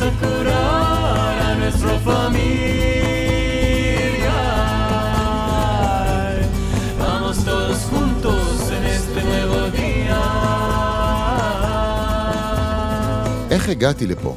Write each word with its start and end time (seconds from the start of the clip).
a 0.00 0.10
curar 0.20 1.36
a 1.48 1.54
nuestra 1.60 1.98
familia. 2.08 2.38
Vamos 7.02 7.36
todos 7.44 7.78
juntos 7.90 8.70
en 8.76 8.84
este 8.96 9.20
nuevo 9.30 9.58
día. 9.76 10.20
איך 13.50 13.68
הגעתי 13.68 14.06
לפה? 14.06 14.36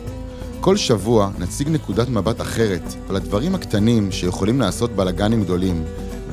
כל 0.61 0.77
שבוע 0.77 1.29
נציג 1.39 1.69
נקודת 1.69 2.09
מבט 2.09 2.41
אחרת 2.41 2.93
על 3.09 3.15
הדברים 3.15 3.55
הקטנים 3.55 4.11
שיכולים 4.11 4.59
לעשות 4.59 4.91
בלאגנים 4.91 5.43
גדולים, 5.43 5.83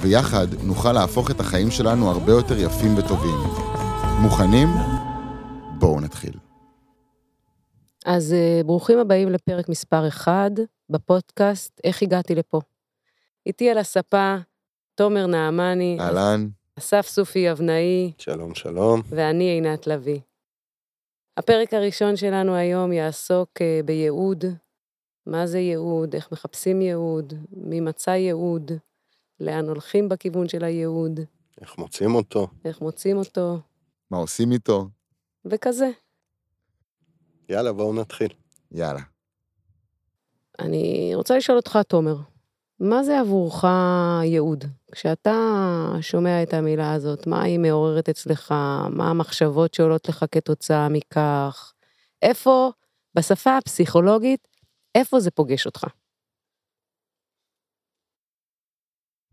ויחד 0.01 0.47
נוכל 0.63 0.93
להפוך 0.93 1.31
את 1.31 1.41
החיים 1.41 1.71
שלנו 1.71 2.11
הרבה 2.11 2.33
יותר 2.33 2.59
יפים 2.59 2.95
וטובים. 2.99 3.39
מוכנים? 4.21 4.69
בואו 5.79 6.01
נתחיל. 6.01 6.48
אז 8.07 8.33
אה, 8.33 8.61
ברוכים 8.67 8.99
הבאים 8.99 9.29
לפרק 9.29 9.69
מספר 9.69 10.09
1 10.09 10.33
בפודקאסט 10.91 11.81
איך 11.85 12.03
הגעתי 12.03 12.35
לפה. 12.35 12.61
איתי 13.47 13.71
על 13.71 13.79
הספה 13.79 14.37
תומר 14.95 15.27
נעמני, 15.27 15.99
אהלן, 16.01 16.49
אסף 16.79 17.07
סופי 17.07 17.51
אבנאי 17.53 18.13
שלום, 18.19 18.55
שלום. 18.55 19.03
ואני 19.09 19.45
עינת 19.45 19.87
לביא. 19.87 20.21
הפרק 21.37 21.75
הראשון 21.75 22.17
שלנו 22.17 22.55
היום 22.55 22.93
יעסוק 22.93 23.63
אה, 23.63 23.81
בייעוד, 23.85 24.45
מה 25.27 25.47
זה 25.47 25.59
ייעוד, 25.59 26.15
איך 26.15 26.33
מחפשים 26.33 26.81
ייעוד, 26.81 27.33
מי 27.51 27.81
מצא 27.81 28.11
ייעוד, 28.11 28.73
לאן 29.41 29.69
הולכים 29.69 30.09
בכיוון 30.09 30.49
של 30.49 30.65
הייעוד, 30.65 31.21
איך 31.61 31.79
מוצאים 31.79 32.15
אותו? 32.15 32.47
איך 32.65 32.81
מוצאים 32.81 33.17
אותו, 33.17 33.59
מה 34.11 34.19
עושים 34.19 34.53
איתו? 34.53 34.89
וכזה. 35.45 35.91
יאללה, 37.49 37.73
בואו 37.73 37.95
נתחיל. 37.95 38.29
יאללה. 38.73 39.01
אני 40.59 41.11
רוצה 41.15 41.37
לשאול 41.37 41.57
אותך, 41.57 41.79
תומר, 41.89 42.17
מה 42.81 43.03
זה 43.03 43.21
עבורך 43.21 43.65
ייעוד? 44.23 44.65
כשאתה 44.93 45.33
שומע 46.01 46.43
את 46.43 46.55
המילה 46.55 46.93
הזאת, 46.93 47.27
מה 47.27 47.43
היא 47.43 47.59
מעוררת 47.59 48.09
אצלך? 48.09 48.53
מה 48.91 49.11
המחשבות 49.11 49.75
שעולות 49.75 50.09
לך 50.09 50.25
כתוצאה 50.31 50.89
מכך? 50.89 51.73
איפה, 52.23 52.71
בשפה 53.15 53.57
הפסיכולוגית, 53.57 54.49
איפה 54.95 55.21
זה 55.21 55.31
פוגש 55.31 55.67
אותך? 55.67 55.85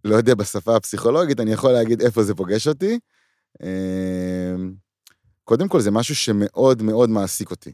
לא 0.04 0.16
יודע 0.16 0.36
בשפה 0.36 0.76
הפסיכולוגית, 0.76 1.40
אני 1.40 1.52
יכול 1.52 1.72
להגיד 1.72 2.02
איפה 2.02 2.24
זה 2.24 2.36
פוגש 2.36 2.68
אותי. 2.68 3.00
אמ, 3.64 4.74
קודם 5.44 5.68
כל, 5.68 5.82
זה 5.82 5.92
משהו 5.92 6.16
שמאוד 6.16 6.82
מאוד 6.82 7.10
מעסיק 7.10 7.52
אותי. 7.52 7.74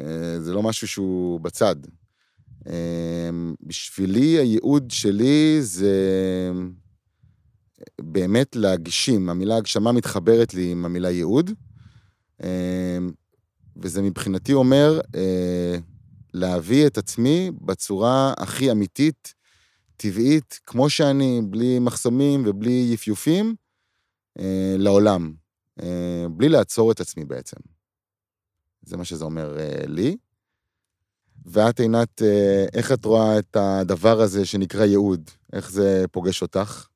אה, 0.00 0.40
זה 0.40 0.52
לא 0.52 0.62
משהו 0.62 0.88
שהוא 0.88 1.40
בצד. 1.40 1.76
אמ, 2.66 3.54
בשבילי, 3.62 4.38
הייעוד 4.38 4.90
שלי 4.90 5.58
זה 5.60 5.92
באמת 8.00 8.56
להגשים. 8.56 9.30
המילה 9.30 9.56
הגשמה 9.56 9.92
מתחברת 9.92 10.54
לי 10.54 10.70
עם 10.72 10.84
המילה 10.84 11.10
ייעוד, 11.10 11.50
וזה 13.76 14.02
מבחינתי 14.02 14.52
אומר 14.52 15.00
אה, 15.14 15.78
להביא 16.34 16.86
את 16.86 16.98
עצמי 16.98 17.50
בצורה 17.60 18.34
הכי 18.38 18.70
אמיתית, 18.70 19.34
טבעית, 19.96 20.60
כמו 20.66 20.90
שאני, 20.90 21.40
בלי 21.44 21.78
מחסומים 21.78 22.42
ובלי 22.46 22.90
יפיופים, 22.92 23.54
אה, 24.38 24.74
לעולם. 24.78 25.32
אה, 25.82 26.26
בלי 26.30 26.48
לעצור 26.48 26.92
את 26.92 27.00
עצמי 27.00 27.24
בעצם. 27.24 27.56
זה 28.86 28.96
מה 28.96 29.04
שזה 29.04 29.24
אומר 29.24 29.58
אה, 29.58 29.86
לי. 29.86 30.16
ואת, 31.46 31.80
עינת, 31.80 32.22
אה, 32.22 32.66
איך 32.74 32.92
את 32.92 33.04
רואה 33.04 33.38
את 33.38 33.56
הדבר 33.56 34.20
הזה 34.20 34.46
שנקרא 34.46 34.84
ייעוד? 34.84 35.30
איך 35.52 35.70
זה 35.70 36.04
פוגש 36.12 36.42
אותך? 36.42 36.88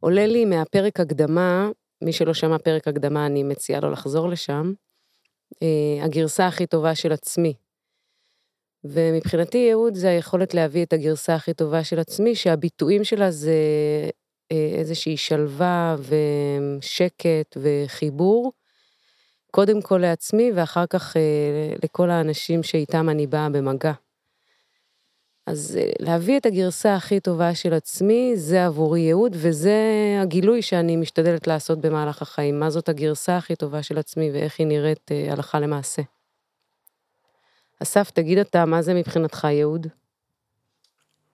עולה 0.00 0.26
לי 0.26 0.44
מהפרק 0.44 1.00
הקדמה, 1.00 1.68
מי 2.02 2.12
שלא 2.12 2.34
שמע 2.34 2.58
פרק 2.58 2.88
הקדמה, 2.88 3.26
אני 3.26 3.42
מציעה 3.42 3.80
לו 3.80 3.90
לחזור 3.90 4.28
לשם, 4.28 4.72
אה, 5.62 6.04
הגרסה 6.04 6.46
הכי 6.46 6.66
טובה 6.66 6.94
של 6.94 7.12
עצמי. 7.12 7.54
ומבחינתי 8.84 9.58
ייעוד 9.58 9.94
זה 9.94 10.08
היכולת 10.08 10.54
להביא 10.54 10.84
את 10.84 10.92
הגרסה 10.92 11.34
הכי 11.34 11.54
טובה 11.54 11.84
של 11.84 11.98
עצמי, 11.98 12.34
שהביטויים 12.34 13.04
שלה 13.04 13.30
זה 13.30 13.54
איזושהי 14.50 15.16
שלווה 15.16 15.96
ושקט 15.98 17.56
וחיבור, 17.56 18.52
קודם 19.54 19.82
כל 19.82 19.98
לעצמי 19.98 20.52
ואחר 20.54 20.86
כך 20.86 21.16
אה, 21.16 21.22
לכל 21.84 22.10
האנשים 22.10 22.62
שאיתם 22.62 23.08
אני 23.08 23.26
באה 23.26 23.48
במגע. 23.48 23.92
אז 25.46 25.78
אה, 25.80 25.90
להביא 25.98 26.36
את 26.38 26.46
הגרסה 26.46 26.94
הכי 26.94 27.20
טובה 27.20 27.54
של 27.54 27.74
עצמי, 27.74 28.32
זה 28.36 28.66
עבורי 28.66 29.00
ייעוד, 29.00 29.36
וזה 29.40 29.78
הגילוי 30.22 30.62
שאני 30.62 30.96
משתדלת 30.96 31.46
לעשות 31.46 31.80
במהלך 31.80 32.22
החיים. 32.22 32.60
מה 32.60 32.70
זאת 32.70 32.88
הגרסה 32.88 33.36
הכי 33.36 33.56
טובה 33.56 33.82
של 33.82 33.98
עצמי 33.98 34.30
ואיך 34.32 34.58
היא 34.58 34.66
נראית 34.66 35.10
אה, 35.12 35.32
הלכה 35.32 35.60
למעשה. 35.60 36.02
אסף, 37.82 38.10
תגיד 38.10 38.38
אתה, 38.38 38.64
מה 38.64 38.82
זה 38.82 38.94
מבחינתך 38.94 39.44
ייעוד? 39.44 39.86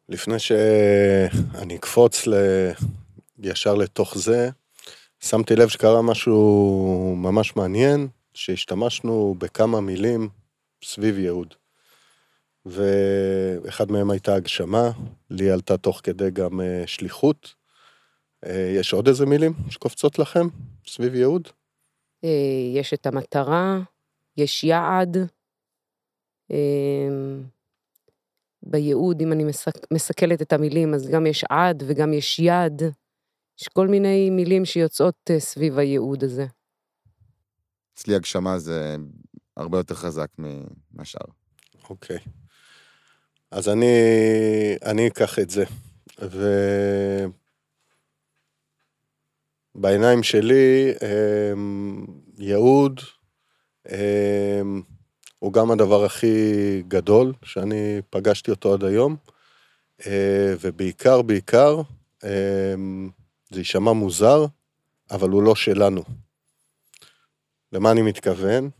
לפני 0.08 0.38
שאני 0.38 1.76
אקפוץ 1.76 2.26
ל... 2.26 2.34
ישר 3.38 3.74
לתוך 3.74 4.18
זה, 4.18 4.50
שמתי 5.30 5.56
לב 5.56 5.68
שקרה 5.68 6.02
משהו 6.02 7.14
ממש 7.16 7.56
מעניין, 7.56 8.08
שהשתמשנו 8.34 9.34
בכמה 9.38 9.80
מילים 9.80 10.28
סביב 10.84 11.18
ייעוד. 11.18 11.54
ואחד 12.66 13.90
מהם 13.90 14.10
הייתה 14.10 14.34
הגשמה, 14.34 14.90
לי 15.30 15.50
עלתה 15.50 15.76
תוך 15.76 16.00
כדי 16.02 16.30
גם 16.30 16.60
אה, 16.60 16.82
שליחות. 16.86 17.54
אה, 18.46 18.72
יש 18.76 18.92
עוד 18.92 19.08
איזה 19.08 19.26
מילים 19.26 19.52
שקופצות 19.70 20.18
לכם 20.18 20.46
סביב 20.86 21.14
ייעוד? 21.14 21.48
אה, 22.24 22.28
יש 22.74 22.94
את 22.94 23.06
המטרה, 23.06 23.78
יש 24.36 24.64
יעד. 24.64 25.16
בייעוד, 28.62 29.22
אם 29.22 29.32
אני 29.32 29.44
מסכלת 29.90 30.42
את 30.42 30.52
המילים, 30.52 30.94
אז 30.94 31.08
גם 31.08 31.26
יש 31.26 31.44
עד 31.50 31.82
וגם 31.86 32.12
יש 32.12 32.38
יד. 32.38 32.82
יש 33.60 33.68
כל 33.68 33.88
מיני 33.88 34.30
מילים 34.30 34.64
שיוצאות 34.64 35.30
אה, 35.30 35.40
סביב 35.40 35.78
הייעוד 35.78 36.24
הזה. 36.24 36.46
אצלי 37.94 38.14
הגשמה 38.14 38.58
זה 38.58 38.96
הרבה 39.56 39.78
יותר 39.78 39.94
חזק 39.94 40.28
מהשאר. 40.92 41.26
אוקיי. 41.90 42.18
אז 43.50 43.68
אני, 43.68 43.86
אני 44.84 45.08
אקח 45.08 45.38
את 45.38 45.50
זה. 45.50 45.64
ובעיניים 49.76 50.22
שלי, 50.22 50.92
אמ, 51.02 52.06
ייעוד 52.38 53.00
אמ, 53.88 54.82
הוא 55.38 55.52
גם 55.52 55.70
הדבר 55.70 56.04
הכי 56.04 56.82
גדול 56.88 57.32
שאני 57.44 58.00
פגשתי 58.10 58.50
אותו 58.50 58.74
עד 58.74 58.84
היום, 58.84 59.16
אה, 60.06 60.54
ובעיקר, 60.60 61.22
בעיקר, 61.22 61.80
אמ, 62.24 63.10
זה 63.50 63.60
יישמע 63.60 63.92
מוזר, 63.92 64.46
אבל 65.10 65.30
הוא 65.30 65.42
לא 65.42 65.54
שלנו. 65.54 66.02
למה 67.72 67.90
אני 67.90 68.02
מתכוון? 68.02 68.70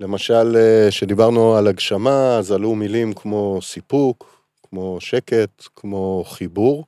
למשל, 0.00 0.56
כשדיברנו 0.88 1.56
על 1.56 1.66
הגשמה, 1.66 2.36
אז 2.38 2.52
עלו 2.52 2.74
מילים 2.74 3.12
כמו 3.12 3.58
סיפוק, 3.62 4.44
כמו 4.62 5.00
שקט, 5.00 5.62
כמו 5.76 6.24
חיבור, 6.26 6.84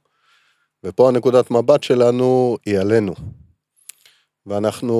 ופה 0.84 1.08
הנקודת 1.08 1.50
מבט 1.50 1.82
שלנו 1.82 2.56
היא 2.66 2.78
עלינו. 2.78 3.14
ואנחנו 4.46 4.94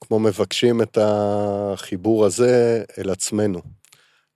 כמו 0.00 0.18
מבקשים 0.18 0.82
את 0.82 0.98
החיבור 1.00 2.24
הזה 2.24 2.84
אל 2.98 3.10
עצמנו. 3.10 3.60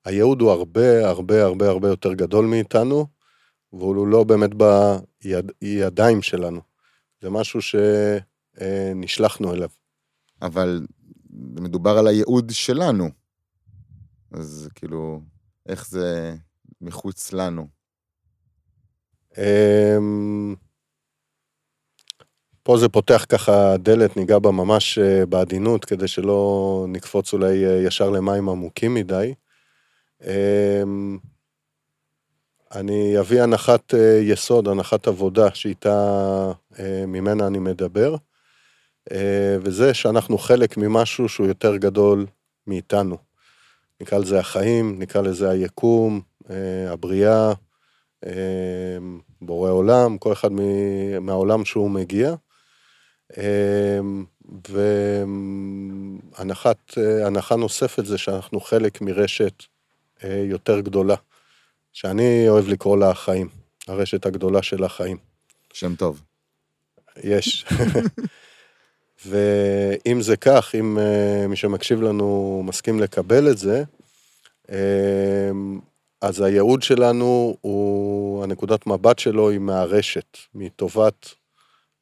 הייעוד 0.05 0.41
הוא 0.41 0.51
הרבה 0.51 1.09
הרבה 1.09 1.45
הרבה 1.45 1.69
הרבה 1.69 1.89
יותר 1.89 2.13
גדול 2.13 2.47
מאיתנו, 2.47 3.07
והוא 3.73 4.07
לא 4.07 4.25
באמת 4.25 4.51
בידיים 4.55 6.19
ביד, 6.19 6.23
שלנו. 6.23 6.61
זה 7.21 7.31
משהו 7.31 7.61
שנשלחנו 7.63 9.53
אליו. 9.55 9.69
אבל 10.43 10.87
מדובר 11.61 11.99
על 11.99 12.07
הייעוד 12.07 12.51
שלנו. 12.51 13.11
אז 14.33 14.69
כאילו, 14.75 15.21
איך 15.67 15.89
זה 15.89 16.35
מחוץ 16.81 17.33
לנו? 17.33 17.69
אמ, 19.39 20.55
פה 22.63 22.77
זה 22.79 22.89
פותח 22.89 23.25
ככה 23.29 23.77
דלת, 23.77 24.17
ניגע 24.17 24.39
בה 24.39 24.51
ממש 24.51 24.99
אה, 24.99 25.27
בעדינות, 25.27 25.85
כדי 25.85 26.09
שלא 26.09 26.87
נקפוץ 26.89 27.33
אולי 27.33 27.67
אה, 27.67 27.83
ישר 27.87 28.11
למים 28.11 28.49
עמוקים 28.49 28.95
מדי. 28.95 29.35
אני 32.75 33.19
אביא 33.19 33.43
הנחת 33.43 33.95
אה, 33.95 34.21
יסוד, 34.23 34.69
הנחת 34.69 35.09
עבודה, 35.09 35.55
שאיתה, 35.55 36.53
ממנה 37.07 37.47
אני 37.47 37.59
מדבר, 37.59 38.15
וזה 39.61 39.95
שאנחנו 39.95 40.39
חלק 40.39 40.77
ממשהו 40.77 41.29
שהוא 41.29 41.47
יותר 41.47 41.77
גדול 41.77 42.27
מאיתנו. 42.67 43.17
נקרא 44.01 44.19
לזה 44.19 44.39
החיים, 44.39 44.99
נקרא 44.99 45.23
לזה 45.23 45.51
היקום, 45.51 46.21
הבריאה, 46.89 47.53
בורא 49.43 49.71
עולם, 49.71 50.19
כל 50.19 50.33
אחד 50.33 50.49
מהעולם 51.21 51.65
שהוא 51.65 51.91
מגיע. 51.91 52.35
והנחה 56.97 57.57
נוספת 57.57 58.07
זה 58.07 58.19
שאנחנו 58.19 58.61
חלק 58.61 59.01
מרשת 59.01 59.63
יותר 60.25 60.81
גדולה, 60.81 61.17
שאני 61.93 62.49
אוהב 62.49 62.69
לקרוא 62.69 62.99
לה 62.99 63.11
החיים, 63.11 63.49
הרשת 63.89 64.27
הגדולה 64.27 64.63
של 64.63 64.85
החיים. 64.85 65.17
שם 65.73 65.95
טוב. 65.95 66.23
יש. 67.25 67.65
ואם 69.27 70.21
זה 70.21 70.37
כך, 70.37 70.75
אם 70.81 70.99
uh, 70.99 71.49
מי 71.49 71.57
שמקשיב 71.57 72.03
לנו 72.03 72.63
מסכים 72.67 73.01
לקבל 73.01 73.51
את 73.51 73.59
זה, 73.59 73.85
uh, 74.67 74.73
אז 76.21 76.41
הייעוד 76.41 76.83
שלנו 76.83 77.57
הוא, 77.61 78.45
הנקודת 78.45 78.87
מבט 78.87 79.19
שלו 79.19 79.51
היא 79.51 79.59
מהרשת, 79.59 80.39
מטובת, 80.55 81.29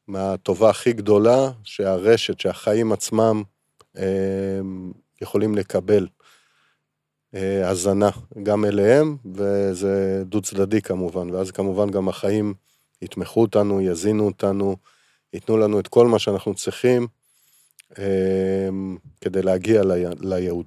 מהטובה 0.07 0.69
הכי 0.69 0.93
גדולה 0.93 1.51
שהרשת, 1.63 2.39
שהחיים 2.39 2.91
עצמם 2.91 3.43
uh, 3.97 3.99
יכולים 5.21 5.55
לקבל. 5.55 6.07
הזנה 7.63 8.09
גם 8.43 8.65
אליהם, 8.65 9.17
וזה 9.35 10.23
דו 10.25 10.41
צדדי 10.41 10.81
כמובן, 10.81 11.29
ואז 11.29 11.51
כמובן 11.51 11.89
גם 11.89 12.09
החיים 12.09 12.53
יתמכו 13.01 13.41
אותנו, 13.41 13.81
יזינו 13.81 14.25
אותנו, 14.25 14.75
ייתנו 15.33 15.57
לנו 15.57 15.79
את 15.79 15.87
כל 15.87 16.07
מה 16.07 16.19
שאנחנו 16.19 16.55
צריכים 16.55 17.07
אמ, 17.97 18.97
כדי 19.21 19.41
להגיע 19.41 19.81
לייעוד. 20.21 20.65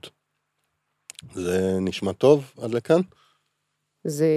זה 1.34 1.76
נשמע 1.80 2.12
טוב 2.12 2.52
עד 2.62 2.74
לכאן? 2.74 3.00
זה 4.04 4.28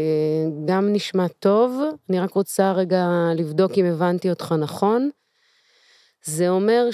גם 0.65 0.93
נשמע 0.93 1.27
טוב, 1.27 1.81
אני 2.09 2.19
רק 2.19 2.31
רוצה 2.31 2.71
רגע 2.71 3.07
לבדוק 3.35 3.71
אם 3.77 3.85
הבנתי 3.85 4.29
אותך 4.29 4.55
נכון. 4.59 5.09
זה 6.23 6.49
אומר 6.49 6.87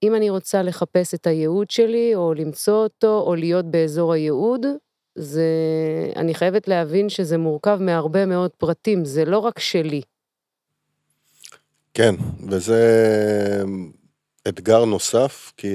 שאם 0.00 0.14
אני 0.14 0.30
רוצה 0.30 0.62
לחפש 0.62 1.14
את 1.14 1.26
הייעוד 1.26 1.70
שלי, 1.70 2.14
או 2.14 2.34
למצוא 2.34 2.82
אותו, 2.82 3.20
או 3.26 3.34
להיות 3.34 3.64
באזור 3.64 4.12
הייעוד, 4.12 4.66
זה... 5.14 5.48
אני 6.16 6.34
חייבת 6.34 6.68
להבין 6.68 7.08
שזה 7.08 7.38
מורכב 7.38 7.78
מהרבה 7.80 8.26
מאוד 8.26 8.50
פרטים, 8.50 9.04
זה 9.04 9.24
לא 9.24 9.38
רק 9.38 9.58
שלי. 9.58 10.02
כן, 11.94 12.14
וזה 12.50 12.82
אתגר 14.48 14.84
נוסף, 14.84 15.52
כי 15.56 15.68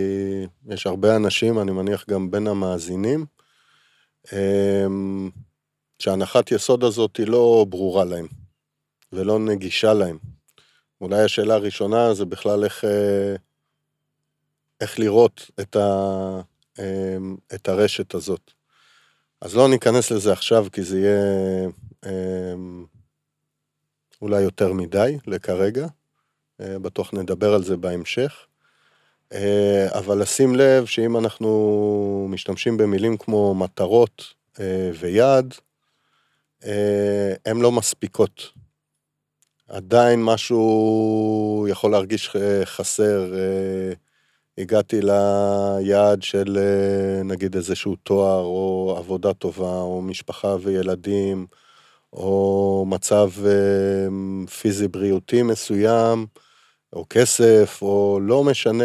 יש 0.68 0.88
הרבה 0.88 1.16
אנשים, 1.16 1.60
אני 1.60 1.72
מניח 1.72 2.06
גם 2.10 2.32
בין 2.32 2.48
המאזינים, 2.48 3.26
אמ, 4.34 5.30
שהנחת 6.00 6.52
יסוד 6.52 6.84
הזאת 6.84 7.18
היא 7.18 7.28
לא 7.28 7.66
ברורה 7.70 8.06
להם, 8.06 8.28
ולא 9.14 9.40
נגישה 9.40 9.94
להם. 9.94 10.18
אולי 11.02 11.24
השאלה 11.24 11.54
הראשונה 11.54 12.14
זה 12.14 12.26
בכלל 12.26 12.64
איך, 12.64 12.86
אה, 12.86 13.36
איך 14.82 15.00
לראות 15.00 15.52
את, 15.60 15.76
ה, 15.76 16.42
אמ, 16.80 17.36
את 17.56 17.70
הרשת 17.70 18.14
הזאת. 18.14 18.52
אז 19.42 19.56
לא 19.56 19.70
ניכנס 19.70 20.12
לזה 20.12 20.32
עכשיו, 20.32 20.66
כי 20.72 20.84
זה 20.84 21.00
יהיה 21.00 21.68
אמ, 22.06 22.86
אולי 24.22 24.42
יותר 24.42 24.74
מדי 24.74 25.18
לכרגע. 25.28 25.88
אה, 26.62 26.80
בטוח 26.80 27.14
נדבר 27.14 27.54
על 27.54 27.64
זה 27.64 27.78
בהמשך. 27.78 28.46
אה, 29.34 29.88
אבל 29.92 30.22
לשים 30.22 30.56
לב 30.56 30.86
שאם 30.86 31.18
אנחנו 31.18 32.28
משתמשים 32.30 32.78
במילים 32.78 33.18
כמו 33.18 33.56
מטרות 33.56 34.34
אה, 34.60 34.92
ויעד, 35.00 35.54
הן 37.46 37.58
לא 37.62 37.72
מספיקות. 37.72 38.50
עדיין 39.68 40.24
משהו 40.24 41.68
יכול 41.70 41.92
להרגיש 41.92 42.30
חסר. 42.66 43.34
הגעתי 44.60 45.00
ליעד 45.02 46.22
של 46.24 46.58
נגיד 47.26 47.56
איזשהו 47.56 47.96
תואר, 47.96 48.44
או 48.44 48.96
עבודה 48.98 49.34
טובה, 49.34 49.82
או 49.82 50.02
משפחה 50.02 50.56
וילדים, 50.62 51.48
או 52.14 52.86
מצב 52.88 53.30
פיזי 54.62 54.88
בריאותי 54.88 55.44
מסוים, 55.44 56.26
או 56.94 57.06
כסף, 57.10 57.80
או 57.82 58.20
לא 58.22 58.44
משנה 58.44 58.84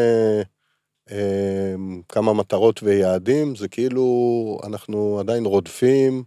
אה, 1.10 1.74
כמה 2.08 2.32
מטרות 2.32 2.82
ויעדים, 2.82 3.56
זה 3.56 3.68
כאילו 3.68 4.58
אנחנו 4.64 5.18
עדיין 5.20 5.44
רודפים, 5.44 6.24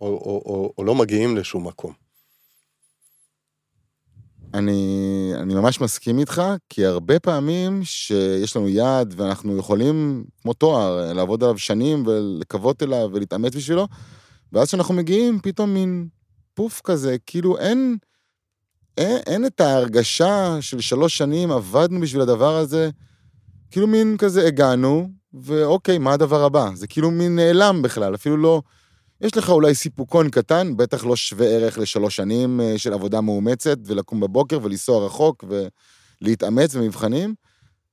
או, 0.00 0.06
או, 0.06 0.42
או, 0.46 0.72
או 0.78 0.84
לא 0.84 0.94
מגיעים 0.94 1.36
לשום 1.36 1.66
מקום. 1.66 2.09
אני, 4.54 5.32
אני 5.34 5.54
ממש 5.54 5.80
מסכים 5.80 6.18
איתך, 6.18 6.42
כי 6.68 6.86
הרבה 6.86 7.20
פעמים 7.20 7.84
שיש 7.84 8.56
לנו 8.56 8.68
יעד 8.68 9.14
ואנחנו 9.16 9.56
יכולים, 9.56 10.24
כמו 10.42 10.52
תואר, 10.52 11.12
לעבוד 11.12 11.42
עליו 11.42 11.58
שנים 11.58 12.06
ולקוות 12.06 12.82
אליו 12.82 13.08
ולהתאמץ 13.12 13.56
בשבילו, 13.56 13.88
ואז 14.52 14.68
כשאנחנו 14.68 14.94
מגיעים, 14.94 15.38
פתאום 15.42 15.74
מין 15.74 16.08
פוף 16.54 16.80
כזה, 16.84 17.16
כאילו 17.26 17.58
אין, 17.58 17.96
אין, 18.98 19.16
אין 19.26 19.46
את 19.46 19.60
ההרגשה 19.60 20.56
של 20.60 20.80
שלוש 20.80 21.18
שנים 21.18 21.50
עבדנו 21.50 22.00
בשביל 22.00 22.22
הדבר 22.22 22.56
הזה, 22.56 22.90
כאילו 23.70 23.86
מין 23.86 24.16
כזה 24.18 24.46
הגענו, 24.46 25.08
ואוקיי, 25.34 25.98
מה 25.98 26.12
הדבר 26.12 26.44
הבא? 26.44 26.70
זה 26.74 26.86
כאילו 26.86 27.10
מין 27.10 27.36
נעלם 27.36 27.82
בכלל, 27.82 28.14
אפילו 28.14 28.36
לא... 28.36 28.62
יש 29.20 29.36
לך 29.36 29.50
אולי 29.50 29.74
סיפוקון 29.74 30.30
קטן, 30.30 30.76
בטח 30.76 31.04
לא 31.04 31.16
שווה 31.16 31.46
ערך 31.46 31.78
לשלוש 31.78 32.16
שנים 32.16 32.60
אה, 32.60 32.78
של 32.78 32.92
עבודה 32.92 33.20
מאומצת, 33.20 33.78
ולקום 33.84 34.20
בבוקר 34.20 34.58
ולנסוע 34.62 35.06
רחוק 35.06 35.44
ולהתאמץ 36.22 36.74
במבחנים. 36.74 37.34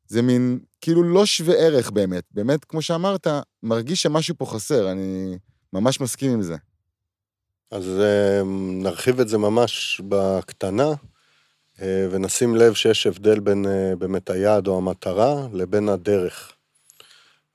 זה 0.07 0.21
מין, 0.21 0.59
כאילו 0.81 1.03
לא 1.03 1.25
שווה 1.25 1.55
ערך 1.55 1.91
באמת. 1.91 2.23
באמת, 2.31 2.65
כמו 2.65 2.81
שאמרת, 2.81 3.27
מרגיש 3.63 4.01
שמשהו 4.01 4.35
פה 4.37 4.45
חסר, 4.45 4.91
אני 4.91 5.37
ממש 5.73 6.01
מסכים 6.01 6.31
עם 6.31 6.41
זה. 6.41 6.55
אז 7.71 7.99
אה, 7.99 8.41
נרחיב 8.83 9.19
את 9.19 9.27
זה 9.27 9.37
ממש 9.37 10.01
בקטנה, 10.09 10.93
אה, 11.81 12.07
ונשים 12.11 12.55
לב 12.55 12.73
שיש 12.73 13.07
הבדל 13.07 13.39
בין 13.39 13.65
באמת 13.99 14.29
היעד 14.29 14.67
או 14.67 14.77
המטרה 14.77 15.47
לבין 15.53 15.89
הדרך. 15.89 16.56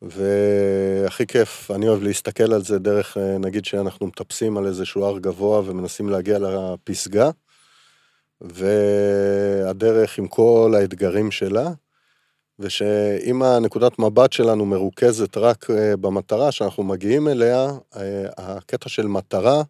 והכי 0.02 1.26
כיף, 1.26 1.70
אני 1.70 1.88
אוהב 1.88 2.02
להסתכל 2.02 2.52
על 2.52 2.62
זה 2.62 2.78
דרך, 2.78 3.16
אה, 3.16 3.38
נגיד 3.38 3.64
שאנחנו 3.64 4.06
מטפסים 4.06 4.56
על 4.56 4.66
איזשהו 4.66 5.04
הר 5.04 5.18
גבוה 5.18 5.60
ומנסים 5.64 6.08
להגיע 6.08 6.38
לפסגה, 6.38 7.30
והדרך 8.40 10.18
עם 10.18 10.28
כל 10.28 10.74
האתגרים 10.78 11.30
שלה, 11.30 11.70
ושאם 12.58 13.42
הנקודת 13.42 13.98
מבט 13.98 14.32
שלנו 14.32 14.66
מרוכזת 14.66 15.36
רק 15.36 15.70
אה, 15.70 15.96
במטרה 15.96 16.52
שאנחנו 16.52 16.82
מגיעים 16.82 17.28
אליה, 17.28 17.68
אה, 17.96 18.24
הקטע 18.36 18.88
של 18.88 19.06
מטרה 19.06 19.62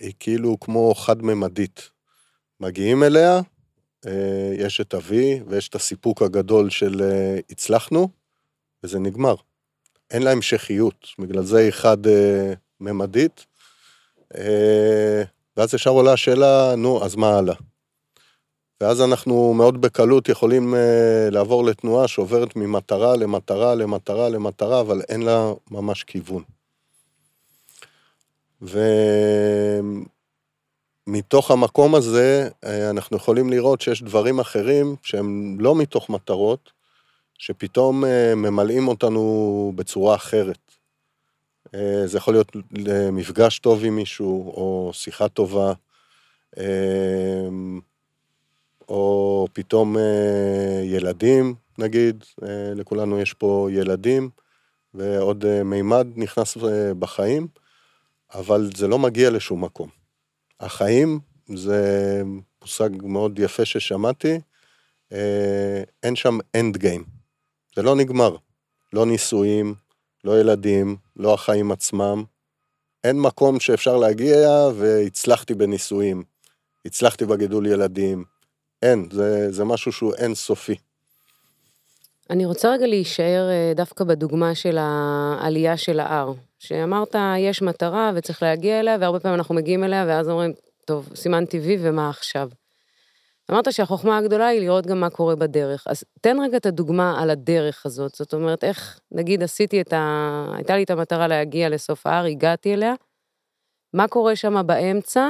היא 0.00 0.12
כאילו 0.18 0.56
כמו 0.60 0.94
חד-ממדית. 0.94 1.90
מגיעים 2.60 3.02
אליה, 3.02 3.40
יש 4.54 4.80
את 4.80 4.94
אבי 4.94 5.40
ויש 5.46 5.68
את 5.68 5.74
הסיפוק 5.74 6.22
הגדול 6.22 6.70
של 6.70 7.02
אה, 7.02 7.38
הצלחנו, 7.50 8.08
וזה 8.84 8.98
נגמר. 8.98 9.34
אין 10.10 10.22
לה 10.22 10.32
המשכיות, 10.32 11.08
בגלל 11.18 11.42
זה 11.42 11.58
היא 11.58 11.70
חד-ממדית. 11.70 13.46
אה, 14.36 15.22
ואז 15.56 15.74
ישר 15.74 15.90
עולה 15.90 16.12
השאלה, 16.12 16.74
נו, 16.76 17.04
אז 17.04 17.16
מה 17.16 17.38
הלאה? 17.38 17.54
ואז 18.80 19.00
אנחנו 19.00 19.54
מאוד 19.54 19.80
בקלות 19.80 20.28
יכולים 20.28 20.74
לעבור 21.30 21.64
לתנועה 21.64 22.08
שעוברת 22.08 22.56
ממטרה 22.56 23.16
למטרה 23.16 23.74
למטרה 23.74 24.28
למטרה, 24.28 24.80
אבל 24.80 25.00
אין 25.08 25.22
לה 25.22 25.52
ממש 25.70 26.04
כיוון. 26.04 26.42
ו... 28.62 28.80
מתוך 31.10 31.50
המקום 31.50 31.94
הזה 31.94 32.48
אה, 32.64 32.90
אנחנו 32.90 33.16
יכולים 33.16 33.50
לראות 33.50 33.80
שיש 33.80 34.02
דברים 34.02 34.40
אחרים 34.40 34.96
שהם 35.02 35.56
לא 35.60 35.74
מתוך 35.74 36.10
מטרות, 36.10 36.72
שפתאום 37.38 38.04
אה, 38.04 38.34
ממלאים 38.34 38.88
אותנו 38.88 39.72
בצורה 39.76 40.14
אחרת. 40.14 40.58
אה, 41.74 42.02
זה 42.06 42.18
יכול 42.18 42.34
להיות 42.34 42.56
מפגש 43.12 43.58
טוב 43.58 43.84
עם 43.84 43.96
מישהו, 43.96 44.52
או 44.56 44.90
שיחה 44.94 45.28
טובה, 45.28 45.72
או 48.88 49.46
פתאום 49.52 49.96
ילדים, 50.84 51.54
נגיד, 51.78 52.24
לכולנו 52.76 53.20
יש 53.20 53.34
פה 53.34 53.68
ילדים, 53.70 54.30
ועוד 54.94 55.62
מימד 55.62 56.06
נכנס 56.16 56.56
בחיים, 56.98 57.46
אבל 58.34 58.70
זה 58.76 58.88
לא 58.88 58.98
מגיע 58.98 59.30
לשום 59.30 59.64
מקום. 59.64 59.99
החיים 60.60 61.20
זה 61.56 62.22
מושג 62.62 62.90
מאוד 63.02 63.38
יפה 63.38 63.64
ששמעתי, 63.64 64.40
אה, 65.12 65.82
אין 66.02 66.16
שם 66.16 66.38
אנד 66.56 66.76
גיים. 66.76 67.04
זה 67.76 67.82
לא 67.82 67.96
נגמר. 67.96 68.36
לא 68.92 69.06
נישואים, 69.06 69.74
לא 70.24 70.40
ילדים, 70.40 70.96
לא 71.16 71.34
החיים 71.34 71.72
עצמם. 71.72 72.24
אין 73.04 73.20
מקום 73.20 73.60
שאפשר 73.60 73.96
להגיע 73.96 74.48
והצלחתי 74.76 75.54
בנישואים, 75.54 76.22
הצלחתי 76.84 77.24
בגידול 77.24 77.66
ילדים. 77.66 78.24
אין, 78.82 79.08
זה, 79.12 79.52
זה 79.52 79.64
משהו 79.64 79.92
שהוא 79.92 80.14
אינסופי. 80.14 80.76
אני 82.30 82.46
רוצה 82.46 82.72
רגע 82.72 82.86
להישאר 82.86 83.48
אה, 83.50 83.72
דווקא 83.74 84.04
בדוגמה 84.04 84.54
של 84.54 84.78
העלייה 84.80 85.76
של 85.76 86.00
ההר. 86.00 86.32
שאמרת, 86.58 87.16
יש 87.38 87.62
מטרה 87.62 88.12
וצריך 88.14 88.42
להגיע 88.42 88.80
אליה, 88.80 88.96
והרבה 89.00 89.20
פעמים 89.20 89.38
אנחנו 89.38 89.54
מגיעים 89.54 89.84
אליה, 89.84 90.04
ואז 90.08 90.28
אומרים, 90.28 90.52
טוב, 90.84 91.08
סימן 91.14 91.44
טבעי 91.44 91.76
ומה 91.80 92.08
עכשיו? 92.08 92.48
אמרת 93.50 93.72
שהחוכמה 93.72 94.18
הגדולה 94.18 94.46
היא 94.46 94.60
לראות 94.60 94.86
גם 94.86 95.00
מה 95.00 95.10
קורה 95.10 95.36
בדרך. 95.36 95.84
אז 95.86 96.04
תן 96.20 96.36
רגע 96.40 96.56
את 96.56 96.66
הדוגמה 96.66 97.22
על 97.22 97.30
הדרך 97.30 97.86
הזאת. 97.86 98.14
זאת 98.14 98.34
אומרת, 98.34 98.64
איך, 98.64 99.00
נגיד, 99.12 99.42
עשיתי 99.42 99.80
את 99.80 99.92
ה... 99.92 100.44
הייתה 100.54 100.76
לי 100.76 100.82
את 100.82 100.90
המטרה 100.90 101.28
להגיע 101.28 101.68
לסוף 101.68 102.06
ההר, 102.06 102.24
הגעתי 102.24 102.74
אליה, 102.74 102.94
מה 103.94 104.08
קורה 104.08 104.36
שם 104.36 104.66
באמצע, 104.66 105.28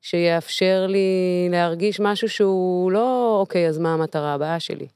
שיאפשר 0.00 0.86
לי 0.88 1.48
להרגיש 1.50 2.00
משהו 2.00 2.28
שהוא 2.28 2.92
לא, 2.92 3.36
אוקיי, 3.40 3.68
אז 3.68 3.78
מה 3.78 3.94
המטרה 3.94 4.34
הבאה 4.34 4.60
שלי? 4.60 4.86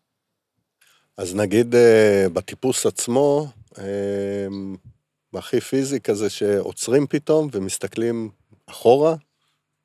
אז 1.17 1.35
נגיד 1.35 1.75
אה, 1.75 2.27
בטיפוס 2.33 2.87
עצמו, 2.87 3.47
אה, 3.79 4.47
הכי 5.35 5.61
פיזי 5.61 6.01
כזה 6.01 6.31
שעוצרים 6.31 7.07
פתאום 7.07 7.49
ומסתכלים 7.53 8.31
אחורה, 8.67 9.15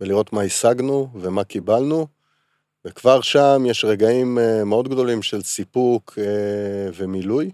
ולראות 0.01 0.33
מה 0.33 0.41
השגנו 0.41 1.07
ומה 1.15 1.43
קיבלנו, 1.43 2.07
וכבר 2.85 3.21
שם 3.21 3.63
יש 3.65 3.85
רגעים 3.85 4.39
אה, 4.39 4.63
מאוד 4.63 4.87
גדולים 4.87 5.21
של 5.21 5.41
סיפוק 5.41 6.17
ומילוי. 6.93 7.51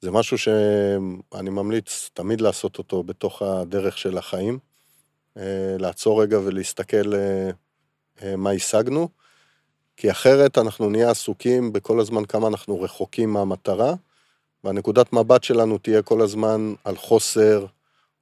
זה 0.00 0.10
משהו 0.10 0.38
שאני 0.38 1.50
ממליץ 1.50 2.10
תמיד 2.14 2.40
לעשות 2.40 2.78
אותו 2.78 3.02
בתוך 3.02 3.42
הדרך 3.42 3.98
של 3.98 4.18
החיים. 4.18 4.58
לעצור 5.78 6.22
רגע 6.22 6.38
ולהסתכל 6.38 7.12
מה 8.36 8.50
השגנו. 8.50 9.08
כי 9.96 10.10
אחרת 10.10 10.58
אנחנו 10.58 10.90
נהיה 10.90 11.10
עסוקים 11.10 11.72
בכל 11.72 12.00
הזמן 12.00 12.24
כמה 12.24 12.48
אנחנו 12.48 12.80
רחוקים 12.80 13.32
מהמטרה, 13.32 13.94
והנקודת 14.64 15.12
מבט 15.12 15.44
שלנו 15.44 15.78
תהיה 15.78 16.02
כל 16.02 16.20
הזמן 16.20 16.74
על 16.84 16.96
חוסר, 16.96 17.66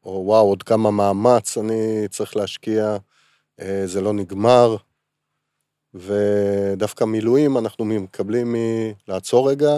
או 0.04 0.23
וואו, 0.26 0.49
עוד 0.49 0.62
כמה 0.62 0.90
מאמץ 0.90 1.59
אני 1.59 2.09
צריך 2.11 2.37
להשקיע, 2.37 2.97
אה, 3.61 3.83
זה 3.87 4.00
לא 4.00 4.12
נגמר. 4.12 4.76
ודווקא 5.95 7.04
מילואים 7.04 7.59
אנחנו 7.59 7.85
מקבלים 7.85 8.54
מלעצור 9.09 9.50
רגע, 9.50 9.73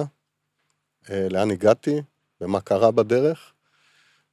אה, 1.10 1.26
לאן 1.30 1.50
הגעתי 1.50 2.02
ומה 2.40 2.60
קרה 2.60 2.90
בדרך. 2.90 3.52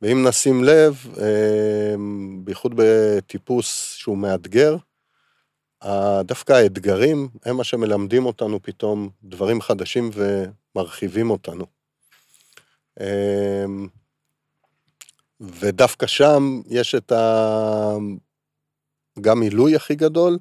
ואם 0.02 0.28
נשים 0.28 0.64
לב, 0.64 1.06
אה, 1.22 1.96
בייחוד 2.44 2.74
בטיפוס 2.76 3.94
שהוא 3.94 4.18
מאתגר, 4.18 4.76
דווקא 6.24 6.54
האתגרים 6.54 7.30
הם 7.46 7.58
מה 7.58 7.64
שמלמדים 7.64 8.26
אותנו 8.26 8.62
פתאום 8.62 9.10
דברים 9.24 9.62
חדשים 9.62 10.10
ומרחיבים 10.14 11.30
אותנו. 11.30 11.66
אמ, 13.00 13.88
ודווקא 15.42 16.08
שם 16.08 16.62
יש 16.70 16.96
את 16.96 17.12
ה... 17.12 17.96
גם 19.22 19.42
עילוי 19.42 19.76
הכי 19.76 19.96
גדול, 19.96 20.38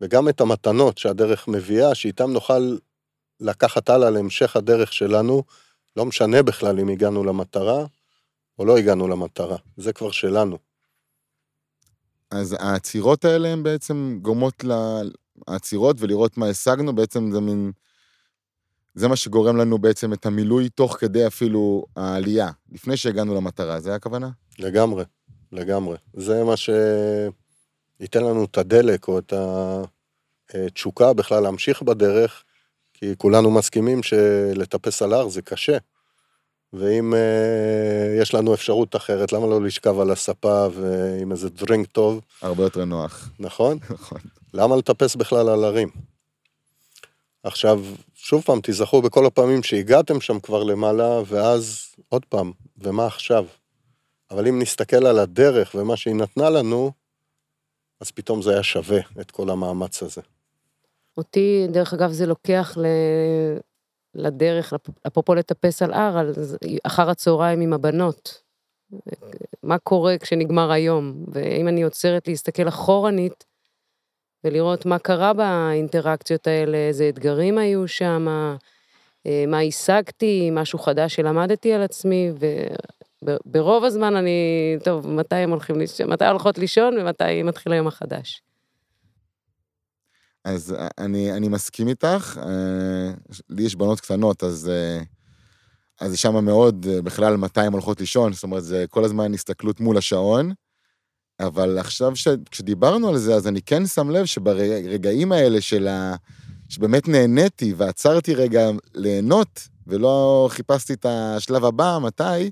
וגם 0.00 0.28
את 0.28 0.40
המתנות 0.40 0.98
שהדרך 0.98 1.48
מביאה, 1.48 1.94
שאיתם 1.94 2.30
נוכל 2.30 2.76
לקחת 3.40 3.90
הלאה 3.90 4.10
להמשך 4.10 4.56
הדרך 4.56 4.92
שלנו, 4.92 5.42
לא 5.96 6.04
משנה 6.04 6.42
בכלל 6.42 6.80
אם 6.80 6.88
הגענו 6.88 7.24
למטרה 7.24 7.86
או 8.58 8.64
לא 8.64 8.78
הגענו 8.78 9.08
למטרה, 9.08 9.56
זה 9.76 9.92
כבר 9.92 10.10
שלנו. 10.10 10.58
אז 12.34 12.56
העצירות 12.60 13.24
האלה 13.24 13.48
הן 13.48 13.62
בעצם 13.62 14.18
גורמות 14.22 14.64
לעצירות 15.48 15.96
ולראות 15.98 16.36
מה 16.36 16.46
השגנו, 16.46 16.94
בעצם 16.94 17.30
זה 17.32 17.40
מין... 17.40 17.72
זה 18.94 19.08
מה 19.08 19.16
שגורם 19.16 19.56
לנו 19.56 19.78
בעצם 19.78 20.12
את 20.12 20.26
המילוי 20.26 20.68
תוך 20.68 20.96
כדי 21.00 21.26
אפילו 21.26 21.84
העלייה, 21.96 22.50
לפני 22.72 22.96
שהגענו 22.96 23.34
למטרה, 23.34 23.80
זה 23.80 23.94
הכוונה? 23.94 24.30
לגמרי, 24.58 25.04
לגמרי. 25.52 25.96
זה 26.14 26.44
מה 26.44 26.54
שייתן 26.56 28.24
לנו 28.24 28.44
את 28.44 28.58
הדלק 28.58 29.08
או 29.08 29.18
את 29.18 29.32
התשוקה 30.54 31.12
בכלל 31.12 31.42
להמשיך 31.42 31.82
בדרך, 31.82 32.44
כי 32.94 33.14
כולנו 33.18 33.50
מסכימים 33.50 34.02
שלטפס 34.02 35.02
על 35.02 35.12
הר 35.12 35.28
זה 35.28 35.42
קשה. 35.42 35.76
ואם 36.74 37.14
uh, 37.14 38.22
יש 38.22 38.34
לנו 38.34 38.54
אפשרות 38.54 38.96
אחרת, 38.96 39.32
למה 39.32 39.46
לא 39.46 39.62
לשכב 39.62 40.00
על 40.00 40.10
הספה 40.10 40.66
ועם 40.74 41.32
איזה 41.32 41.50
דרינק 41.50 41.86
טוב? 41.86 42.20
הרבה 42.42 42.62
יותר 42.62 42.84
נוח. 42.84 43.30
נכון? 43.38 43.78
נכון. 43.90 44.18
למה 44.54 44.76
לטפס 44.76 45.16
בכלל 45.16 45.48
על 45.48 45.64
הרים? 45.64 45.88
עכשיו, 47.42 47.80
שוב 48.14 48.42
פעם, 48.42 48.60
תיזכרו 48.60 49.02
בכל 49.02 49.26
הפעמים 49.26 49.62
שהגעתם 49.62 50.20
שם 50.20 50.40
כבר 50.40 50.62
למעלה, 50.62 51.20
ואז 51.26 51.86
עוד 52.08 52.24
פעם, 52.24 52.52
ומה 52.78 53.06
עכשיו? 53.06 53.44
אבל 54.30 54.48
אם 54.48 54.62
נסתכל 54.62 55.06
על 55.06 55.18
הדרך 55.18 55.74
ומה 55.74 55.96
שהיא 55.96 56.14
נתנה 56.14 56.50
לנו, 56.50 56.92
אז 58.00 58.10
פתאום 58.10 58.42
זה 58.42 58.52
היה 58.52 58.62
שווה 58.62 59.00
את 59.20 59.30
כל 59.30 59.50
המאמץ 59.50 60.02
הזה. 60.02 60.20
אותי, 61.16 61.66
דרך 61.70 61.94
אגב, 61.94 62.12
זה 62.12 62.26
לוקח 62.26 62.78
ל... 62.80 62.86
לדרך, 64.14 64.72
אפרופו 65.06 65.34
לטפס 65.34 65.82
על 65.82 65.92
הר, 65.92 66.30
אחר 66.84 67.10
הצהריים 67.10 67.60
עם 67.60 67.72
הבנות. 67.72 68.42
מה 69.62 69.78
קורה 69.78 70.18
כשנגמר 70.18 70.70
היום? 70.70 71.24
ואם 71.32 71.68
אני 71.68 71.82
עוצרת 71.82 72.28
להסתכל 72.28 72.68
אחורנית 72.68 73.44
ולראות 74.44 74.86
מה 74.86 74.98
קרה 74.98 75.32
באינטראקציות 75.32 76.46
האלה, 76.46 76.76
איזה 76.76 77.08
אתגרים 77.08 77.58
היו 77.58 77.88
שם, 77.88 78.26
מה 79.48 79.60
השגתי, 79.60 80.50
משהו 80.52 80.78
חדש 80.78 81.14
שלמדתי 81.14 81.72
על 81.72 81.82
עצמי, 81.82 82.32
וברוב 83.22 83.84
הזמן 83.84 84.16
אני, 84.16 84.76
טוב, 84.84 85.10
מתי 85.10 85.36
הם 85.36 85.50
הולכים 85.50 85.78
לישון, 85.78 86.10
מתי 86.10 86.26
הולכות 86.26 86.58
לישון 86.58 86.98
ומתי 86.98 87.42
מתחיל 87.42 87.72
היום 87.72 87.86
החדש. 87.86 88.42
אז 90.44 90.72
אה, 90.72 90.88
אני, 90.98 91.32
אני 91.32 91.48
מסכים 91.48 91.88
איתך, 91.88 92.38
אה, 92.42 93.12
לי 93.48 93.62
יש 93.62 93.76
בנות 93.76 94.00
קטנות, 94.00 94.44
אז, 94.44 94.70
אה, 94.72 95.02
אז 96.00 96.18
שם 96.18 96.44
מאוד, 96.44 96.86
בכלל 97.04 97.36
מתי 97.36 97.60
הן 97.60 97.72
הולכות 97.72 98.00
לישון, 98.00 98.32
זאת 98.32 98.42
אומרת, 98.42 98.64
זה 98.64 98.84
כל 98.90 99.04
הזמן 99.04 99.34
הסתכלות 99.34 99.80
מול 99.80 99.96
השעון, 99.96 100.52
אבל 101.40 101.78
עכשיו 101.78 102.16
ש, 102.16 102.28
כשדיברנו 102.50 103.08
על 103.08 103.18
זה, 103.18 103.34
אז 103.34 103.48
אני 103.48 103.62
כן 103.62 103.86
שם 103.86 104.10
לב 104.10 104.24
שברגעים 104.24 105.32
האלה 105.32 105.60
של 105.60 105.88
ה... 105.88 106.14
שבאמת 106.68 107.08
נהניתי 107.08 107.74
ועצרתי 107.76 108.34
רגע 108.34 108.70
ליהנות, 108.94 109.68
ולא 109.86 110.46
חיפשתי 110.50 110.92
את 110.92 111.06
השלב 111.08 111.64
הבא, 111.64 111.98
מתי, 112.02 112.50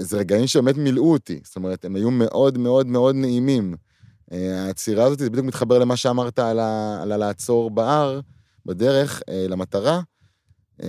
זה 0.00 0.18
רגעים 0.18 0.46
שבאמת 0.46 0.76
מילאו 0.76 1.12
אותי, 1.12 1.40
זאת 1.44 1.56
אומרת, 1.56 1.84
הם 1.84 1.96
היו 1.96 2.10
מאוד 2.10 2.58
מאוד 2.58 2.86
מאוד 2.86 3.14
נעימים. 3.14 3.74
העצירה 4.32 5.04
הזאת, 5.04 5.18
זה 5.18 5.30
בדיוק 5.30 5.46
מתחבר 5.46 5.78
למה 5.78 5.96
שאמרת 5.96 6.38
על, 6.38 6.58
ה, 6.58 7.02
על 7.02 7.12
הלעצור 7.12 7.70
בהר, 7.70 8.20
בדרך 8.66 9.22
אה, 9.28 9.46
למטרה. 9.48 10.00
אה, 10.82 10.88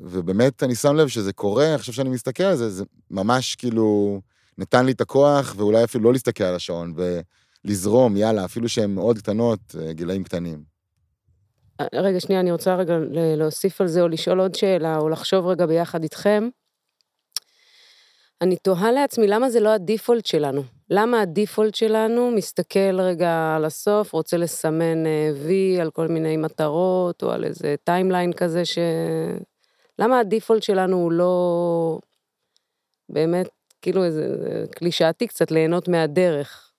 ובאמת, 0.00 0.62
אני 0.62 0.74
שם 0.74 0.96
לב 0.96 1.08
שזה 1.08 1.32
קורה, 1.32 1.74
עכשיו 1.74 1.94
שאני 1.94 2.08
מסתכל 2.08 2.42
על 2.42 2.56
זה, 2.56 2.70
זה 2.70 2.84
ממש 3.10 3.54
כאילו 3.54 4.20
נתן 4.58 4.86
לי 4.86 4.92
את 4.92 5.00
הכוח, 5.00 5.54
ואולי 5.56 5.84
אפילו 5.84 6.04
לא 6.04 6.12
להסתכל 6.12 6.44
על 6.44 6.54
השעון, 6.54 6.94
ולזרום, 7.64 8.16
יאללה, 8.16 8.44
אפילו 8.44 8.68
שהן 8.68 8.90
מאוד 8.90 9.18
קטנות, 9.18 9.60
אה, 9.80 9.92
גילאים 9.92 10.24
קטנים. 10.24 10.76
רגע, 11.94 12.20
שנייה, 12.20 12.40
אני 12.40 12.52
רוצה 12.52 12.74
רגע 12.74 12.94
להוסיף 13.36 13.80
על 13.80 13.86
זה, 13.86 14.02
או 14.02 14.08
לשאול 14.08 14.40
עוד 14.40 14.54
שאלה, 14.54 14.98
או 14.98 15.08
לחשוב 15.08 15.46
רגע 15.46 15.66
ביחד 15.66 16.02
איתכם. 16.02 16.48
אני 18.40 18.56
תוהה 18.56 18.92
לעצמי, 18.92 19.26
למה 19.26 19.50
זה 19.50 19.60
לא 19.60 19.74
ה 19.74 19.81
default 19.81 20.26
שלנו? 20.26 20.75
למה 20.90 21.20
ה 21.20 21.27
default 21.27 21.74
שלנו 21.74 22.30
מסתכל 22.30 23.00
רגע 23.00 23.54
על 23.56 23.64
הסוף, 23.64 24.12
רוצה 24.12 24.36
לסמן 24.36 25.06
אה, 25.06 25.30
וי 25.42 25.80
על 25.80 25.90
כל 25.90 26.08
מיני 26.08 26.36
מטרות, 26.36 27.22
או 27.22 27.30
על 27.30 27.44
איזה 27.44 27.74
timeline 27.84 28.32
כזה 28.32 28.64
ש... 28.64 28.78
למה 29.98 30.20
הדיפולט 30.20 30.62
שלנו 30.62 30.96
הוא 30.96 31.12
לא 31.12 31.98
באמת, 33.08 33.48
כאילו 33.82 34.04
איזה 34.04 34.26
קלישאתי 34.70 35.26
קצת, 35.26 35.50
ליהנות 35.50 35.88
מהדרך? 35.88 36.70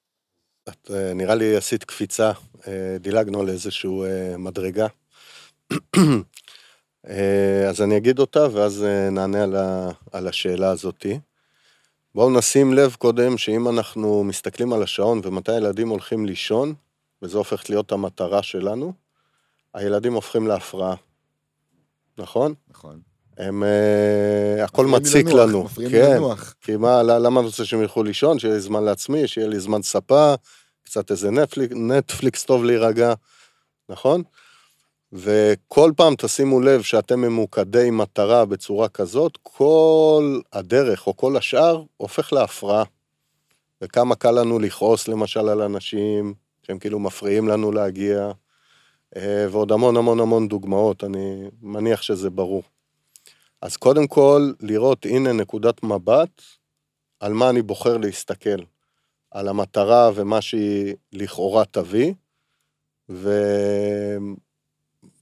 את 0.69 0.91
אה, 0.93 1.13
נראה 1.13 1.35
לי 1.35 1.55
עשית 1.55 1.83
קפיצה, 1.83 2.31
אה, 2.67 2.97
דילגנו 2.99 3.41
על 3.41 3.49
איזשהו 3.49 4.05
מדרגה. 4.37 4.87
אז 7.69 7.81
אני 7.81 7.97
אגיד 7.97 8.19
אותה, 8.19 8.47
ואז 8.53 8.85
נענה 9.11 9.43
על 10.11 10.27
השאלה 10.27 10.71
הזאתי. 10.71 11.19
בואו 12.15 12.29
נשים 12.29 12.73
לב 12.73 12.95
קודם 12.99 13.37
שאם 13.37 13.67
אנחנו 13.67 14.23
מסתכלים 14.23 14.73
על 14.73 14.83
השעון 14.83 15.21
ומתי 15.23 15.51
הילדים 15.51 15.89
הולכים 15.89 16.25
לישון, 16.25 16.73
וזו 17.21 17.37
הופכת 17.37 17.69
להיות 17.69 17.91
המטרה 17.91 18.43
שלנו, 18.43 18.93
הילדים 19.73 20.13
הופכים 20.13 20.47
להפרעה. 20.47 20.95
נכון? 22.17 22.53
נכון. 22.69 22.99
הם... 23.37 23.63
אה, 23.63 24.63
הכל 24.63 24.85
מציק 24.85 25.25
לנוח, 25.27 25.39
לנו. 25.39 25.63
מפריעים 25.63 25.91
כן, 25.91 26.15
לנוח. 26.15 26.55
כי 26.61 26.75
מה, 26.75 27.03
למה 27.03 27.39
אני 27.39 27.47
רוצה 27.47 27.65
שהם 27.65 27.81
ילכו 27.81 28.03
לישון? 28.03 28.39
שיהיה 28.39 28.53
לי 28.53 28.59
זמן 28.59 28.83
לעצמי, 28.83 29.27
שיהיה 29.27 29.47
לי 29.47 29.59
זמן 29.59 29.81
ספה, 29.81 30.33
קצת 30.83 31.11
איזה 31.11 31.31
נטפליק, 31.31 31.71
נטפליקס 31.75 32.45
טוב 32.45 32.63
להירגע, 32.63 33.13
נכון? 33.89 34.23
וכל 35.13 35.91
פעם 35.97 36.15
תשימו 36.17 36.61
לב 36.61 36.81
שאתם 36.81 37.21
ממוקדי 37.21 37.89
מטרה 37.91 38.45
בצורה 38.45 38.89
כזאת, 38.89 39.37
כל 39.43 40.39
הדרך 40.53 41.07
או 41.07 41.17
כל 41.17 41.37
השאר 41.37 41.83
הופך 41.97 42.33
להפרעה. 42.33 42.83
וכמה 43.81 44.15
קל 44.15 44.31
לנו 44.31 44.59
לכעוס 44.59 45.07
למשל 45.07 45.49
על 45.49 45.61
אנשים 45.61 46.33
שהם 46.63 46.79
כאילו 46.79 46.99
מפריעים 46.99 47.47
לנו 47.47 47.71
להגיע, 47.71 48.31
אה, 49.15 49.45
ועוד 49.51 49.71
המון 49.71 49.97
המון 49.97 50.19
המון 50.19 50.47
דוגמאות, 50.47 51.03
אני 51.03 51.49
מניח 51.61 52.01
שזה 52.01 52.29
ברור. 52.29 52.63
אז 53.61 53.77
קודם 53.77 54.07
כל, 54.07 54.51
לראות 54.59 55.05
הנה 55.05 55.33
נקודת 55.33 55.83
מבט 55.83 56.41
על 57.19 57.33
מה 57.33 57.49
אני 57.49 57.61
בוחר 57.61 57.97
להסתכל. 57.97 58.61
על 59.31 59.47
המטרה 59.47 60.11
ומה 60.15 60.41
שהיא 60.41 60.95
לכאורה 61.13 61.65
תביא, 61.65 62.13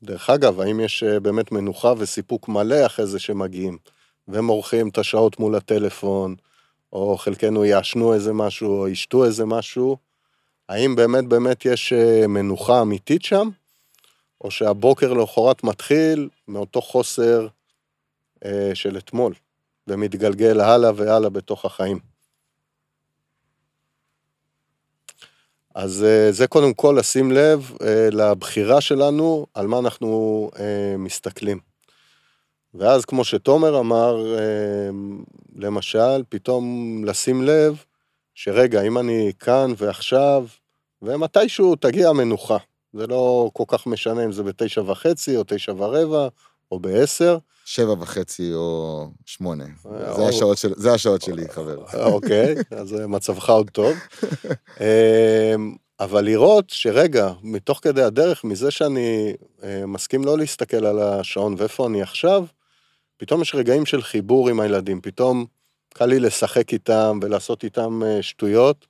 ודרך 0.06 0.30
אגב, 0.30 0.60
האם 0.60 0.80
יש 0.80 1.04
אה, 1.04 1.20
באמת 1.20 1.52
מנוחה 1.52 1.94
וסיפוק 1.98 2.48
מלא 2.48 2.86
אחרי 2.86 3.06
זה 3.06 3.20
שמגיעים, 3.20 3.78
ומורחים 4.28 4.90
את 4.90 4.98
השעות 4.98 5.40
מול 5.40 5.56
הטלפון, 5.56 6.36
או 6.94 7.18
חלקנו 7.18 7.66
יעשנו 7.66 8.14
איזה 8.14 8.34
משהו, 8.34 8.80
או 8.80 8.88
ישתו 8.88 9.26
איזה 9.26 9.46
משהו, 9.46 9.98
האם 10.70 10.96
באמת 10.96 11.26
באמת 11.26 11.66
יש 11.66 11.94
אה, 11.94 12.28
מנוחה 12.28 12.82
אמיתית 12.82 13.24
שם, 13.24 13.50
או 14.42 14.52
שהבוקר 14.52 15.14
למחרת 15.14 15.64
מתחיל 15.64 16.30
מאותו 16.48 16.82
חוסר 16.82 17.48
אה, 18.46 18.72
של 18.74 18.98
אתמול, 18.98 19.34
ומתגלגל 19.88 20.62
הלאה 20.62 20.92
והלאה 20.96 21.30
בתוך 21.30 21.66
החיים. 21.66 22.00
אז 25.76 26.04
אה, 26.04 26.32
זה 26.32 26.48
קודם 26.48 26.74
כל 26.74 26.96
לשים 27.00 27.32
לב 27.32 27.72
אה, 27.82 28.10
לבחירה 28.12 28.82
שלנו 28.82 29.46
על 29.54 29.68
מה 29.68 29.80
אנחנו 29.80 30.52
אה, 30.60 30.98
מסתכלים. 30.98 31.60
ואז 32.74 33.06
כמו 33.06 33.24
שתומר 33.24 33.80
אמר, 33.80 34.26
למשל, 35.56 36.24
פתאום 36.30 36.66
לשים 37.06 37.44
לב 37.44 37.84
שרגע, 38.34 38.82
אם 38.82 38.98
אני 38.98 39.32
כאן 39.40 39.74
ועכשיו, 39.78 40.46
ומתישהו 41.02 41.76
תגיע 41.76 42.10
המנוחה. 42.10 42.58
זה 42.94 43.08
לא 43.08 43.50
כל 43.54 43.64
כך 43.68 43.88
משנה 43.88 44.24
אם 44.26 44.32
זה 44.32 44.44
בתשע 44.44 44.82
וחצי 44.82 45.38
או 45.38 45.44
תשע 45.48 45.74
ורבע 45.78 46.28
או 46.72 46.80
בעשר. 46.80 47.38
שבע 47.68 47.94
וחצי 48.00 48.54
או 48.54 49.08
שמונה. 49.26 49.66
אה, 49.86 50.14
זה 50.16 50.28
השעות 50.28 50.58
של- 50.58 50.74
זה 50.78 50.94
השעות 50.94 51.22
שלי, 51.22 51.50
חבר. 51.50 51.84
אוקיי, 52.06 52.56
אז 52.72 52.94
אה, 52.94 53.08
מצבך 53.08 53.50
עוד 53.50 53.70
טוב. 53.70 53.94
אמ, 54.80 55.76
אבל 56.00 56.26
לראות 56.26 56.66
שרגע, 56.70 57.32
מתוך 57.44 57.80
כדי 57.84 58.02
הדרך, 58.04 58.44
מזה 58.44 58.72
שאני 58.72 59.34
אה, 59.64 59.86
מסכים 59.86 60.24
לא 60.26 60.38
להסתכל 60.38 60.86
על 60.86 61.00
השעון 61.02 61.56
ואיפה 61.58 61.88
אני 61.88 62.02
עכשיו, 62.02 62.46
פתאום 63.18 63.42
יש 63.42 63.56
רגעים 63.56 63.86
של 63.86 64.02
חיבור 64.02 64.50
עם 64.50 64.60
הילדים, 64.60 65.02
פתאום 65.02 65.46
קל 65.94 66.06
לי 66.06 66.20
לשחק 66.20 66.74
איתם 66.74 67.20
ולעשות 67.22 67.64
איתם 67.64 68.02
אה, 68.06 68.22
שטויות. 68.22 68.86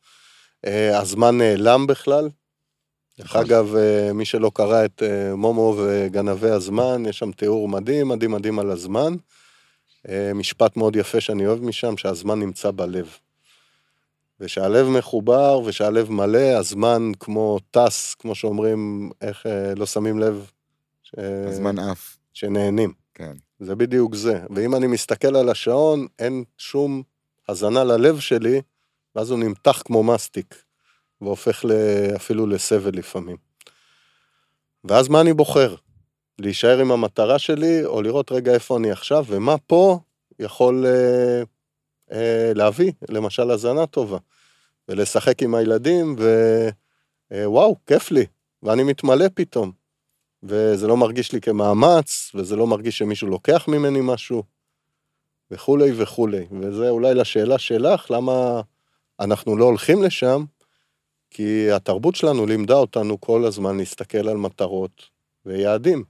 אה, 0.65 0.99
הזמן 0.99 1.37
נעלם 1.37 1.87
בכלל. 1.87 2.29
דרך 3.19 3.29
נכון. 3.29 3.41
אגב, 3.41 3.75
אה, 3.75 4.13
מי 4.13 4.25
שלא 4.25 4.51
קרא 4.53 4.85
את 4.85 5.03
אה, 5.03 5.35
מומו 5.35 5.75
וגנבי 5.77 6.49
הזמן, 6.49 7.03
יש 7.09 7.19
שם 7.19 7.31
תיאור 7.31 7.69
מדהים, 7.69 8.07
מדהים, 8.07 8.31
מדהים 8.31 8.59
על 8.59 8.71
הזמן. 8.71 9.13
אה, 10.09 10.31
משפט 10.33 10.77
מאוד 10.77 10.95
יפה 10.95 11.21
שאני 11.21 11.47
אוהב 11.47 11.63
משם, 11.63 11.97
שהזמן 11.97 12.39
נמצא 12.39 12.71
בלב. 12.71 13.17
ושהלב 14.39 14.87
מחובר 14.87 15.61
ושהלב 15.65 16.11
מלא, 16.11 16.57
הזמן 16.57 17.11
כמו 17.19 17.59
טס, 17.71 18.13
כמו 18.19 18.35
שאומרים, 18.35 19.11
איך 19.21 19.45
לא 19.75 19.85
שמים 19.85 20.19
לב, 20.19 20.51
ש... 21.03 21.15
הזמן 21.47 21.79
עף, 21.79 22.17
שנהנים. 22.33 22.93
כן. 23.13 23.33
זה 23.59 23.75
בדיוק 23.75 24.15
זה. 24.15 24.39
ואם 24.55 24.75
אני 24.75 24.87
מסתכל 24.87 25.35
על 25.35 25.49
השעון, 25.49 26.07
אין 26.19 26.43
שום 26.57 27.03
הזנה 27.49 27.83
ללב 27.83 28.19
שלי, 28.19 28.61
ואז 29.15 29.31
הוא 29.31 29.39
נמתח 29.39 29.81
כמו 29.85 30.03
מסטיק, 30.03 30.64
והופך. 31.21 31.65
אפילו 32.15 32.47
לסבל 32.47 32.97
לפעמים. 32.97 33.37
ואז 34.83 35.07
מה 35.07 35.21
אני 35.21 35.33
בוחר? 35.33 35.75
להישאר 36.39 36.79
עם 36.79 36.91
המטרה 36.91 37.39
שלי, 37.39 37.85
או 37.85 38.01
לראות 38.01 38.31
רגע 38.31 38.53
איפה 38.53 38.77
אני 38.77 38.91
עכשיו, 38.91 39.25
ומה 39.27 39.57
פה 39.57 39.99
יכול 40.39 40.85
אה, 40.85 41.43
אה, 42.11 42.51
להביא, 42.55 42.91
למשל, 43.09 43.51
הזנה 43.51 43.85
טובה. 43.85 44.17
ולשחק 44.89 45.43
עם 45.43 45.55
הילדים, 45.55 46.15
ווואו, 47.31 47.75
כיף 47.85 48.11
לי, 48.11 48.25
ואני 48.63 48.83
מתמלא 48.83 49.25
פתאום. 49.33 49.71
וזה 50.43 50.87
לא 50.87 50.97
מרגיש 50.97 51.31
לי 51.31 51.41
כמאמץ, 51.41 52.31
וזה 52.35 52.55
לא 52.55 52.67
מרגיש 52.67 52.97
שמישהו 52.97 53.27
לוקח 53.27 53.67
ממני 53.67 53.99
משהו, 54.03 54.43
וכולי 55.51 55.91
וכולי. 55.95 56.45
וזה 56.61 56.89
אולי 56.89 57.13
לשאלה 57.13 57.57
שלך, 57.57 58.11
למה 58.11 58.61
אנחנו 59.19 59.57
לא 59.57 59.65
הולכים 59.65 60.03
לשם? 60.03 60.43
כי 61.35 61.71
התרבות 61.71 62.15
שלנו 62.15 62.45
לימדה 62.45 62.73
אותנו 62.73 63.21
כל 63.21 63.45
הזמן 63.45 63.77
להסתכל 63.77 64.29
על 64.29 64.37
מטרות 64.37 65.09
ויעדים. 65.45 66.03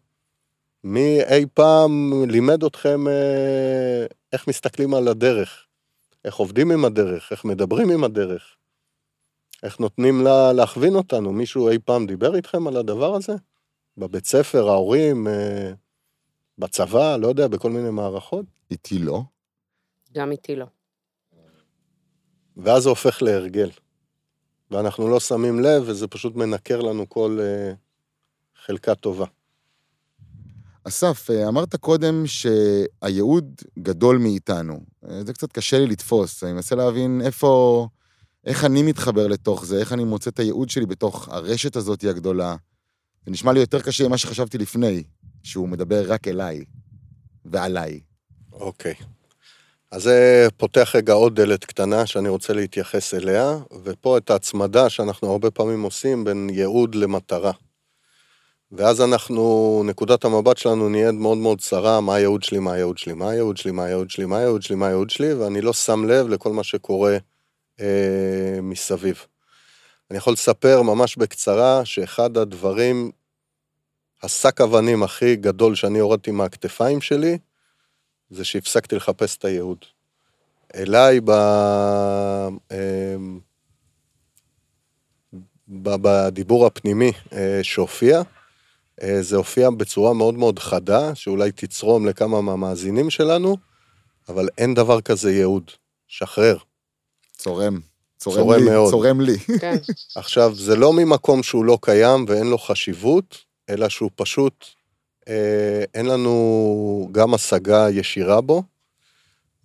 מי 0.84 1.24
אי 1.24 1.46
פעם 1.54 2.24
לימד 2.28 2.64
אתכם 2.64 3.08
אה, 3.08 4.06
איך 4.34 4.48
מסתכלים 4.48 4.94
על 4.94 5.08
הדרך, 5.08 5.66
איך 6.26 6.36
עובדים 6.36 6.72
עם 6.72 6.86
הדרך, 6.86 7.32
איך 7.32 7.46
מדברים 7.46 7.90
עם 7.90 8.04
הדרך, 8.04 8.56
איך 9.64 9.80
נותנים 9.80 10.24
לה 10.24 10.54
להכווין 10.54 10.96
אותנו. 10.96 11.32
מישהו 11.32 11.70
אי 11.70 11.80
פעם 11.80 12.06
דיבר 12.06 12.36
איתכם 12.36 12.68
על 12.68 12.78
הדבר 12.78 13.16
הזה? 13.16 13.34
בבית 13.98 14.26
ספר, 14.26 14.70
ההורים, 14.70 15.28
אה, 15.28 15.72
בצבא, 16.58 17.18
לא 17.18 17.28
יודע, 17.28 17.48
בכל 17.48 17.70
מיני 17.70 17.90
מערכות? 17.90 18.46
איתי 18.72 19.00
לא. 19.00 19.22
גם 20.14 20.32
איתי 20.32 20.56
לא. 20.56 20.66
ואז 22.58 22.84
זה 22.84 22.90
הופך 22.90 23.22
להרגל. 23.22 23.70
ואנחנו 24.71 25.10
לא 25.10 25.19
שמים 25.19 25.60
לב, 25.60 25.84
וזה 25.86 26.08
פשוט 26.08 26.36
מנקר 26.36 26.82
לנו 26.82 27.10
כל 27.10 27.39
אה, 27.41 27.73
חלקה 28.65 28.95
טובה. 28.95 29.25
אסף, 30.88 31.30
אה, 31.32 31.47
אמרת 31.47 31.75
קודם 31.75 32.23
שהייעוד 32.25 33.62
גדול 33.80 34.17
מאיתנו. 34.17 34.80
אה, 35.10 35.23
זה 35.25 35.34
קצת 35.34 35.51
קשה 35.51 35.80
לי 35.80 35.88
לתפוס, 35.88 36.43
אני 36.43 36.54
מנסה 36.54 36.75
להבין 36.75 37.21
איפה, 37.25 37.88
איך 38.45 38.65
אני 38.65 38.84
מתחבר 38.84 39.28
לתוך 39.28 39.65
זה, 39.65 39.80
איך 39.80 39.93
אני 39.93 40.04
מוצא 40.04 40.30
את 40.30 40.39
הייעוד 40.39 40.69
שלי 40.69 40.86
בתוך 40.86 41.30
הרשת 41.30 41.75
הזאת 41.75 42.04
הגדולה. 42.04 42.56
זה 43.25 43.32
נשמע 43.32 43.54
לי 43.54 43.60
יותר 43.60 43.82
קשה 43.82 44.08
ממה 44.08 44.17
שחשבתי 44.17 44.58
לפני, 44.58 45.04
שהוא 45.43 45.69
מדבר 45.69 46.12
רק 46.12 46.28
אליי 46.28 46.63
ועליי. 47.45 47.99
אוקיי. 48.51 48.95
אז 49.96 50.04
זה 50.04 50.48
פותח 50.58 50.92
רגע 50.96 51.14
עוד 51.14 51.42
דלת 51.42 51.66
קטנה 51.66 52.06
שאני 52.06 52.30
רוצה 52.30 52.54
להתייחס 52.54 53.14
אליה, 53.14 53.58
ופה 53.84 54.18
את 54.18 54.30
ההצמדה 54.30 54.90
שאנחנו 54.90 55.32
הרבה 55.32 55.52
פעמים 55.52 55.82
עושים 55.82 56.24
בין 56.24 56.50
ייעוד 56.54 56.96
למטרה. 56.96 57.52
ואז 58.72 59.02
אנחנו, 59.02 59.84
נקודת 59.86 60.26
המבט 60.26 60.58
שלנו 60.58 60.90
נהיית 60.90 61.16
מאוד 61.16 61.38
מאוד 61.38 61.62
צרה, 61.62 62.02
מה 62.02 62.16
הייעוד 62.16 62.44
שלי, 62.44 62.60
מה 62.60 62.74
הייעוד 62.74 62.98
שלי, 62.98 63.14
מה 63.14 63.30
הייעוד 63.30 63.58
שלי, 63.58 63.72
מה 63.72 63.84
הייעוד 63.86 64.12
שלי, 64.12 64.26
מה 64.26 64.38
הייעוד 64.38 64.62
שלי, 64.62 64.76
מה 64.76 64.88
הייעוד 64.88 65.10
שלי, 65.10 65.34
ואני 65.34 65.62
לא 65.62 65.74
שם 65.74 66.06
לב 66.06 66.28
לכל 66.28 66.52
מה 66.52 66.64
שקורה 66.64 67.18
אה, 67.82 68.60
מסביב. 68.62 69.26
אני 70.12 70.18
יכול 70.18 70.34
לספר 70.34 70.82
ממש 70.82 71.18
בקצרה 71.18 71.86
שאחד 71.86 72.38
הדברים, 72.38 73.12
השק 74.24 74.62
אבנים 74.62 75.04
הכי 75.04 75.36
גדול 75.36 75.76
שאני 75.76 76.00
הורדתי 76.00 76.32
מהכתפיים 76.32 77.02
שלי, 77.02 77.38
זה 78.30 78.46
שהפסקתי 78.46 78.96
לחפש 78.96 79.38
את 79.38 79.46
הייעוד. 79.46 79.78
אליי 80.76 81.20
ב... 81.22 81.32
אמ, 82.72 83.40
ב- 85.68 85.96
בדיבור 86.02 86.66
הפנימי 86.66 87.12
אה, 87.34 87.60
שהופיע, 87.64 88.22
אה, 89.04 89.22
זה 89.22 89.36
הופיע 89.36 89.70
בצורה 89.70 90.14
מאוד 90.14 90.34
מאוד 90.34 90.60
חדה, 90.60 91.16
שאולי 91.16 91.52
תצרום 91.52 92.06
לכמה 92.06 92.42
מהמאזינים 92.42 93.10
שלנו, 93.10 93.58
אבל 94.30 94.50
אין 94.58 94.74
דבר 94.74 95.02
כזה 95.02 95.32
ייעוד. 95.32 95.72
שחרר. 96.08 96.58
צורם. 97.38 97.80
צורם, 98.18 98.36
צורם 98.36 98.60
לי, 98.60 98.70
מאוד. 98.72 98.92
צורם 98.92 99.22
לי. 99.22 99.40
כן. 99.40 99.76
עכשיו, 100.16 100.56
זה 100.56 100.76
לא 100.76 100.94
ממקום 100.94 101.44
שהוא 101.44 101.66
לא 101.66 101.78
קיים 101.82 102.26
ואין 102.28 102.48
לו 102.48 102.58
חשיבות, 102.58 103.38
אלא 103.70 103.90
שהוא 103.90 104.12
פשוט, 104.16 104.66
אין 105.94 106.06
לנו 106.06 107.10
גם 107.12 107.34
השגה 107.34 107.88
ישירה 107.92 108.42
בו, 108.42 108.64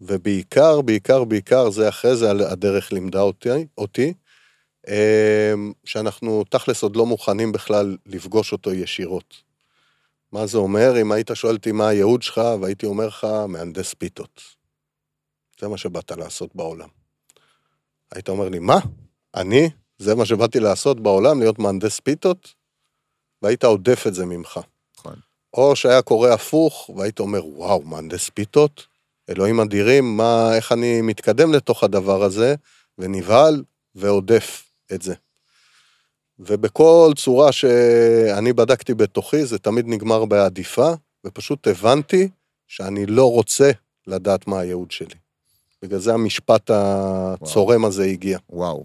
ובעיקר, 0.00 0.80
בעיקר, 0.80 1.24
בעיקר, 1.24 1.70
זה 1.70 1.88
אחרי 1.88 2.16
זה 2.16 2.30
הדרך 2.30 2.92
לימדה 2.92 3.20
אותי, 3.20 3.66
אותי 3.78 4.12
אה, 4.88 5.54
שאנחנו 5.84 6.44
תכלס 6.44 6.82
עוד 6.82 6.96
לא 6.96 7.06
מוכנים 7.06 7.52
בכלל 7.52 7.96
לפגוש 8.06 8.52
אותו 8.52 8.72
ישירות. 8.72 9.34
מה 10.32 10.46
זה 10.46 10.58
אומר? 10.58 11.00
אם 11.00 11.12
היית 11.12 11.30
שואל 11.34 11.54
אותי 11.54 11.72
מה 11.72 11.88
הייעוד 11.88 12.22
שלך, 12.22 12.40
והייתי 12.60 12.86
אומר 12.86 13.06
לך, 13.06 13.26
מהנדס 13.48 13.94
פיתות. 13.94 14.42
זה 15.60 15.68
מה 15.68 15.76
שבאת 15.76 16.10
לעשות 16.10 16.54
בעולם. 16.54 16.88
היית 18.12 18.28
אומר 18.28 18.48
לי, 18.48 18.58
מה? 18.58 18.78
אני? 19.34 19.70
זה 19.98 20.14
מה 20.14 20.24
שבאתי 20.26 20.60
לעשות 20.60 21.00
בעולם, 21.00 21.40
להיות 21.40 21.58
מהנדס 21.58 22.00
פיתות? 22.00 22.54
והיית 23.42 23.64
עודף 23.64 24.04
את 24.06 24.14
זה 24.14 24.26
ממך. 24.26 24.60
או 25.54 25.76
שהיה 25.76 26.02
קורה 26.02 26.34
הפוך, 26.34 26.90
והיית 26.96 27.20
אומר, 27.20 27.46
וואו, 27.46 27.82
מהנדס 27.82 28.28
פיתות? 28.28 28.86
אלוהים 29.30 29.60
אדירים, 29.60 30.16
מה, 30.16 30.56
איך 30.56 30.72
אני 30.72 31.00
מתקדם 31.02 31.52
לתוך 31.52 31.84
הדבר 31.84 32.22
הזה, 32.22 32.54
ונבהל 32.98 33.62
ועודף 33.94 34.62
את 34.92 35.02
זה. 35.02 35.14
ובכל 36.38 37.12
צורה 37.16 37.52
שאני 37.52 38.52
בדקתי 38.52 38.94
בתוכי, 38.94 39.46
זה 39.46 39.58
תמיד 39.58 39.88
נגמר 39.88 40.24
בעדיפה, 40.24 40.92
ופשוט 41.26 41.66
הבנתי 41.66 42.28
שאני 42.68 43.06
לא 43.06 43.30
רוצה 43.30 43.70
לדעת 44.06 44.46
מה 44.46 44.60
הייעוד 44.60 44.90
שלי. 44.90 45.14
בגלל 45.82 45.98
זה 45.98 46.14
המשפט 46.14 46.70
הצורם 46.74 47.84
הזה 47.84 48.04
הגיע. 48.04 48.38
וואו. 48.50 48.84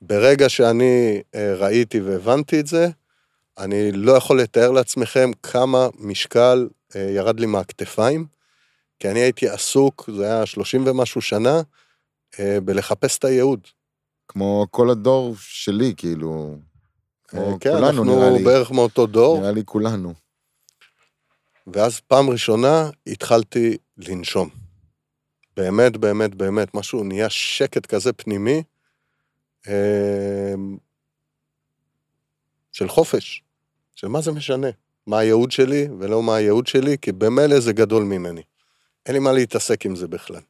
ברגע 0.00 0.48
שאני 0.48 1.22
אה, 1.34 1.54
ראיתי 1.54 2.00
והבנתי 2.00 2.60
את 2.60 2.66
זה, 2.66 2.88
אני 3.58 3.92
לא 3.92 4.12
יכול 4.12 4.40
לתאר 4.40 4.70
לעצמכם 4.70 5.30
כמה 5.42 5.88
משקל 5.98 6.68
אה, 6.96 7.00
ירד 7.00 7.40
לי 7.40 7.46
מהכתפיים, 7.46 8.26
כי 8.98 9.10
אני 9.10 9.20
הייתי 9.20 9.48
עסוק, 9.48 10.10
זה 10.16 10.24
היה 10.24 10.46
30 10.46 10.86
ומשהו 10.86 11.20
שנה, 11.20 11.60
אה, 12.38 12.58
בלחפש 12.60 13.18
את 13.18 13.24
הייעוד. 13.24 13.60
כמו 14.28 14.66
כל 14.70 14.90
הדור 14.90 15.34
שלי, 15.38 15.94
כאילו. 15.96 16.58
אה, 17.34 17.52
כן, 17.60 17.72
כולנו, 17.72 18.04
נראה 18.04 18.16
אנחנו 18.16 18.38
לי. 18.38 18.44
בערך 18.44 18.70
מאותו 18.70 19.06
דור, 19.06 19.40
נראה 19.40 19.52
לי 19.52 19.62
כולנו. 19.64 20.14
ואז 21.66 22.00
פעם 22.00 22.30
ראשונה 22.30 22.90
התחלתי 23.06 23.76
לנשום. 23.96 24.48
באמת, 25.56 25.96
באמת, 25.96 26.34
באמת, 26.34 26.74
משהו 26.74 27.04
נהיה 27.04 27.30
שקט 27.30 27.86
כזה 27.86 28.12
פנימי, 28.12 28.62
של 32.72 32.88
חופש, 32.88 33.42
של 33.98 34.08
מה 34.08 34.20
זה 34.20 34.32
משנה, 34.32 34.66
מה 35.06 35.18
הייעוד 35.18 35.50
שלי 35.50 35.88
ולא 35.98 36.22
מה 36.22 36.34
הייעוד 36.34 36.66
שלי, 36.66 36.96
כי 37.02 37.12
במילא 37.12 37.60
זה 37.60 37.72
גדול 37.72 38.04
ממני. 38.04 38.42
אין 39.06 39.14
לי 39.14 39.18
מה 39.18 39.32
להתעסק 39.32 39.86
עם 39.86 39.96
זה 39.96 40.08
בכלל. 40.08 40.40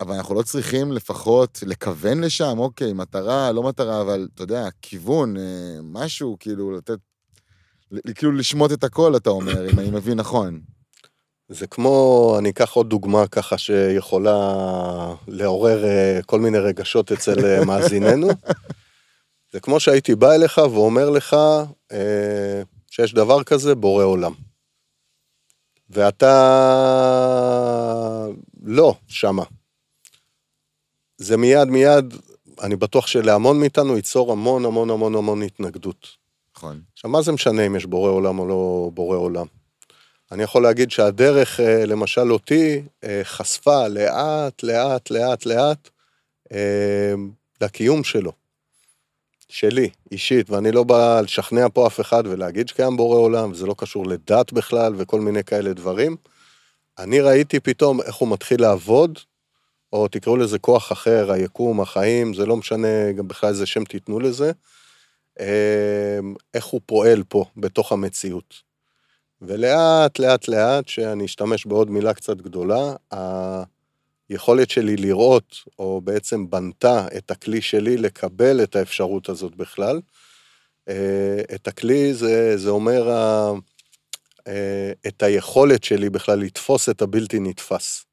אבל 0.00 0.14
אנחנו 0.14 0.34
לא 0.34 0.42
צריכים 0.42 0.92
לפחות 0.92 1.62
לכוון 1.66 2.20
לשם, 2.20 2.58
אוקיי, 2.58 2.92
מטרה, 2.92 3.52
לא 3.52 3.62
מטרה, 3.62 4.00
אבל 4.00 4.28
אתה 4.34 4.42
יודע, 4.42 4.68
כיוון, 4.82 5.36
אה, 5.36 5.42
משהו, 5.82 6.36
כאילו, 6.40 6.72
לתת... 6.72 6.98
כאילו 8.14 8.32
לשמוט 8.32 8.72
את 8.72 8.84
הכל, 8.84 9.16
אתה 9.16 9.30
אומר, 9.30 9.70
אם 9.70 9.78
אני 9.78 9.90
מבין 9.90 10.18
נכון. 10.18 10.60
זה 11.48 11.66
כמו, 11.66 12.36
אני 12.38 12.50
אקח 12.50 12.72
עוד 12.72 12.90
דוגמה 12.90 13.26
ככה 13.26 13.58
שיכולה 13.58 15.14
לעורר 15.28 15.84
אה, 15.84 16.20
כל 16.26 16.40
מיני 16.40 16.58
רגשות 16.58 17.12
אצל 17.12 17.44
אה, 17.44 17.64
מאזיננו. 17.64 18.28
זה 19.52 19.60
כמו 19.60 19.80
שהייתי 19.80 20.14
בא 20.14 20.32
אליך 20.32 20.58
ואומר 20.58 21.10
לך 21.10 21.36
אה, 21.92 22.62
שיש 22.90 23.14
דבר 23.14 23.42
כזה, 23.42 23.74
בורא 23.74 24.04
עולם. 24.04 24.32
ואתה 25.90 26.34
לא 28.62 28.94
שמה. 29.06 29.44
זה 31.18 31.36
מיד 31.36 31.68
מיד, 31.68 32.14
אני 32.62 32.76
בטוח 32.76 33.06
שלהמון 33.06 33.60
מאיתנו 33.60 33.96
ייצור 33.96 34.32
המון 34.32 34.64
המון 34.64 34.90
המון 34.90 35.14
המון 35.14 35.42
התנגדות. 35.42 36.08
נכון. 36.56 36.80
עכשיו, 36.92 37.10
מה 37.10 37.22
זה 37.22 37.32
משנה 37.32 37.66
אם 37.66 37.76
יש 37.76 37.86
בורא 37.86 38.10
עולם 38.10 38.38
או 38.38 38.48
לא 38.48 38.90
בורא 38.94 39.16
עולם? 39.16 39.46
אני 40.32 40.42
יכול 40.42 40.62
להגיד 40.62 40.90
שהדרך, 40.90 41.60
אה, 41.60 41.86
למשל 41.86 42.32
אותי, 42.32 42.82
אה, 43.04 43.20
חשפה 43.24 43.88
לאט, 43.88 44.62
לאט, 44.62 45.10
לאט, 45.10 45.46
לאט, 45.46 45.88
אה, 46.52 47.14
לקיום 47.60 48.04
שלו. 48.04 48.32
שלי, 49.48 49.88
אישית, 50.12 50.50
ואני 50.50 50.72
לא 50.72 50.82
בא 50.82 51.20
לשכנע 51.20 51.66
פה 51.74 51.86
אף 51.86 52.00
אחד 52.00 52.22
ולהגיד 52.26 52.68
שקיים 52.68 52.96
בורא 52.96 53.18
עולם, 53.18 53.52
וזה 53.52 53.66
לא 53.66 53.74
קשור 53.78 54.06
לדת 54.06 54.52
בכלל 54.52 54.94
וכל 54.96 55.20
מיני 55.20 55.44
כאלה 55.44 55.72
דברים. 55.72 56.16
אני 56.98 57.20
ראיתי 57.20 57.60
פתאום 57.60 58.00
איך 58.00 58.14
הוא 58.14 58.28
מתחיל 58.28 58.60
לעבוד, 58.60 59.18
או 59.92 60.08
תקראו 60.08 60.36
לזה 60.36 60.58
כוח 60.58 60.92
אחר, 60.92 61.32
היקום, 61.32 61.80
החיים, 61.80 62.34
זה 62.34 62.46
לא 62.46 62.56
משנה 62.56 63.12
גם 63.12 63.28
בכלל 63.28 63.50
איזה 63.50 63.66
שם 63.66 63.84
תיתנו 63.84 64.20
לזה, 64.20 64.52
אה, 65.40 66.18
איך 66.54 66.64
הוא 66.64 66.80
פועל 66.86 67.22
פה, 67.28 67.44
בתוך 67.56 67.92
המציאות. 67.92 68.54
ולאט, 69.42 70.18
לאט, 70.18 70.48
לאט, 70.48 70.88
שאני 70.88 71.24
אשתמש 71.24 71.66
בעוד 71.66 71.90
מילה 71.90 72.14
קצת 72.14 72.36
גדולה, 72.36 72.92
היכולת 74.30 74.70
שלי 74.70 74.96
לראות, 74.96 75.56
או 75.78 76.00
בעצם 76.00 76.50
בנתה 76.50 77.06
את 77.16 77.30
הכלי 77.30 77.60
שלי 77.62 77.96
לקבל 77.96 78.62
את 78.62 78.76
האפשרות 78.76 79.28
הזאת 79.28 79.56
בכלל. 79.56 80.00
אה, 80.88 81.40
את 81.54 81.68
הכלי 81.68 82.14
זה, 82.14 82.56
זה 82.56 82.70
אומר 82.70 83.10
ה- 83.10 83.52
אה, 84.48 84.92
את 85.06 85.22
היכולת 85.22 85.84
שלי 85.84 86.10
בכלל 86.10 86.38
לתפוס 86.38 86.88
את 86.88 87.02
הבלתי 87.02 87.40
נתפס. 87.40 88.04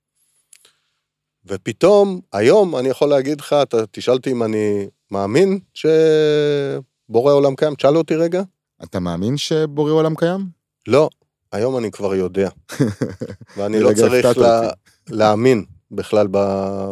ופתאום, 1.46 2.22
היום 2.34 2.76
אני 2.76 2.90
יכול 2.90 3.10
להגיד 3.10 3.42
לך, 3.42 3.56
אתה 3.62 3.78
תשאל 3.92 4.14
אותי 4.14 4.32
אם 4.32 4.44
אני 4.44 4.88
מאמין 5.12 5.60
שבורא 5.74 7.34
עולם 7.34 7.56
קיים, 7.56 7.76
תשאל 7.76 7.98
אותי 7.98 8.16
רגע. 8.16 8.42
אתה 8.84 9.00
מאמין 9.00 9.38
שבורא 9.38 9.92
עולם 9.92 10.16
קיים? 10.16 10.42
לא, 10.88 11.10
היום 11.52 11.78
אני 11.78 11.92
כבר 11.92 12.16
יודע. 12.16 12.50
ואני 13.58 13.80
לא 13.80 13.90
צריך 13.96 14.38
לה. 14.38 14.70
להאמין 15.10 15.66
בכלל 15.96 16.28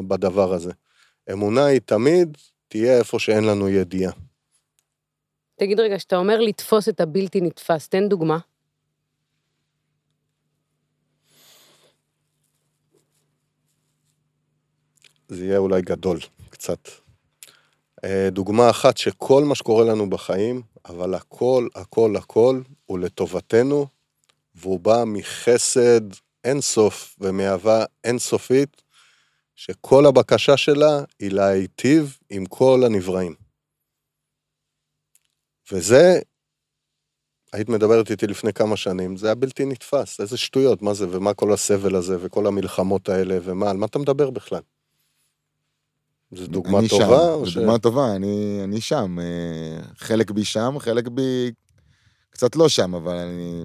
בדבר 0.08 0.54
הזה. 0.54 0.72
אמונה 1.32 1.66
היא 1.66 1.82
תמיד 1.86 2.38
תהיה 2.68 2.98
איפה 2.98 3.20
שאין 3.20 3.44
לנו 3.44 3.70
ידיעה. 3.70 4.12
תגיד 5.56 5.80
רגע, 5.80 5.98
כשאתה 5.98 6.18
אומר 6.18 6.39
לתפוס 6.39 6.89
את 6.89 7.02
הבלתי 7.02 7.42
נתפס, 7.42 7.88
תן 7.88 8.10
דוגמה. 8.10 8.38
זה 15.28 15.46
יהיה 15.46 15.58
אולי 15.58 15.82
גדול, 15.82 16.20
קצת. 16.50 16.89
אה, 18.06 18.30
דוגמה 18.32 18.70
אחת 18.70 18.98
שכל 18.98 19.44
מה 19.44 19.56
שקורה 19.56 19.86
לנו 19.86 20.10
בחיים, 20.10 20.62
אבל 20.86 21.13
הכל, 21.13 21.68
הכל, 21.76 22.16
הכל 22.18 22.62
הוא 22.86 23.00
לטובתנו, 23.00 23.88
והוא 24.56 24.80
בא 24.80 25.04
מחסד 25.08 26.02
אינסוף 26.44 27.16
ומאהבה 27.20 27.86
אינסופית, 28.04 28.82
שכל 29.56 30.06
הבקשה 30.06 30.58
שלה 30.58 31.04
היא 31.20 31.32
להיטיב 31.32 32.18
עם 32.30 32.46
כל 32.46 32.82
הנבראים. 32.86 33.36
וזה, 35.72 36.20
היית 37.54 37.70
מדברת 37.70 38.12
איתי 38.12 38.28
לפני 38.28 38.54
כמה 38.54 38.78
שנים, 38.78 39.18
זה 39.18 39.28
היה 39.28 39.36
בלתי 39.36 39.66
נתפס, 39.66 40.20
איזה 40.22 40.38
שטויות, 40.38 40.82
מה 40.82 40.94
זה, 40.94 41.08
ומה 41.10 41.34
כל 41.34 41.54
הסבל 41.54 41.96
הזה, 41.96 42.18
וכל 42.20 42.48
המלחמות 42.48 43.10
האלה, 43.10 43.38
ומה, 43.44 43.70
על 43.70 43.78
מה 43.78 43.86
אתה 43.86 44.00
מדבר 44.00 44.30
בכלל? 44.30 44.62
זו 46.32 46.48
דוגמה 46.48 46.80
אני 46.80 46.89
טובה? 46.89 47.06
שם. 47.06 47.12
או 47.12 47.46
זו 47.46 47.52
ש- 47.52 47.58
דוגמה 47.58 47.80
טובה, 47.80 48.16
אני, 48.16 48.62
אני 48.63 48.82
שם. 48.82 49.20
אה, 49.20 49.82
חלק 49.98 50.32
בי 50.32 50.46
שם, 50.46 50.76
חלק 50.80 51.08
בי 51.08 51.52
קצת 52.30 52.56
לא 52.56 52.70
שם, 52.70 52.96
אבל 52.96 53.16
אני... 53.16 53.63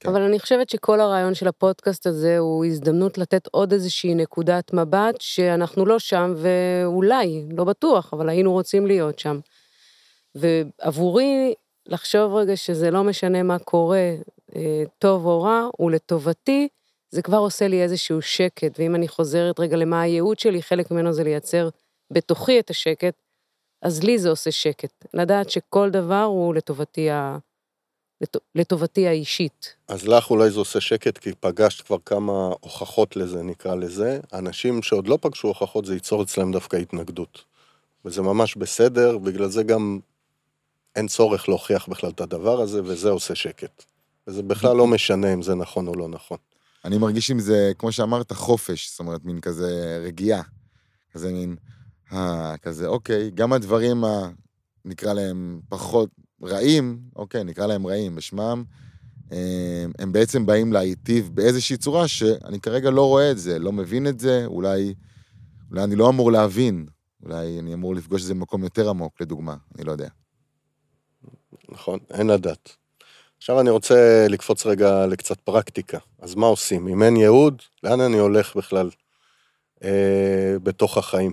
כן. 0.00 0.08
אבל 0.08 0.22
אני 0.22 0.38
חושבת 0.38 0.70
שכל 0.70 1.00
הרעיון 1.00 1.34
של 1.34 1.48
הפודקאסט 1.48 2.06
הזה 2.06 2.38
הוא 2.38 2.64
הזדמנות 2.64 3.18
לתת 3.18 3.46
עוד 3.50 3.72
איזושהי 3.72 4.14
נקודת 4.14 4.72
מבט 4.72 5.20
שאנחנו 5.20 5.86
לא 5.86 5.98
שם, 5.98 6.34
ואולי, 6.36 7.44
לא 7.50 7.64
בטוח, 7.64 8.14
אבל 8.14 8.28
היינו 8.28 8.52
רוצים 8.52 8.86
להיות 8.86 9.18
שם. 9.18 9.40
ועבורי, 10.34 11.54
לחשוב 11.86 12.34
רגע 12.34 12.56
שזה 12.56 12.90
לא 12.90 13.04
משנה 13.04 13.42
מה 13.42 13.58
קורה, 13.58 14.14
אה, 14.56 14.82
טוב 14.98 15.26
או 15.26 15.42
רע, 15.42 15.68
ולטובתי, 15.80 16.68
זה 17.10 17.22
כבר 17.22 17.38
עושה 17.38 17.68
לי 17.68 17.82
איזשהו 17.82 18.22
שקט, 18.22 18.78
ואם 18.78 18.94
אני 18.94 19.08
חוזרת 19.08 19.60
רגע 19.60 19.76
למה 19.76 20.00
הייעוד 20.00 20.38
שלי, 20.38 20.62
חלק 20.62 20.90
ממנו 20.90 21.12
זה 21.12 21.24
לייצר 21.24 21.68
בתוכי 22.10 22.60
את 22.60 22.70
השקט, 22.70 23.14
אז 23.82 24.02
לי 24.02 24.18
זה 24.18 24.30
עושה 24.30 24.50
שקט. 24.50 25.04
לדעת 25.14 25.50
שכל 25.50 25.90
דבר 25.90 26.22
הוא 26.22 26.54
לטובתי, 26.54 27.10
ה... 27.10 27.38
לט... 28.20 28.36
לטובתי 28.54 29.08
האישית. 29.08 29.74
אז 29.88 30.08
לך 30.08 30.30
אולי 30.30 30.50
זה 30.50 30.58
עושה 30.58 30.80
שקט, 30.80 31.18
כי 31.18 31.32
פגשת 31.40 31.86
כבר 31.86 31.96
כמה 32.04 32.32
הוכחות 32.60 33.16
לזה, 33.16 33.42
נקרא 33.42 33.74
לזה. 33.74 34.20
אנשים 34.32 34.82
שעוד 34.82 35.08
לא 35.08 35.18
פגשו 35.20 35.48
הוכחות, 35.48 35.84
זה 35.84 35.94
ייצור 35.94 36.22
אצלם 36.22 36.52
דווקא 36.52 36.76
התנגדות. 36.76 37.44
וזה 38.04 38.22
ממש 38.22 38.56
בסדר, 38.56 39.18
בגלל 39.18 39.48
זה 39.48 39.62
גם 39.62 39.98
אין 40.96 41.08
צורך 41.08 41.48
להוכיח 41.48 41.88
בכלל 41.88 42.10
את 42.10 42.20
הדבר 42.20 42.60
הזה, 42.60 42.80
וזה 42.84 43.10
עושה 43.10 43.34
שקט. 43.34 43.84
וזה 44.26 44.42
בכלל 44.42 44.76
לא 44.76 44.86
משנה 44.86 45.32
אם 45.32 45.42
זה 45.42 45.54
נכון 45.54 45.86
או 45.86 45.94
לא 45.94 46.08
נכון. 46.08 46.38
אני 46.84 46.98
מרגיש 46.98 47.30
עם 47.30 47.40
זה, 47.40 47.72
כמו 47.78 47.92
שאמרת, 47.92 48.32
חופש, 48.32 48.90
זאת 48.90 49.00
אומרת, 49.00 49.24
מין 49.24 49.40
כזה 49.40 49.98
רגיעה. 50.06 50.42
כזה 51.12 51.32
מין, 51.32 51.56
אה, 52.12 52.54
כזה, 52.62 52.86
אוקיי, 52.86 53.30
גם 53.30 53.52
הדברים, 53.52 54.04
ה, 54.04 54.30
נקרא 54.84 55.12
להם 55.12 55.60
פחות 55.68 56.10
רעים, 56.42 56.98
אוקיי, 57.16 57.44
נקרא 57.44 57.66
להם 57.66 57.86
רעים 57.86 58.16
בשמם, 58.16 58.64
אה, 59.32 59.84
הם 59.98 60.12
בעצם 60.12 60.46
באים 60.46 60.72
להיטיב 60.72 61.30
באיזושהי 61.34 61.76
צורה 61.76 62.08
שאני 62.08 62.60
כרגע 62.60 62.90
לא 62.90 63.06
רואה 63.06 63.30
את 63.30 63.38
זה, 63.38 63.58
לא 63.58 63.72
מבין 63.72 64.06
את 64.06 64.20
זה, 64.20 64.46
אולי, 64.46 64.94
אולי 65.70 65.84
אני 65.84 65.96
לא 65.96 66.08
אמור 66.08 66.32
להבין, 66.32 66.86
אולי 67.22 67.58
אני 67.58 67.74
אמור 67.74 67.94
לפגוש 67.94 68.22
את 68.22 68.26
זה 68.26 68.34
במקום 68.34 68.64
יותר 68.64 68.90
עמוק, 68.90 69.20
לדוגמה, 69.20 69.56
אני 69.74 69.84
לא 69.84 69.92
יודע. 69.92 70.08
נכון, 71.68 71.98
אין 72.10 72.26
לדעת. 72.26 72.76
עכשיו 73.38 73.60
אני 73.60 73.70
רוצה 73.70 74.26
לקפוץ 74.28 74.66
רגע 74.66 75.06
לקצת 75.06 75.40
פרקטיקה. 75.40 75.98
אז 76.18 76.34
מה 76.34 76.46
עושים? 76.46 76.88
אם 76.88 77.02
אין 77.02 77.16
ייעוד, 77.16 77.62
לאן 77.82 78.00
אני 78.00 78.18
הולך 78.18 78.56
בכלל 78.56 78.90
אה, 79.84 80.54
בתוך 80.62 80.98
החיים? 80.98 81.32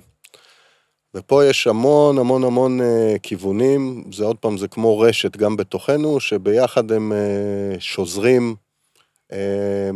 ופה 1.13 1.45
יש 1.45 1.67
המון 1.67 2.17
המון 2.17 2.43
המון 2.43 2.81
אה, 2.81 3.15
כיוונים, 3.23 4.03
זה 4.13 4.23
עוד 4.25 4.37
פעם, 4.37 4.57
זה 4.57 4.67
כמו 4.67 4.99
רשת 4.99 5.37
גם 5.37 5.57
בתוכנו, 5.57 6.19
שביחד 6.19 6.91
הם 6.91 7.13
אה, 7.13 7.79
שוזרים 7.79 8.55
אה, 9.31 9.89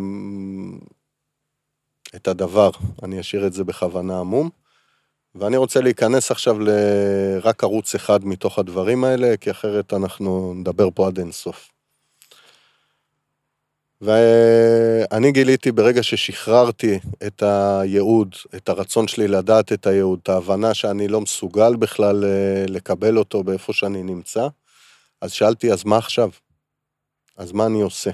את 2.16 2.28
הדבר. 2.28 2.70
אני 3.04 3.20
אשאיר 3.20 3.48
את 3.48 3.54
זה 3.54 3.64
בכוונה 3.64 4.20
עמום. 4.20 4.50
ואני 5.36 5.58
רוצה 5.58 5.82
להיכנס 5.82 6.32
עכשיו 6.32 6.58
לרק 6.60 7.64
ערוץ 7.64 7.96
אחד 7.96 8.26
מתוך 8.26 8.60
הדברים 8.60 9.04
האלה, 9.04 9.38
כי 9.38 9.52
אחרת 9.52 9.94
אנחנו 9.94 10.54
נדבר 10.56 10.90
פה 10.96 11.08
עד 11.08 11.20
אינסוף. 11.20 11.71
ואני 14.02 15.32
גיליתי 15.32 15.72
ברגע 15.72 16.04
ששחררתי 16.04 17.00
את 17.28 17.44
הייעוד, 17.44 18.36
את 18.56 18.70
הרצון 18.70 19.08
שלי 19.08 19.28
לדעת 19.28 19.74
את 19.74 19.88
הייעוד, 19.88 20.20
את 20.24 20.30
ההבנה 20.30 20.74
שאני 20.74 21.08
לא 21.08 21.22
מסוגל 21.22 21.76
בכלל 21.76 22.26
אה, 22.26 22.66
לקבל 22.68 23.18
אותו 23.18 23.44
באיפה 23.44 23.74
שאני 23.74 24.04
נמצא, 24.04 24.48
אז 25.22 25.32
שאלתי, 25.32 25.72
אז 25.72 25.84
מה 25.86 25.98
עכשיו? 25.98 26.30
אז 27.38 27.52
מה 27.52 27.66
אני 27.66 27.82
עושה? 27.82 28.12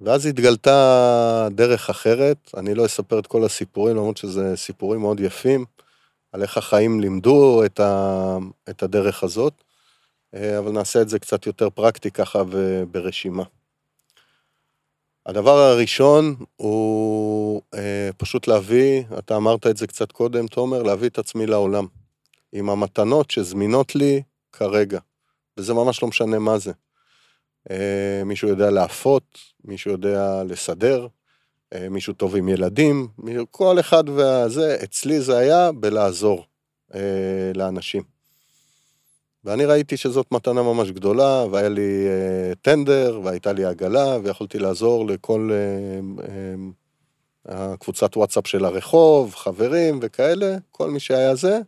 ואז 0.00 0.26
התגלתה 0.26 1.48
דרך 1.50 1.90
אחרת, 1.90 2.50
אני 2.56 2.74
לא 2.74 2.86
אספר 2.86 3.18
את 3.18 3.26
כל 3.26 3.44
הסיפורים, 3.44 3.96
למרות 3.96 4.16
שזה 4.16 4.56
סיפורים 4.56 5.00
מאוד 5.00 5.20
יפים, 5.20 5.64
על 6.32 6.42
איך 6.42 6.56
החיים 6.56 7.00
לימדו 7.00 7.64
את, 7.64 7.80
ה, 7.80 8.36
את 8.70 8.82
הדרך 8.82 9.24
הזאת, 9.24 9.52
אה, 10.34 10.58
אבל 10.58 10.72
נעשה 10.72 11.02
את 11.02 11.08
זה 11.08 11.18
קצת 11.18 11.46
יותר 11.46 11.70
פרקטי 11.70 12.10
ככה 12.10 12.42
וברשימה. 12.50 13.44
הדבר 15.26 15.58
הראשון 15.58 16.36
הוא 16.56 17.62
אה, 17.74 18.10
פשוט 18.16 18.48
להביא, 18.48 19.02
אתה 19.18 19.36
אמרת 19.36 19.66
את 19.66 19.76
זה 19.76 19.86
קצת 19.86 20.12
קודם, 20.12 20.46
תומר, 20.46 20.82
להביא 20.82 21.08
את 21.08 21.18
עצמי 21.18 21.46
לעולם. 21.46 21.86
עם 22.52 22.70
המתנות 22.70 23.30
שזמינות 23.30 23.94
לי 23.94 24.22
כרגע, 24.52 24.98
וזה 25.56 25.74
ממש 25.74 26.02
לא 26.02 26.08
משנה 26.08 26.38
מה 26.38 26.58
זה. 26.58 26.72
אה, 27.70 28.22
מישהו 28.24 28.48
יודע 28.48 28.70
לאפות, 28.70 29.38
מישהו 29.64 29.90
יודע 29.90 30.42
לסדר, 30.44 31.06
אה, 31.74 31.88
מישהו 31.88 32.14
טוב 32.14 32.36
עם 32.36 32.48
ילדים, 32.48 33.08
כל 33.50 33.80
אחד 33.80 34.04
וזה, 34.08 34.78
אצלי 34.84 35.20
זה 35.20 35.38
היה 35.38 35.72
בלעזור 35.72 36.44
אה, 36.94 37.00
לאנשים. 37.54 38.13
ואני 39.44 39.64
ראיתי 39.64 39.96
שזאת 39.96 40.32
מתנה 40.32 40.62
ממש 40.62 40.90
גדולה, 40.90 41.44
והיה 41.50 41.68
לי 41.68 42.06
uh, 42.06 42.54
טנדר, 42.62 43.20
והייתה 43.24 43.52
לי 43.52 43.64
עגלה, 43.64 44.18
ויכולתי 44.22 44.58
לעזור 44.58 45.06
לכל 45.06 45.50
uh, 45.50 46.20
uh, 46.20 47.52
הקבוצת 47.52 48.16
וואטסאפ 48.16 48.46
של 48.46 48.64
הרחוב, 48.64 49.34
חברים 49.34 49.98
וכאלה, 50.02 50.56
כל 50.70 50.90
מי 50.90 51.00
שהיה 51.00 51.34
זה, 51.34 51.60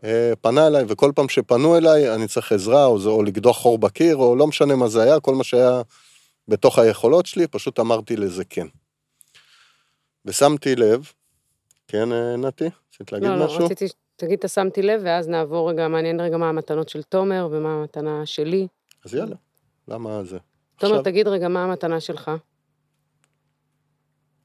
uh, 0.00 0.04
פנה 0.40 0.66
אליי, 0.66 0.84
וכל 0.88 1.12
פעם 1.14 1.28
שפנו 1.28 1.76
אליי, 1.76 2.14
אני 2.14 2.28
צריך 2.28 2.52
עזרה, 2.52 2.84
או, 2.84 2.98
או 3.06 3.22
לקדוח 3.22 3.56
חור 3.56 3.78
בקיר, 3.78 4.16
או 4.16 4.36
לא 4.36 4.46
משנה 4.46 4.76
מה 4.76 4.88
זה 4.88 5.02
היה, 5.02 5.20
כל 5.20 5.34
מה 5.34 5.44
שהיה 5.44 5.82
בתוך 6.48 6.78
היכולות 6.78 7.26
שלי, 7.26 7.46
פשוט 7.46 7.80
אמרתי 7.80 8.16
לזה 8.16 8.44
כן. 8.44 8.66
ושמתי 10.24 10.76
לב, 10.76 11.12
כן, 11.88 12.12
נתי? 12.38 12.64
רצית 12.94 13.12
להגיד 13.12 13.28
לא, 13.28 13.44
משהו? 13.44 13.58
לא, 13.58 13.64
רציתי 13.64 13.86
תגיד, 14.20 14.38
אתה 14.38 14.48
שמתי 14.48 14.82
לב, 14.82 15.00
ואז 15.04 15.28
נעבור 15.28 15.70
רגע, 15.70 15.88
מעניין 15.88 16.20
רגע 16.20 16.36
מה 16.36 16.48
המתנות 16.48 16.88
של 16.88 17.02
תומר 17.02 17.48
ומה 17.52 17.72
המתנה 17.74 18.26
שלי. 18.26 18.66
אז 19.04 19.14
יאללה, 19.14 19.36
למה 19.88 20.24
זה? 20.24 20.38
תומר, 20.76 20.92
עכשיו- 20.92 21.04
תגיד 21.04 21.28
רגע 21.28 21.48
מה 21.48 21.64
המתנה 21.64 22.00
שלך. 22.00 22.30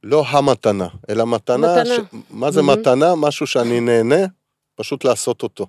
לא 0.04 0.24
המתנה, 0.28 0.88
אלא 1.10 1.28
מתנה, 1.28 1.58
מתנה. 1.58 1.96
ש... 1.96 2.00
מה 2.30 2.52
זה 2.52 2.62
מהמם. 2.62 2.80
מתנה? 2.82 3.16
משהו 3.16 3.48
שאני 3.48 3.80
נהנה, 3.80 4.26
פשוט 4.76 5.06
לעשות 5.06 5.44
אותו. 5.44 5.68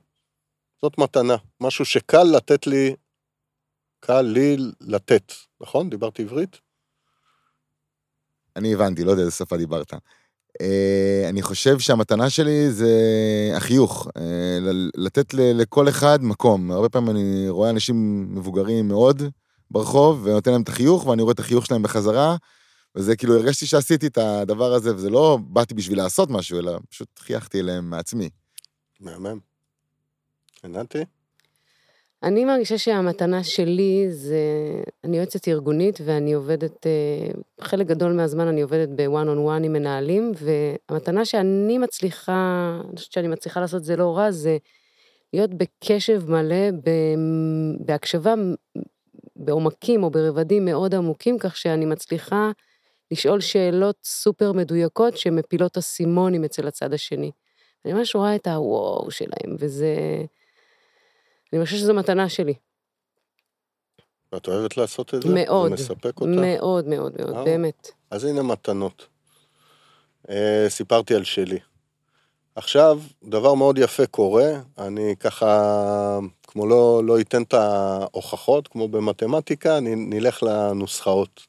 זאת 0.82 0.98
מתנה, 0.98 1.36
משהו 1.60 1.84
שקל 1.84 2.22
לתת 2.22 2.66
לי, 2.66 2.94
קל 4.00 4.22
לי 4.22 4.56
לתת, 4.80 5.32
נכון? 5.60 5.90
דיברתי 5.90 6.22
עברית? 6.22 6.60
אני 8.56 8.74
הבנתי, 8.74 9.04
לא 9.04 9.10
יודע 9.10 9.22
איזה 9.22 9.32
שפה 9.36 9.56
דיברת. 9.56 9.92
Uh, 10.62 11.28
אני 11.28 11.42
חושב 11.42 11.78
שהמתנה 11.78 12.30
שלי 12.30 12.70
זה 12.70 12.90
החיוך, 13.56 14.06
uh, 14.06 14.20
לתת 14.96 15.34
לכל 15.34 15.88
אחד 15.88 16.24
מקום. 16.24 16.70
הרבה 16.70 16.88
פעמים 16.88 17.10
אני 17.10 17.48
רואה 17.48 17.70
אנשים 17.70 18.26
מבוגרים 18.34 18.88
מאוד 18.88 19.22
ברחוב, 19.70 20.20
ונותן 20.24 20.52
להם 20.52 20.62
את 20.62 20.68
החיוך, 20.68 21.06
ואני 21.06 21.22
רואה 21.22 21.32
את 21.32 21.38
החיוך 21.38 21.66
שלהם 21.66 21.82
בחזרה, 21.82 22.36
וזה 22.96 23.16
כאילו, 23.16 23.34
הרגשתי 23.36 23.66
שעשיתי 23.66 24.06
את 24.06 24.18
הדבר 24.18 24.72
הזה, 24.72 24.94
וזה 24.94 25.10
לא 25.10 25.38
באתי 25.42 25.74
בשביל 25.74 25.98
לעשות 25.98 26.30
משהו, 26.30 26.58
אלא 26.58 26.78
פשוט 26.90 27.08
חייכתי 27.18 27.60
אליהם 27.60 27.90
מעצמי. 27.90 28.30
מהמם. 29.00 29.38
הבנתי? 30.64 30.98
אני 32.26 32.44
מרגישה 32.44 32.78
שהמתנה 32.78 33.44
שלי 33.44 34.06
זה, 34.10 34.38
אני 35.04 35.16
יועצת 35.16 35.48
ארגונית 35.48 35.98
ואני 36.04 36.32
עובדת, 36.32 36.86
אה, 36.86 37.30
חלק 37.60 37.86
גדול 37.86 38.12
מהזמן 38.12 38.46
אני 38.48 38.62
עובדת 38.62 38.88
בוואן 38.88 39.28
און 39.28 39.38
וואן 39.38 39.64
עם 39.64 39.72
מנהלים, 39.72 40.32
והמתנה 40.38 41.24
שאני 41.24 41.78
מצליחה, 41.78 42.78
אני 42.88 42.96
חושבת 42.96 43.12
שאני 43.12 43.28
מצליחה 43.28 43.60
לעשות 43.60 43.84
זה 43.84 43.96
לא 43.96 44.16
רע, 44.16 44.30
זה 44.30 44.56
להיות 45.32 45.50
בקשב 45.54 46.30
מלא, 46.30 46.70
בהקשבה 47.80 48.34
בעומקים 49.36 50.02
או 50.02 50.10
ברבדים 50.10 50.64
מאוד 50.64 50.94
עמוקים, 50.94 51.38
כך 51.38 51.56
שאני 51.56 51.84
מצליחה 51.84 52.50
לשאול 53.10 53.40
שאלות 53.40 53.96
סופר 54.04 54.52
מדויקות 54.52 55.16
שמפילות 55.16 55.76
אסימונים 55.76 56.44
אצל 56.44 56.68
הצד 56.68 56.92
השני. 56.92 57.30
אני 57.84 57.92
ממש 57.92 58.14
רואה 58.14 58.34
את 58.34 58.46
הוואו 58.46 59.10
שלהם, 59.10 59.56
וזה... 59.58 59.96
אני 61.52 61.64
חושבת 61.64 61.78
שזו 61.80 61.94
מתנה 61.94 62.28
שלי. 62.28 62.54
ואת 64.32 64.48
אוהבת 64.48 64.76
לעשות 64.76 65.14
את 65.14 65.22
זה? 65.22 65.28
מאוד. 65.34 65.68
זה 65.68 65.74
מספק 65.74 66.20
אותך? 66.20 66.30
מאוד 66.40 66.86
מאוד 66.88 67.12
מאוד, 67.20 67.30
וואו. 67.30 67.44
באמת. 67.44 67.90
אז 68.10 68.24
הנה 68.24 68.42
מתנות. 68.42 69.06
אה, 70.30 70.66
סיפרתי 70.68 71.14
על 71.14 71.24
שלי. 71.24 71.58
עכשיו, 72.54 73.00
דבר 73.24 73.54
מאוד 73.54 73.78
יפה 73.78 74.06
קורה, 74.06 74.46
אני 74.78 75.14
ככה, 75.20 76.18
כמו 76.42 76.66
לא, 76.66 77.02
לא 77.04 77.20
אתן 77.20 77.42
את 77.42 77.54
ההוכחות, 77.54 78.68
כמו 78.68 78.88
במתמטיקה, 78.88 79.78
אני 79.78 79.94
נלך 79.96 80.42
לנוסחאות. 80.42 81.46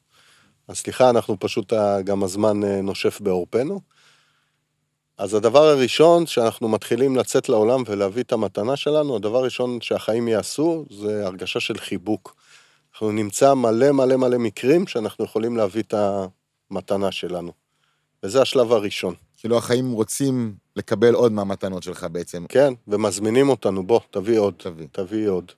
אז 0.68 0.76
סליחה, 0.76 1.10
אנחנו 1.10 1.36
פשוט, 1.40 1.72
ה- 1.72 2.02
גם 2.02 2.22
הזמן 2.24 2.64
אה, 2.64 2.80
נושף 2.80 3.20
בעורפנו. 3.20 3.80
אז 5.18 5.34
הדבר 5.34 5.64
הראשון, 5.64 6.26
שאנחנו 6.26 6.68
מתחילים 6.68 7.16
לצאת 7.16 7.48
לעולם 7.48 7.82
ולהביא 7.86 8.22
את 8.22 8.32
המתנה 8.32 8.76
שלנו, 8.76 9.16
הדבר 9.16 9.38
הראשון 9.38 9.80
שהחיים 9.80 10.28
יעשו, 10.28 10.84
זה 10.90 11.26
הרגשה 11.26 11.60
של 11.60 11.78
חיבוק. 11.78 12.36
אנחנו 12.92 13.10
נמצא 13.10 13.54
מלא 13.54 13.92
מלא 13.92 14.16
מלא 14.16 14.38
מקרים 14.38 14.86
שאנחנו 14.86 15.24
יכולים 15.24 15.56
להביא 15.56 15.82
את 15.82 15.94
המתנה 16.70 17.12
שלנו. 17.12 17.52
וזה 18.22 18.42
השלב 18.42 18.72
הראשון. 18.72 19.14
כאילו 19.36 19.58
החיים 19.58 19.92
רוצים 19.92 20.54
לקבל 20.76 21.14
עוד 21.14 21.32
מהמתנות 21.32 21.82
שלך 21.82 22.06
בעצם. 22.12 22.46
כן, 22.48 22.74
ומזמינים 22.88 23.48
אותנו, 23.48 23.86
בוא, 23.86 24.00
תביא 24.10 24.38
עוד, 24.38 24.54
תביא. 24.56 24.86
תביא 24.92 25.28
עוד. 25.28 25.52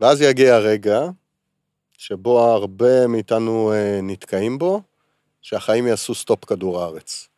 ואז 0.00 0.20
יגיע 0.20 0.54
הרגע 0.54 1.00
שבו 1.98 2.40
הרבה 2.40 3.06
מאיתנו 3.06 3.72
אה, 3.72 4.00
נתקעים 4.02 4.58
בו, 4.58 4.82
שהחיים 5.42 5.86
יעשו 5.86 6.14
סטופ 6.14 6.44
כדור 6.44 6.80
הארץ. 6.80 7.28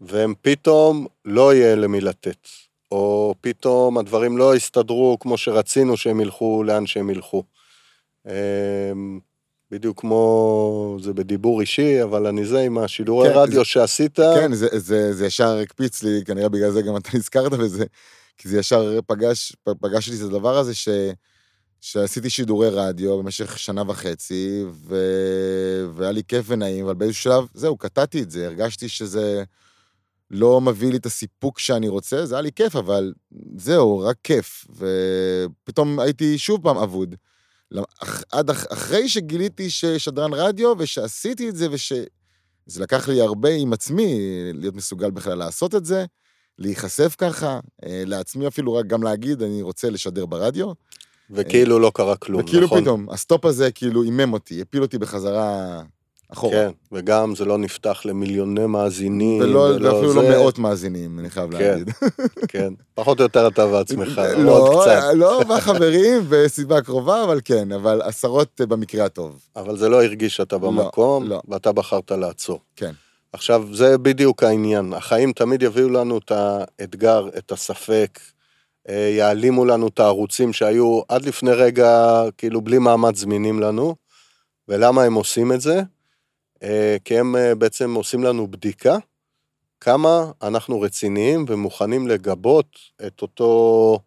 והם 0.00 0.34
פתאום 0.42 1.06
לא 1.24 1.54
יהיה 1.54 1.76
למי 1.76 2.00
לתת, 2.00 2.48
או 2.92 3.34
פתאום 3.40 3.98
הדברים 3.98 4.38
לא 4.38 4.56
יסתדרו 4.56 5.16
כמו 5.20 5.38
שרצינו 5.38 5.96
שהם 5.96 6.20
ילכו 6.20 6.62
לאן 6.66 6.86
שהם 6.86 7.10
ילכו. 7.10 7.42
אה, 8.26 8.92
בדיוק 9.70 10.00
כמו, 10.00 10.96
זה 11.00 11.12
בדיבור 11.12 11.60
אישי, 11.60 12.02
אבל 12.02 12.26
אני 12.26 12.46
זה 12.46 12.60
עם 12.60 12.78
השידורי 12.78 13.28
כן, 13.28 13.34
רדיו 13.36 13.58
זה- 13.58 13.64
שעשית. 13.64 14.16
כן, 14.20 14.52
זה, 14.52 14.66
זה, 14.78 15.12
זה 15.12 15.26
ישר 15.26 15.58
הקפיץ 15.58 16.02
לי, 16.02 16.24
כנראה 16.24 16.48
בגלל 16.48 16.70
זה 16.70 16.82
גם 16.82 16.96
אתה 16.96 17.08
נזכרת 17.18 17.52
בזה, 17.52 17.84
כי 18.38 18.48
זה 18.48 18.58
ישר 18.58 18.98
פגש, 19.06 19.56
פגש 19.80 20.08
לי 20.08 20.16
את 20.16 20.20
הדבר 20.22 20.58
הזה 20.58 20.74
ש, 20.74 20.88
שעשיתי 21.80 22.30
שידורי 22.30 22.68
רדיו 22.68 23.18
במשך 23.18 23.58
שנה 23.58 23.82
וחצי, 23.86 24.64
ו, 24.70 24.96
והיה 25.94 26.12
לי 26.12 26.22
כיף 26.28 26.44
ונעים, 26.48 26.84
אבל 26.84 26.94
באיזשהו 26.94 27.22
שלב, 27.22 27.44
זהו, 27.54 27.76
קטעתי 27.76 28.22
את 28.22 28.30
זה, 28.30 28.46
הרגשתי 28.46 28.88
שזה 28.88 29.44
לא 30.30 30.60
מביא 30.60 30.90
לי 30.90 30.96
את 30.96 31.06
הסיפוק 31.06 31.58
שאני 31.58 31.88
רוצה, 31.88 32.26
זה 32.26 32.34
היה 32.34 32.42
לי 32.42 32.52
כיף, 32.52 32.76
אבל 32.76 33.12
זהו, 33.56 33.98
רק 33.98 34.16
כיף. 34.24 34.66
ופתאום 34.76 36.00
הייתי 36.00 36.38
שוב 36.38 36.62
פעם 36.62 36.76
אבוד. 36.76 37.14
אח- 38.02 38.22
עד 38.32 38.50
אח- 38.50 38.66
אחרי 38.72 39.08
שגיליתי 39.08 39.70
ששדרן 39.70 40.32
רדיו 40.34 40.72
ושעשיתי 40.78 41.48
את 41.48 41.56
זה 41.56 41.66
וש... 41.70 41.92
זה 42.66 42.82
לקח 42.82 43.08
לי 43.08 43.20
הרבה 43.20 43.48
עם 43.50 43.72
עצמי 43.72 44.20
להיות 44.54 44.74
מסוגל 44.74 45.10
בכלל 45.10 45.38
לעשות 45.38 45.74
את 45.74 45.84
זה, 45.84 46.04
להיחשף 46.58 47.14
ככה, 47.18 47.60
אה, 47.84 48.02
לעצמי 48.06 48.46
אפילו 48.46 48.74
רק 48.74 48.86
גם 48.86 49.02
להגיד, 49.02 49.42
אני 49.42 49.62
רוצה 49.62 49.90
לשדר 49.90 50.26
ברדיו. 50.26 50.72
וכאילו 51.30 51.78
לא 51.78 51.92
קרה 51.94 52.16
כלום, 52.16 52.42
וכאילו 52.42 52.66
נכון? 52.66 52.80
פתאום, 52.82 53.10
ה 53.10 53.17
stop 53.17 53.44
הזה 53.44 53.70
כאילו 53.70 54.02
המם 54.02 54.32
אותי, 54.32 54.60
הפיל 54.60 54.82
אותי 54.82 54.98
בחזרה 54.98 55.82
אחורה. 56.32 56.52
כן, 56.52 56.70
וגם 56.92 57.34
זה 57.34 57.44
לא 57.44 57.58
נפתח 57.58 58.02
למיליוני 58.04 58.66
מאזינים. 58.66 59.42
ולא, 59.42 59.58
ואפילו 59.80 60.14
לא 60.14 60.22
זה- 60.22 60.28
מאות 60.30 60.58
מאזינים, 60.58 61.18
אני 61.18 61.30
חייב 61.30 61.58
כן, 61.58 61.58
להגיד. 61.70 61.90
כן, 62.48 62.72
פחות 62.94 63.18
או 63.18 63.24
יותר 63.24 63.48
אתה 63.48 63.66
בעצמך, 63.66 64.18
עוד 64.36 64.38
לא, 64.38 64.80
קצת. 64.82 65.02
לא 65.14 65.42
מהחברים 65.48 66.22
בסביבה 66.30 66.82
קרובה, 66.82 67.24
אבל 67.24 67.40
כן, 67.44 67.72
אבל 67.72 68.02
עשרות 68.02 68.60
אה, 68.60 68.66
במקרה 68.66 69.04
הטוב. 69.04 69.40
אבל 69.56 69.76
זה 69.76 69.88
לא 69.88 70.04
הרגיש 70.04 70.36
שאתה 70.36 70.56
לא, 70.56 70.60
במקום, 70.62 71.24
לא. 71.28 71.40
ואתה 71.48 71.72
בחרת 71.72 72.10
לעצור. 72.10 72.60
כן. 72.76 72.92
עכשיו, 73.32 73.64
זה 73.72 73.98
בדיוק 73.98 74.42
העניין. 74.42 74.92
החיים 74.92 75.32
תמיד 75.32 75.62
יביאו 75.62 75.88
לנו 75.88 76.18
את 76.18 76.32
האתגר, 76.34 77.28
את 77.38 77.52
הספק, 77.52 78.18
אה, 78.88 78.94
יעלימו 79.16 79.64
לנו 79.64 79.88
את 79.88 80.00
הערוצים 80.00 80.52
שהיו 80.52 81.00
עד 81.08 81.24
לפני 81.24 81.50
רגע, 81.52 82.22
כאילו, 82.38 82.60
בלי 82.60 82.78
מאמץ 82.78 83.16
זמינים 83.18 83.60
לנו. 83.60 83.94
ולמה 84.68 85.02
הם 85.02 85.14
עושים 85.14 85.52
את 85.52 85.60
זה? 85.60 85.82
אה, 86.62 86.96
כי 87.04 87.18
הם 87.18 87.36
אה, 87.36 87.54
בעצם 87.54 87.94
עושים 87.94 88.24
לנו 88.24 88.46
בדיקה 88.46 88.96
כמה 89.80 90.30
אנחנו 90.42 90.80
רציניים 90.80 91.44
ומוכנים 91.48 92.08
לגבות 92.08 92.66
את 93.06 93.22
אותו 93.22 93.98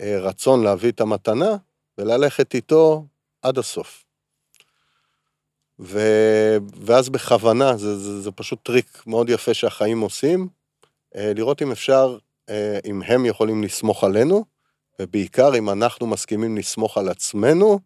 אה, 0.00 0.18
רצון 0.20 0.62
להביא 0.62 0.90
את 0.90 1.00
המתנה 1.00 1.56
וללכת 1.98 2.54
איתו 2.54 3.06
עד 3.42 3.58
הסוף. 3.58 4.04
ו... 5.78 5.98
ואז 6.80 7.08
בכוונה, 7.08 7.76
זה, 7.76 7.98
זה, 7.98 8.20
זה 8.20 8.30
פשוט 8.32 8.58
טריק 8.62 9.02
מאוד 9.06 9.28
יפה 9.28 9.54
שהחיים 9.54 10.00
עושים, 10.00 10.48
לראות 11.14 11.62
אם 11.62 11.72
אפשר, 11.72 12.18
אם 12.84 13.02
הם 13.02 13.26
יכולים 13.26 13.62
לסמוך 13.62 14.04
עלינו, 14.04 14.44
ובעיקר 15.00 15.58
אם 15.58 15.70
אנחנו 15.70 16.06
מסכימים 16.06 16.56
לסמוך 16.56 16.98
על 16.98 17.08
עצמנו 17.08 17.78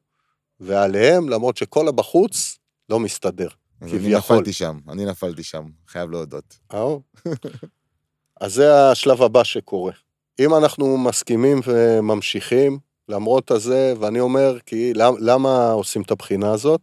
ועליהם, 0.61 1.29
למרות 1.29 1.57
שכל 1.57 1.89
הבחוץ 1.89 2.59
לא 2.89 3.01
מסתדר. 3.01 3.49
אז 3.81 3.89
אני 3.93 3.99
כביכול. 3.99 4.37
נפלתי 4.37 4.53
שם, 4.53 4.79
אני 4.89 5.05
נפלתי 5.05 5.43
שם, 5.43 5.65
חייב 5.89 6.11
להודות. 6.11 6.59
אהו. 6.75 7.03
אז 8.41 8.55
זה 8.55 8.91
השלב 8.91 9.23
הבא 9.23 9.45
שקורה. 9.45 9.93
אם 10.41 10.55
אנחנו 10.55 10.99
מסכימים 10.99 11.61
וממשיכים, 11.67 12.79
למרות 13.09 13.51
הזה, 13.51 13.95
ואני 14.01 14.21
אומר, 14.21 14.59
כי 14.67 14.95
למ- 14.95 15.17
למה 15.21 15.71
עושים 15.73 16.03
את 16.03 16.11
הבחינה 16.11 16.53
הזאת? 16.53 16.81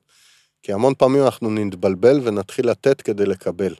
כי 0.64 0.74
המון 0.74 0.94
פעמים 0.98 1.24
אנחנו 1.24 1.50
נתבלבל 1.50 2.20
ונתחיל 2.24 2.70
לתת 2.70 3.02
כדי 3.02 3.26
לקבל. 3.26 3.76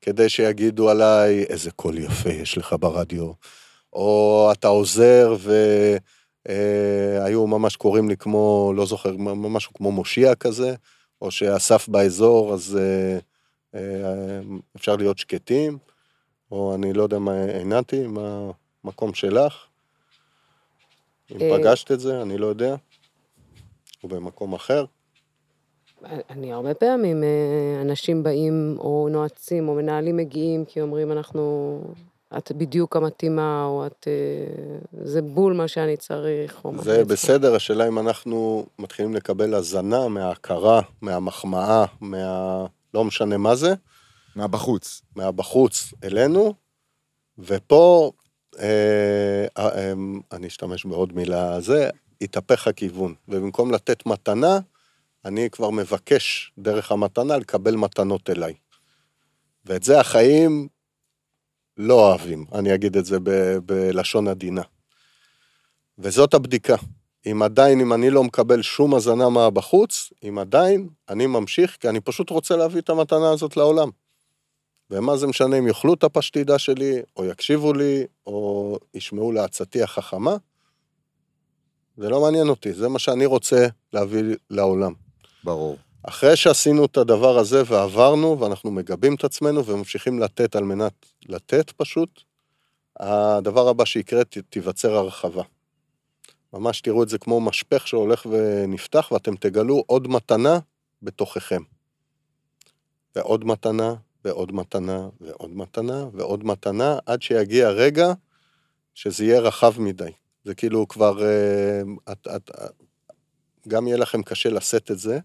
כדי 0.00 0.28
שיגידו 0.28 0.90
עליי, 0.90 1.42
איזה 1.44 1.70
קול 1.70 1.98
יפה 1.98 2.30
יש 2.30 2.58
לך 2.58 2.76
ברדיו, 2.80 3.32
או 3.92 4.48
אתה 4.52 4.68
עוזר 4.68 5.36
והיו 6.46 7.46
ממש 7.46 7.76
קוראים 7.76 8.08
לי 8.08 8.16
כמו, 8.16 8.72
לא 8.76 8.86
זוכר, 8.86 9.16
משהו 9.36 9.72
כמו 9.74 9.92
מושיע 9.92 10.34
כזה, 10.34 10.74
או 11.22 11.30
שאסף 11.30 11.88
באזור, 11.88 12.54
אז 12.54 12.78
אה, 12.80 13.18
אה, 13.74 14.40
אפשר 14.76 14.96
להיות 14.96 15.18
שקטים, 15.18 15.78
או 16.50 16.74
אני 16.74 16.92
לא 16.92 17.02
יודע 17.02 17.18
מה 17.18 17.44
עינתי, 17.44 18.06
מה 18.06 18.50
המקום 18.84 19.14
שלך. 19.14 19.66
אם 21.30 21.40
אה, 21.40 21.58
פגשת 21.58 21.92
את 21.92 22.00
זה, 22.00 22.22
אני 22.22 22.38
לא 22.38 22.46
יודע. 22.46 22.76
או 24.04 24.08
במקום 24.08 24.54
אחר. 24.54 24.84
אני 26.30 26.52
הרבה 26.52 26.74
פעמים, 26.74 27.24
אנשים 27.80 28.22
באים, 28.22 28.76
או 28.78 29.08
נועצים, 29.10 29.68
או 29.68 29.74
מנהלים 29.74 30.16
מגיעים, 30.16 30.64
כי 30.64 30.80
אומרים, 30.80 31.12
אנחנו, 31.12 31.80
את 32.36 32.52
בדיוק 32.52 32.96
המתאימה, 32.96 33.64
או 33.64 33.86
את, 33.86 34.08
אה, 34.08 35.04
זה 35.04 35.22
בול 35.22 35.52
מה 35.52 35.68
שאני 35.68 35.96
צריך, 35.96 36.64
או 36.64 36.82
זה. 36.82 37.04
בסדר, 37.04 37.54
השאלה 37.54 37.88
אם 37.88 37.98
אנחנו 37.98 38.66
מתחילים 38.78 39.14
לקבל 39.14 39.54
הזנה 39.54 40.08
מההכרה, 40.08 40.80
מהמחמאה, 41.02 41.84
מה... 42.00 42.66
לא 42.94 43.04
משנה 43.04 43.36
מה 43.36 43.56
זה, 43.56 43.74
מהבחוץ. 44.36 45.02
מהבחוץ 45.16 45.94
אלינו, 46.04 46.54
ופה 47.38 48.12
אה, 48.58 49.46
אה, 49.58 49.92
אני 50.32 50.46
אשתמש 50.46 50.84
בעוד 50.84 51.12
מילה 51.12 51.60
זה, 51.60 51.90
התהפך 52.20 52.68
הכיוון, 52.68 53.14
ובמקום 53.28 53.70
לתת 53.70 54.06
מתנה, 54.06 54.58
אני 55.24 55.50
כבר 55.50 55.70
מבקש 55.70 56.52
דרך 56.58 56.92
המתנה 56.92 57.36
לקבל 57.36 57.76
מתנות 57.76 58.30
אליי. 58.30 58.54
ואת 59.64 59.82
זה 59.82 60.00
החיים 60.00 60.68
לא 61.78 61.94
אוהבים, 62.08 62.44
אני 62.52 62.74
אגיד 62.74 62.96
את 62.96 63.04
זה 63.04 63.18
ב- 63.22 63.58
בלשון 63.66 64.28
עדינה. 64.28 64.62
וזאת 65.98 66.34
הבדיקה. 66.34 66.76
אם 67.26 67.42
עדיין, 67.42 67.80
אם 67.80 67.92
אני 67.92 68.10
לא 68.10 68.24
מקבל 68.24 68.62
שום 68.62 68.94
הזנה 68.94 69.28
מהבחוץ, 69.28 70.12
אם 70.28 70.38
עדיין, 70.38 70.88
אני 71.08 71.26
ממשיך, 71.26 71.76
כי 71.80 71.88
אני 71.88 72.00
פשוט 72.00 72.30
רוצה 72.30 72.56
להביא 72.56 72.80
את 72.80 72.90
המתנה 72.90 73.30
הזאת 73.30 73.56
לעולם. 73.56 73.90
ומה 74.90 75.16
זה 75.16 75.26
משנה 75.26 75.58
אם 75.58 75.66
יאכלו 75.66 75.94
את 75.94 76.04
הפשטידה 76.04 76.58
שלי, 76.58 77.00
או 77.16 77.24
יקשיבו 77.24 77.72
לי, 77.72 78.06
או 78.26 78.78
ישמעו 78.94 79.32
לעצתי 79.32 79.82
החכמה? 79.82 80.36
זה 81.96 82.08
לא 82.08 82.20
מעניין 82.20 82.48
אותי, 82.48 82.72
זה 82.72 82.88
מה 82.88 82.98
שאני 82.98 83.26
רוצה 83.26 83.66
להביא 83.92 84.22
לעולם. 84.50 84.92
ברור. 85.44 85.76
אחרי 86.08 86.36
שעשינו 86.36 86.84
את 86.84 86.96
הדבר 86.96 87.38
הזה 87.38 87.62
ועברנו, 87.66 88.40
ואנחנו 88.40 88.70
מגבים 88.70 89.14
את 89.14 89.24
עצמנו 89.24 89.64
וממשיכים 89.64 90.18
לתת 90.18 90.56
על 90.56 90.64
מנת 90.64 91.06
לתת 91.26 91.70
פשוט, 91.70 92.22
הדבר 93.00 93.68
הבא 93.68 93.84
שיקרה, 93.84 94.24
ת- 94.24 94.38
תיווצר 94.38 94.94
הרחבה. 94.96 95.42
ממש 96.52 96.80
תראו 96.80 97.02
את 97.02 97.08
זה 97.08 97.18
כמו 97.18 97.40
משפך 97.40 97.88
שהולך 97.88 98.26
ונפתח, 98.30 99.08
ואתם 99.12 99.36
תגלו 99.36 99.84
עוד 99.86 100.08
מתנה 100.08 100.58
בתוככם. 101.02 101.62
ועוד 103.16 103.44
מתנה, 103.44 103.94
ועוד 104.24 104.52
מתנה, 104.52 105.08
ועוד 105.20 105.56
מתנה, 105.56 106.06
ועוד 106.12 106.44
מתנה, 106.44 106.98
עד 107.06 107.22
שיגיע 107.22 107.70
רגע 107.70 108.12
שזה 108.94 109.24
יהיה 109.24 109.40
רחב 109.40 109.80
מדי. 109.80 110.12
זה 110.44 110.54
כאילו 110.54 110.88
כבר, 110.88 111.24
אה, 111.24 111.82
את, 112.12 112.28
את, 112.36 112.50
גם 113.68 113.86
יהיה 113.86 113.96
לכם 113.96 114.22
קשה 114.22 114.50
לשאת 114.50 114.90
את 114.90 114.98
זה, 114.98 115.18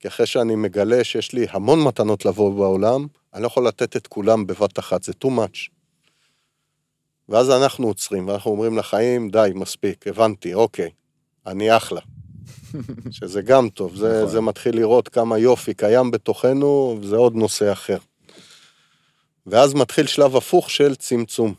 כי 0.00 0.08
אחרי 0.08 0.26
שאני 0.26 0.54
מגלה 0.54 1.04
שיש 1.04 1.32
לי 1.32 1.46
המון 1.50 1.84
מתנות 1.84 2.24
לבוא 2.24 2.54
בעולם, 2.54 3.06
אני 3.34 3.42
לא 3.42 3.46
יכול 3.46 3.66
לתת 3.66 3.96
את 3.96 4.06
כולם 4.06 4.46
בבת 4.46 4.78
אחת, 4.78 5.02
זה 5.02 5.12
too 5.24 5.28
much. 5.28 5.70
ואז 7.28 7.50
אנחנו 7.50 7.86
עוצרים, 7.86 8.28
ואנחנו 8.28 8.50
אומרים 8.50 8.78
לחיים, 8.78 9.30
די, 9.30 9.50
מספיק, 9.54 10.06
הבנתי, 10.06 10.54
אוקיי, 10.54 10.90
אני 11.46 11.76
אחלה. 11.76 12.00
שזה 13.10 13.42
גם 13.42 13.68
טוב, 13.68 13.96
זה, 13.96 14.18
נכון. 14.18 14.28
זה 14.28 14.40
מתחיל 14.40 14.76
לראות 14.76 15.08
כמה 15.08 15.38
יופי 15.38 15.74
קיים 15.74 16.10
בתוכנו, 16.10 16.98
זה 17.02 17.16
עוד 17.16 17.36
נושא 17.36 17.72
אחר. 17.72 17.98
ואז 19.46 19.74
מתחיל 19.74 20.06
שלב 20.06 20.36
הפוך 20.36 20.70
של 20.70 20.94
צמצום. 20.94 21.54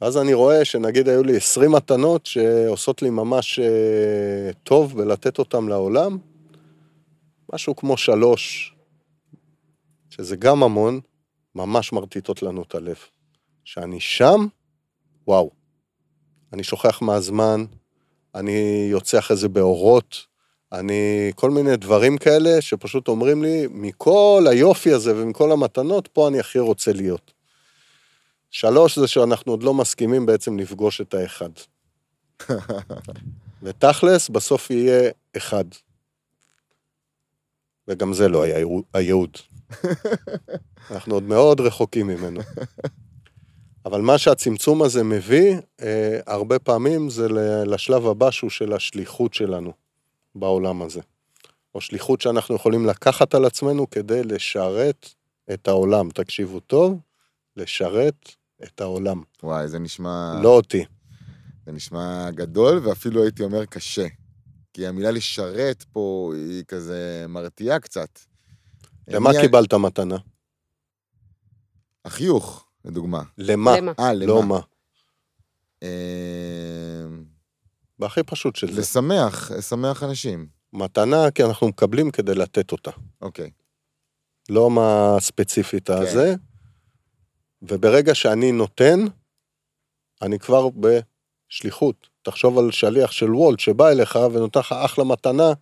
ואז 0.00 0.16
אני 0.16 0.34
רואה 0.34 0.64
שנגיד 0.64 1.08
היו 1.08 1.22
לי 1.22 1.36
20 1.36 1.72
מתנות 1.72 2.26
שעושות 2.26 3.02
לי 3.02 3.10
ממש 3.10 3.58
אה, 3.58 4.52
טוב 4.62 4.96
בלתת 4.96 5.38
אותן 5.38 5.64
לעולם, 5.64 6.18
משהו 7.52 7.76
כמו 7.76 7.96
שלוש, 7.96 8.74
שזה 10.10 10.36
גם 10.36 10.62
המון, 10.62 11.00
ממש 11.54 11.92
מרטיטות 11.92 12.42
לנו 12.42 12.62
את 12.62 12.74
הלב. 12.74 12.96
שאני 13.64 14.00
שם, 14.00 14.46
וואו. 15.26 15.50
אני 16.52 16.64
שוכח 16.64 17.02
מהזמן, 17.02 17.64
אני 18.34 18.88
יוצא 18.90 19.18
אחרי 19.18 19.36
זה 19.36 19.48
באורות, 19.48 20.26
אני... 20.72 21.32
כל 21.34 21.50
מיני 21.50 21.76
דברים 21.76 22.18
כאלה 22.18 22.60
שפשוט 22.60 23.08
אומרים 23.08 23.42
לי, 23.42 23.66
מכל 23.70 24.46
היופי 24.50 24.92
הזה 24.92 25.22
ומכל 25.22 25.52
המתנות, 25.52 26.08
פה 26.08 26.28
אני 26.28 26.40
הכי 26.40 26.58
רוצה 26.58 26.92
להיות. 26.92 27.32
שלוש 28.50 28.98
זה 28.98 29.08
שאנחנו 29.08 29.52
עוד 29.52 29.62
לא 29.62 29.74
מסכימים 29.74 30.26
בעצם 30.26 30.58
לפגוש 30.58 31.00
את 31.00 31.14
האחד. 31.14 31.50
ותכלס, 33.62 34.28
בסוף 34.28 34.70
יהיה 34.70 35.10
אחד. 35.36 35.64
וגם 37.88 38.12
זה 38.12 38.28
לא 38.28 38.42
היה 38.42 38.66
הייעוד. 38.94 39.30
אנחנו 40.90 41.14
עוד 41.14 41.22
מאוד 41.22 41.60
רחוקים 41.60 42.06
ממנו. 42.06 42.40
אבל 43.86 44.00
מה 44.00 44.18
שהצמצום 44.18 44.82
הזה 44.82 45.04
מביא, 45.04 45.56
אה, 45.82 46.20
הרבה 46.26 46.58
פעמים 46.58 47.10
זה 47.10 47.28
לשלב 47.66 48.06
הבא 48.06 48.30
שהוא 48.30 48.50
של 48.50 48.72
השליחות 48.72 49.34
שלנו 49.34 49.72
בעולם 50.34 50.82
הזה. 50.82 51.00
או 51.74 51.80
שליחות 51.80 52.20
שאנחנו 52.20 52.54
יכולים 52.54 52.86
לקחת 52.86 53.34
על 53.34 53.44
עצמנו 53.44 53.90
כדי 53.90 54.22
לשרת 54.22 55.08
את 55.52 55.68
העולם. 55.68 56.10
תקשיבו 56.10 56.60
טוב, 56.60 57.00
לשרת 57.56 58.28
את 58.64 58.80
העולם. 58.80 59.22
וואי, 59.42 59.68
זה 59.68 59.78
נשמע... 59.78 60.40
לא 60.42 60.48
אותי. 60.48 60.84
זה 61.66 61.72
נשמע 61.72 62.30
גדול, 62.30 62.80
ואפילו 62.84 63.22
הייתי 63.22 63.42
אומר 63.42 63.64
קשה. 63.64 64.06
כי 64.78 64.86
המילה 64.86 65.10
לשרת 65.10 65.82
פה 65.82 66.32
היא 66.36 66.64
כזה 66.64 67.26
מרתיעה 67.28 67.80
קצת. 67.80 68.18
למה 69.08 69.30
אני- 69.30 69.40
קיבלת 69.40 69.74
מתנה? 69.74 70.16
החיוך, 72.04 72.68
לדוגמה. 72.84 73.22
למה? 73.38 73.70
אה, 73.98 74.12
למה? 74.12 74.26
לא 74.26 74.42
מה. 74.42 74.60
אה, 75.82 75.88
בהכי 77.98 78.22
פשוט 78.22 78.56
של 78.56 78.72
זה. 78.72 78.80
לשמח, 78.80 79.50
לשמח 79.50 80.02
אנשים. 80.02 80.48
מתנה, 80.72 81.30
כי 81.34 81.44
אנחנו 81.44 81.68
מקבלים 81.68 82.10
כדי 82.10 82.34
לתת 82.34 82.72
אותה. 82.72 82.90
אוקיי. 83.20 83.50
לא 84.48 84.70
מה 84.70 85.16
ספציפית 85.20 85.86
כן. 85.90 85.96
הזה. 86.02 86.34
וברגע 87.62 88.14
שאני 88.14 88.52
נותן, 88.52 88.98
אני 90.22 90.38
כבר 90.38 90.68
בשליחות. 90.70 92.08
תחשוב 92.30 92.58
על 92.58 92.70
שליח 92.70 93.10
של 93.10 93.34
וולט 93.34 93.60
שבא 93.60 93.88
אליך 93.88 94.18
ונותן 94.32 94.60
לך 94.60 94.72
אחלה 94.72 95.04
מתנה, 95.04 95.52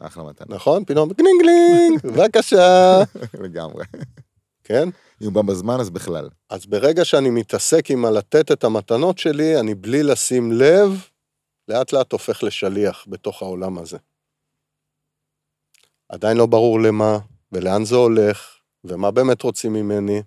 אחלה 0.00 0.22
מתנה. 0.24 0.56
נכון? 0.56 0.84
פתאום 0.84 1.08
גלינג 1.08 1.42
גלינג, 1.42 2.00
בבקשה. 2.06 3.02
לגמרי. 3.40 3.84
כן? 4.64 4.88
אם 5.20 5.26
הוא 5.26 5.32
בא 5.32 5.42
בזמן, 5.42 5.80
אז 5.80 5.90
בכלל. 5.90 6.28
אז 6.50 6.66
ברגע 6.66 7.04
שאני 7.04 7.30
מתעסק 7.30 7.90
עם 7.90 8.04
הלתת 8.04 8.52
את 8.52 8.64
המתנות 8.64 9.18
שלי, 9.18 9.60
אני 9.60 9.74
בלי 9.74 10.02
לשים 10.02 10.52
לב, 10.52 11.06
לאט 11.68 11.92
לאט 11.92 12.12
הופך 12.12 12.42
לשליח 12.42 13.04
בתוך 13.08 13.42
העולם 13.42 13.78
הזה. 13.78 13.98
עדיין 16.08 16.36
לא 16.36 16.46
ברור 16.46 16.80
למה, 16.80 17.18
ולאן 17.52 17.84
זה 17.84 17.96
הולך, 17.96 18.56
ומה 18.84 19.10
באמת 19.10 19.42
רוצים 19.42 19.72
ממני, 19.72 20.22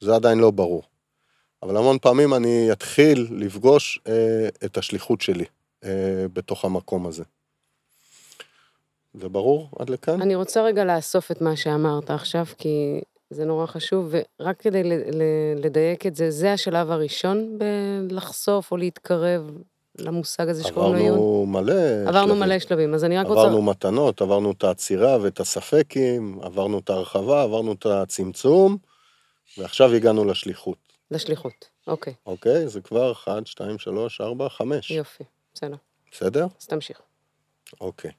זה 0.00 0.14
עדיין 0.14 0.38
לא 0.38 0.50
ברור. 0.50 0.82
אבל 1.62 1.76
המון 1.76 1.98
פעמים 1.98 2.34
אני 2.34 2.72
אתחיל 2.72 3.28
לפגוש 3.30 4.00
אה, 4.06 4.48
את 4.64 4.78
השליחות 4.78 5.20
שלי 5.20 5.44
אה, 5.84 5.90
בתוך 6.32 6.64
המקום 6.64 7.06
הזה. 7.06 7.24
זה 9.14 9.28
ברור 9.28 9.68
עד 9.78 9.90
לכאן? 9.90 10.22
אני 10.22 10.34
רוצה 10.34 10.62
רגע 10.62 10.84
לאסוף 10.84 11.30
את 11.30 11.40
מה 11.40 11.56
שאמרת 11.56 12.10
עכשיו, 12.10 12.46
כי 12.58 13.00
זה 13.30 13.44
נורא 13.44 13.66
חשוב, 13.66 14.14
ורק 14.40 14.60
כדי 14.60 14.82
לדייק 15.56 16.06
את 16.06 16.16
זה, 16.16 16.30
זה 16.30 16.52
השלב 16.52 16.90
הראשון 16.90 17.58
בלחשוף 18.08 18.72
או 18.72 18.76
להתקרב 18.76 19.50
למושג 19.98 20.48
הזה 20.48 20.64
שקוראים 20.64 20.92
לו 20.92 20.98
ייעוד? 20.98 21.18
עברנו 21.18 21.46
מלא 21.46 21.72
עברנו 22.08 22.26
שלבים. 22.26 22.40
מלא 22.40 22.58
שלבים, 22.58 22.94
אז 22.94 23.04
אני 23.04 23.18
רק 23.18 23.26
רוצה... 23.26 23.40
עברנו 23.40 23.62
מתנות, 23.62 24.22
עברנו 24.22 24.52
את 24.52 24.64
העצירה 24.64 25.18
ואת 25.20 25.40
הספקים, 25.40 26.38
עברנו 26.42 26.78
את 26.78 26.90
ההרחבה, 26.90 27.42
עברנו 27.42 27.72
את 27.72 27.86
הצמצום, 27.86 28.76
ועכשיו 29.58 29.94
הגענו 29.94 30.24
לשליחות, 30.24 30.89
לשליחות, 31.10 31.68
אוקיי, 31.86 32.14
אוקיי? 32.26 32.68
זה 32.68 32.80
כבר 32.80 33.12
1, 33.12 33.46
2, 33.46 33.78
3, 33.78 34.20
4, 34.20 34.48
5. 34.48 34.90
יופי, 34.90 35.24
בסדר, 35.54 35.76
בסדר? 36.12 36.46
אז 36.60 36.66
תמשיך. 36.66 37.00
אוקיי. 37.80 38.10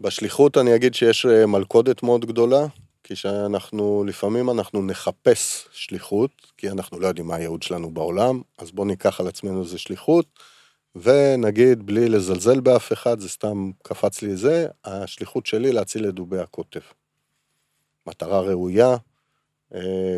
בשליחות 0.00 0.56
אני 0.56 0.74
אגיד 0.74 0.94
שיש 0.94 1.26
אה, 1.26 1.46
מלכודת 1.46 2.02
מאוד 2.02 2.24
גדולה, 2.24 2.66
כי 3.04 3.16
שאנחנו, 3.16 4.04
לפעמים 4.06 4.50
אנחנו 4.50 4.82
נחפש 4.82 5.68
שליחות, 5.72 6.30
כי 6.56 6.70
אנחנו 6.70 7.00
לא 7.00 7.06
יודעים 7.06 7.26
מה 7.26 7.34
הייעוד 7.36 7.62
שלנו 7.62 7.90
בעולם, 7.90 8.42
אז 8.58 8.70
בואו 8.70 8.86
ניקח 8.86 9.20
על 9.20 9.28
עצמנו 9.28 9.62
איזה 9.62 9.78
שליחות, 9.78 10.26
ונגיד, 10.96 11.86
בלי 11.86 12.08
לזלזל 12.08 12.60
באף 12.60 12.92
אחד, 12.92 13.20
זה 13.20 13.28
סתם 13.28 13.70
קפץ 13.82 14.22
לי 14.22 14.36
זה, 14.36 14.66
השליחות 14.84 15.46
שלי 15.46 15.72
להציל 15.72 16.08
את 16.08 16.14
דובי 16.14 16.38
הקוטב. 16.38 16.80
מטרה 18.06 18.40
ראויה, 18.40 18.96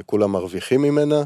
כולם 0.06 0.32
מרוויחים 0.32 0.82
ממנה, 0.82 1.24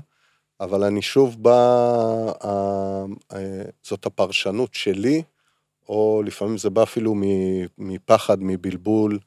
אבל 0.61 0.85
אני 0.85 1.03
שוב 1.03 1.43
בא, 1.43 2.33
אה, 2.45 3.05
אה, 3.33 3.63
זאת 3.83 4.07
הפרשנות 4.07 4.75
שלי, 4.75 5.23
או 5.89 6.23
לפעמים 6.27 6.59
זה 6.59 6.71
בא 6.71 6.83
אפילו 6.83 7.15
מפחד, 7.79 8.37
מבלבול, 8.41 9.19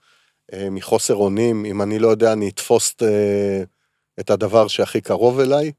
אה, 0.54 0.70
מחוסר 0.70 1.16
אונים, 1.16 1.66
אם 1.66 1.82
אני 1.82 2.00
לא 2.00 2.08
יודע, 2.08 2.34
אני 2.34 2.50
אתפוס 2.50 2.96
אה, 3.02 3.64
את 4.20 4.30
הדבר 4.30 4.68
שהכי 4.68 5.02
קרוב 5.02 5.40
אליי. 5.40 5.72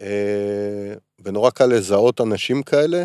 אה, 0.00 0.94
ונורא 1.24 1.50
קל 1.50 1.66
לזהות 1.66 2.20
אנשים 2.20 2.62
כאלה, 2.62 3.04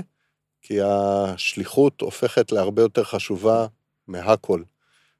כי 0.61 0.81
השליחות 0.81 2.01
הופכת 2.01 2.51
להרבה 2.51 2.81
יותר 2.81 3.03
חשובה 3.03 3.65
מהכל. 4.07 4.61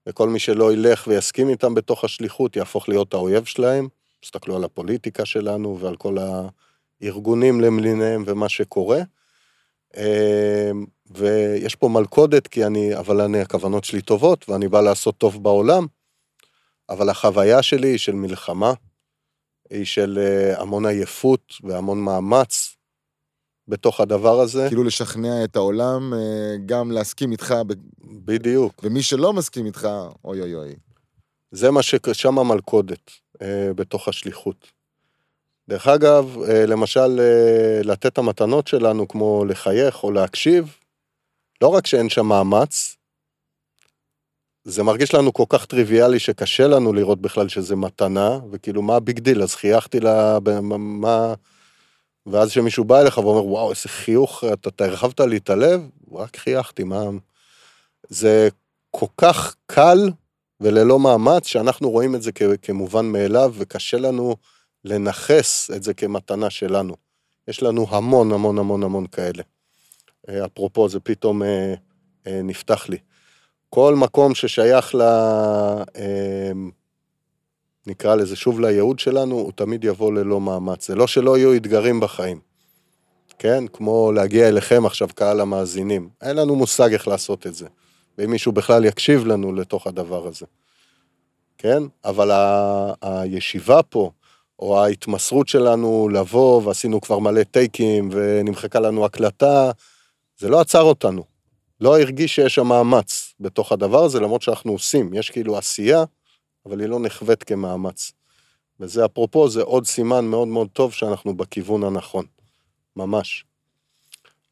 וכל 0.07 0.29
מי 0.29 0.39
שלא 0.39 0.73
ילך 0.73 1.07
ויסכים 1.07 1.49
איתם 1.49 1.75
בתוך 1.75 2.03
השליחות, 2.03 2.55
יהפוך 2.55 2.89
להיות 2.89 3.13
האויב 3.13 3.45
שלהם. 3.45 3.87
תסתכלו 4.21 4.55
על 4.55 4.63
הפוליטיקה 4.63 5.25
שלנו 5.25 5.79
ועל 5.79 5.95
כל 5.95 6.17
הארגונים 7.01 7.61
למיניהם 7.61 8.23
ומה 8.27 8.49
שקורה. 8.49 9.01
אה, 9.97 10.71
ויש 11.11 11.75
פה 11.75 11.87
מלכודת, 11.87 12.47
כי 12.47 12.65
אני, 12.65 12.97
אבל 12.97 13.21
אני, 13.21 13.41
הכוונות 13.41 13.83
שלי 13.83 14.01
טובות, 14.01 14.49
ואני 14.49 14.67
בא 14.67 14.81
לעשות 14.81 15.17
טוב 15.17 15.43
בעולם, 15.43 15.87
אבל 16.89 17.09
החוויה 17.09 17.61
שלי 17.61 17.87
היא 17.87 17.97
של 17.97 18.15
מלחמה, 18.15 18.73
היא 19.69 19.85
של 19.85 20.19
אה, 20.21 20.61
המון 20.61 20.85
עייפות 20.85 21.53
והמון 21.63 22.03
מאמץ 22.03 22.75
בתוך 23.67 23.99
הדבר 24.01 24.39
הזה. 24.39 24.65
כאילו 24.67 24.83
לשכנע 24.83 25.43
את 25.43 25.55
העולם, 25.55 26.13
אה, 26.13 26.55
גם 26.65 26.91
להסכים 26.91 27.31
איתך, 27.31 27.55
ב- 27.67 27.73
בדיוק. 28.25 28.81
ומי 28.83 29.03
שלא 29.03 29.33
מסכים 29.33 29.65
איתך, 29.65 29.87
אוי 30.25 30.41
אוי 30.41 30.55
אוי. 30.55 30.75
זה 31.51 31.71
מה 31.71 31.83
ששם 31.83 32.39
המלכודת 32.39 33.11
בתוך 33.75 34.07
השליחות. 34.07 34.77
דרך 35.69 35.87
אגב, 35.87 36.37
אה, 36.49 36.65
למשל, 36.65 37.19
אה, 37.19 37.81
לתת 37.83 38.05
את 38.05 38.17
המתנות 38.17 38.67
שלנו, 38.67 39.07
כמו 39.07 39.45
לחייך 39.45 40.03
או 40.03 40.11
להקשיב, 40.11 40.77
לא 41.61 41.67
רק 41.67 41.87
שאין 41.87 42.09
שם 42.09 42.25
מאמץ, 42.25 42.95
זה 44.63 44.83
מרגיש 44.83 45.13
לנו 45.13 45.33
כל 45.33 45.43
כך 45.49 45.65
טריוויאלי 45.65 46.19
שקשה 46.19 46.67
לנו 46.67 46.93
לראות 46.93 47.21
בכלל 47.21 47.47
שזה 47.47 47.75
מתנה, 47.75 48.39
וכאילו, 48.51 48.81
מה 48.81 48.95
ה 48.95 49.01
big 49.01 49.19
deal? 49.19 49.43
אז 49.43 49.55
חייכתי 49.55 49.99
לה, 49.99 50.37
מה... 50.77 51.33
ואז 52.25 52.49
כשמישהו 52.49 52.83
בא 52.83 53.01
אליך 53.01 53.17
ואומר, 53.17 53.45
וואו, 53.45 53.69
איזה 53.69 53.89
חיוך, 53.89 54.43
אתה, 54.53 54.69
אתה 54.69 54.85
הרחבת 54.85 55.19
לי 55.19 55.37
את 55.37 55.49
הלב, 55.49 55.81
רק 56.11 56.37
חייכתי, 56.37 56.83
מה... 56.83 57.03
זה 58.09 58.49
כל 58.91 59.05
כך 59.17 59.55
קל 59.65 60.09
וללא 60.61 60.99
מאמץ, 60.99 61.47
שאנחנו 61.47 61.89
רואים 61.89 62.15
את 62.15 62.21
זה 62.21 62.31
כ- 62.31 62.43
כמובן 62.61 63.05
מאליו, 63.05 63.53
וקשה 63.57 63.97
לנו 63.97 64.35
לנכס 64.85 65.71
את 65.75 65.83
זה 65.83 65.93
כמתנה 65.93 66.49
שלנו. 66.49 66.95
יש 67.47 67.63
לנו 67.63 67.87
המון 67.89 68.31
המון 68.31 68.57
המון 68.57 68.83
המון 68.83 69.07
כאלה. 69.07 69.43
אה, 70.29 70.45
אפרופו, 70.45 70.89
זה 70.89 70.99
פתאום 70.99 71.43
אה, 71.43 71.73
אה, 72.27 72.41
נפתח 72.43 72.89
לי. 72.89 72.97
כל 73.69 73.95
מקום 73.95 74.35
ששייך 74.35 74.95
ל... 74.95 75.01
אה, 75.01 76.51
נקרא 77.87 78.15
לזה 78.15 78.35
שוב 78.35 78.59
לייעוד 78.59 78.99
שלנו, 78.99 79.35
הוא 79.35 79.51
תמיד 79.55 79.83
יבוא 79.83 80.13
ללא 80.13 80.41
מאמץ. 80.41 80.87
זה 80.87 80.95
לא 80.95 81.07
שלא 81.07 81.37
יהיו 81.37 81.55
אתגרים 81.55 81.99
בחיים. 81.99 82.39
כן? 83.39 83.67
כמו 83.73 84.11
להגיע 84.11 84.47
אליכם 84.47 84.85
עכשיו, 84.85 85.07
קהל 85.15 85.41
המאזינים. 85.41 86.09
אין 86.21 86.35
לנו 86.35 86.55
מושג 86.55 86.93
איך 86.93 87.07
לעשות 87.07 87.47
את 87.47 87.55
זה. 87.55 87.67
ואם 88.17 88.31
מישהו 88.31 88.51
בכלל 88.51 88.85
יקשיב 88.85 89.25
לנו 89.25 89.53
לתוך 89.53 89.87
הדבר 89.87 90.27
הזה. 90.27 90.45
כן? 91.57 91.83
אבל 92.05 92.31
ה- 92.31 92.93
הישיבה 93.01 93.83
פה, 93.83 94.11
או 94.59 94.83
ההתמסרות 94.83 95.47
שלנו 95.47 96.09
לבוא, 96.13 96.61
ועשינו 96.63 97.01
כבר 97.01 97.19
מלא 97.19 97.43
טייקים, 97.43 98.09
ונמחקה 98.11 98.79
לנו 98.79 99.05
הקלטה, 99.05 99.71
זה 100.37 100.49
לא 100.49 100.59
עצר 100.59 100.81
אותנו. 100.81 101.23
לא 101.81 101.99
הרגיש 101.99 102.35
שיש 102.35 102.55
שם 102.55 102.67
מאמץ 102.67 103.33
בתוך 103.39 103.71
הדבר 103.71 104.03
הזה, 104.03 104.19
למרות 104.19 104.41
שאנחנו 104.41 104.71
עושים. 104.71 105.13
יש 105.13 105.29
כאילו 105.29 105.57
עשייה, 105.57 106.03
אבל 106.65 106.79
היא 106.79 106.89
לא 106.89 106.99
נחווית 106.99 107.43
כמאמץ. 107.43 108.11
וזה 108.79 109.05
אפרופו, 109.05 109.49
זה 109.49 109.61
עוד 109.61 109.85
סימן 109.85 110.25
מאוד 110.25 110.47
מאוד 110.47 110.67
טוב 110.73 110.93
שאנחנו 110.93 111.33
בכיוון 111.37 111.83
הנכון. 111.83 112.25
ממש. 112.95 113.45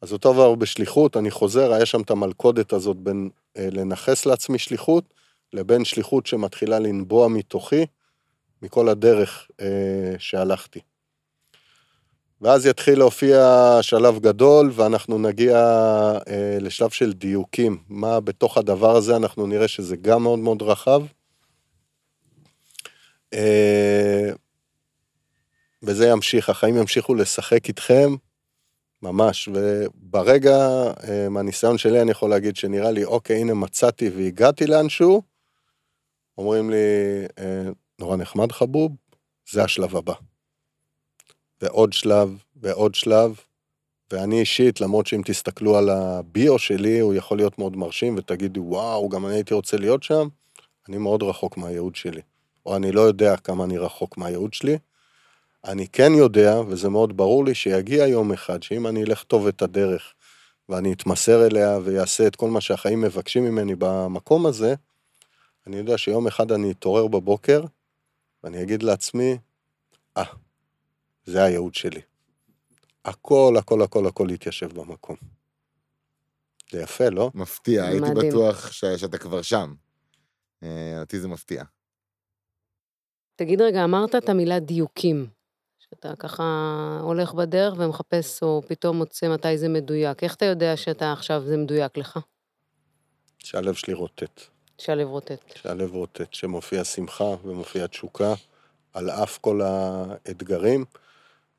אז 0.02 0.12
אותו 0.12 0.32
דבר 0.32 0.54
בשליחות, 0.54 1.16
אני 1.16 1.30
חוזר, 1.30 1.72
היה 1.72 1.86
שם 1.86 2.00
את 2.00 2.10
המלכודת 2.10 2.72
הזאת 2.72 2.96
בין 2.96 3.30
לנכס 3.58 4.26
לעצמי 4.26 4.58
שליחות, 4.58 5.14
לבין 5.52 5.84
שליחות 5.84 6.26
שמתחילה 6.26 6.78
לנבוע 6.78 7.28
מתוכי, 7.28 7.86
מכל 8.62 8.88
הדרך 8.88 9.48
אה, 9.60 10.14
שהלכתי. 10.18 10.80
ואז 12.40 12.66
יתחיל 12.66 12.98
להופיע 12.98 13.78
שלב 13.82 14.18
גדול, 14.18 14.70
ואנחנו 14.74 15.18
נגיע 15.18 15.56
אה, 16.28 16.58
לשלב 16.60 16.90
של 16.90 17.12
דיוקים. 17.12 17.78
מה 17.88 18.20
בתוך 18.20 18.58
הדבר 18.58 18.96
הזה, 18.96 19.16
אנחנו 19.16 19.46
נראה 19.46 19.68
שזה 19.68 19.96
גם 19.96 20.22
מאוד 20.22 20.38
מאוד 20.38 20.62
רחב. 20.62 21.02
אה, 23.34 24.30
וזה 25.82 26.08
ימשיך, 26.08 26.50
החיים 26.50 26.76
ימשיכו 26.76 27.14
לשחק 27.14 27.68
איתכם, 27.68 28.14
ממש. 29.06 29.48
וברגע, 29.48 30.58
אה, 31.08 31.28
מהניסיון 31.28 31.78
שלי, 31.78 32.02
אני 32.02 32.10
יכול 32.10 32.30
להגיד 32.30 32.56
שנראה 32.56 32.90
לי, 32.90 33.04
אוקיי, 33.04 33.40
הנה 33.40 33.54
מצאתי 33.54 34.08
והגעתי 34.08 34.66
לאנשהו, 34.66 35.22
אומרים 36.38 36.70
לי, 36.70 36.76
אה, 37.38 37.70
נורא 37.98 38.16
נחמד 38.16 38.52
חבוב, 38.52 38.92
זה 39.50 39.64
השלב 39.64 39.96
הבא. 39.96 40.14
ועוד 41.60 41.92
שלב, 41.92 42.38
ועוד 42.56 42.94
שלב, 42.94 43.40
ואני 44.12 44.40
אישית, 44.40 44.80
למרות 44.80 45.06
שאם 45.06 45.22
תסתכלו 45.24 45.76
על 45.76 45.90
הביו 45.90 46.58
שלי, 46.58 46.98
הוא 46.98 47.14
יכול 47.14 47.36
להיות 47.36 47.58
מאוד 47.58 47.76
מרשים, 47.76 48.14
ותגידו, 48.18 48.60
וואו, 48.60 49.08
גם 49.08 49.26
אני 49.26 49.34
הייתי 49.34 49.54
רוצה 49.54 49.76
להיות 49.76 50.02
שם, 50.02 50.28
אני 50.88 50.98
מאוד 50.98 51.22
רחוק 51.22 51.56
מהייעוד 51.56 51.96
שלי. 51.96 52.20
או 52.66 52.76
אני 52.76 52.92
לא 52.92 53.00
יודע 53.00 53.36
כמה 53.36 53.64
אני 53.64 53.78
רחוק 53.78 54.18
מהייעוד 54.18 54.54
שלי. 54.54 54.78
אני 55.66 55.88
כן 55.88 56.12
יודע, 56.14 56.60
וזה 56.68 56.88
מאוד 56.88 57.16
ברור 57.16 57.44
לי, 57.44 57.54
שיגיע 57.54 58.06
יום 58.06 58.32
אחד, 58.32 58.62
שאם 58.62 58.86
אני 58.86 59.04
אלך 59.04 59.22
טוב 59.22 59.46
את 59.46 59.62
הדרך, 59.62 60.14
ואני 60.68 60.92
אתמסר 60.92 61.46
אליה 61.46 61.78
ויעשה 61.84 62.26
את 62.26 62.36
כל 62.36 62.50
מה 62.50 62.60
שהחיים 62.60 63.00
מבקשים 63.00 63.44
ממני 63.44 63.74
במקום 63.78 64.46
הזה, 64.46 64.74
אני 65.66 65.76
יודע 65.76 65.98
שיום 65.98 66.26
אחד 66.26 66.52
אני 66.52 66.70
אתעורר 66.70 67.06
בבוקר, 67.06 67.64
ואני 68.44 68.62
אגיד 68.62 68.82
לעצמי, 68.82 69.38
אה, 70.16 70.22
ah, 70.22 70.26
זה 71.24 71.42
הייעוד 71.42 71.74
שלי. 71.74 72.00
הכל, 73.04 73.54
הכל, 73.58 73.82
הכל, 73.82 74.06
הכל 74.06 74.28
יתיישב 74.30 74.80
במקום. 74.80 75.16
זה 76.70 76.82
יפה, 76.82 77.08
לא? 77.08 77.30
מפתיע, 77.34 77.84
הייתי 77.84 78.10
בטוח 78.16 78.72
ש... 78.72 78.84
שאתה 78.84 79.18
כבר 79.18 79.42
שם. 79.42 79.74
אה, 80.62 81.00
אותי 81.00 81.20
זה 81.20 81.28
מפתיע. 81.28 81.64
תגיד 83.36 83.60
רגע, 83.60 83.84
אמרת 83.84 84.14
את 84.14 84.28
המילה 84.28 84.58
דיוקים, 84.58 85.26
שאתה 85.96 86.16
ככה 86.16 86.98
הולך 87.02 87.34
בדרך 87.34 87.74
ומחפש, 87.78 88.42
או 88.42 88.62
פתאום 88.68 88.96
מוצא 88.96 89.28
מתי 89.28 89.58
זה 89.58 89.68
מדויק. 89.68 90.22
איך 90.22 90.34
אתה 90.34 90.44
יודע 90.44 90.76
שאתה 90.76 91.12
עכשיו, 91.12 91.42
זה 91.46 91.56
מדויק 91.56 91.96
לך? 91.96 92.18
שהלב 93.38 93.74
שלי 93.74 93.94
רוטט. 93.94 94.40
שהלב 94.78 95.08
רוטט. 95.08 95.56
שהלב 95.56 95.92
רוטט, 95.92 96.34
שמופיע 96.34 96.84
שמחה 96.84 97.34
ומופיע 97.44 97.86
תשוקה, 97.86 98.34
על 98.94 99.10
אף 99.10 99.38
כל 99.38 99.60
האתגרים. 99.64 100.84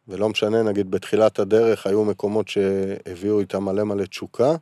ולא 0.08 0.30
משנה, 0.30 0.64
נגיד 0.64 0.92
בתחילת 0.92 1.40
הדרך 1.40 1.88
היו 1.88 2.06
מקומות 2.06 2.48
שהביאו 2.48 3.40
איתם 3.40 3.64
מלא 3.64 3.84
מלא 3.84 4.06
תשוקה, 4.06 4.56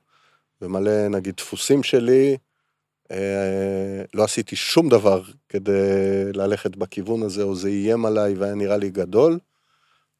ומלא 0.61 1.07
נגיד 1.07 1.35
דפוסים 1.35 1.83
שלי, 1.83 2.37
אה, 3.11 4.03
לא 4.13 4.23
עשיתי 4.23 4.55
שום 4.55 4.89
דבר 4.89 5.21
כדי 5.49 5.71
ללכת 6.33 6.75
בכיוון 6.75 7.23
הזה, 7.23 7.43
או 7.43 7.55
זה 7.55 7.67
איים 7.67 8.05
עליי 8.05 8.33
והיה 8.33 8.55
נראה 8.55 8.77
לי 8.77 8.89
גדול, 8.89 9.39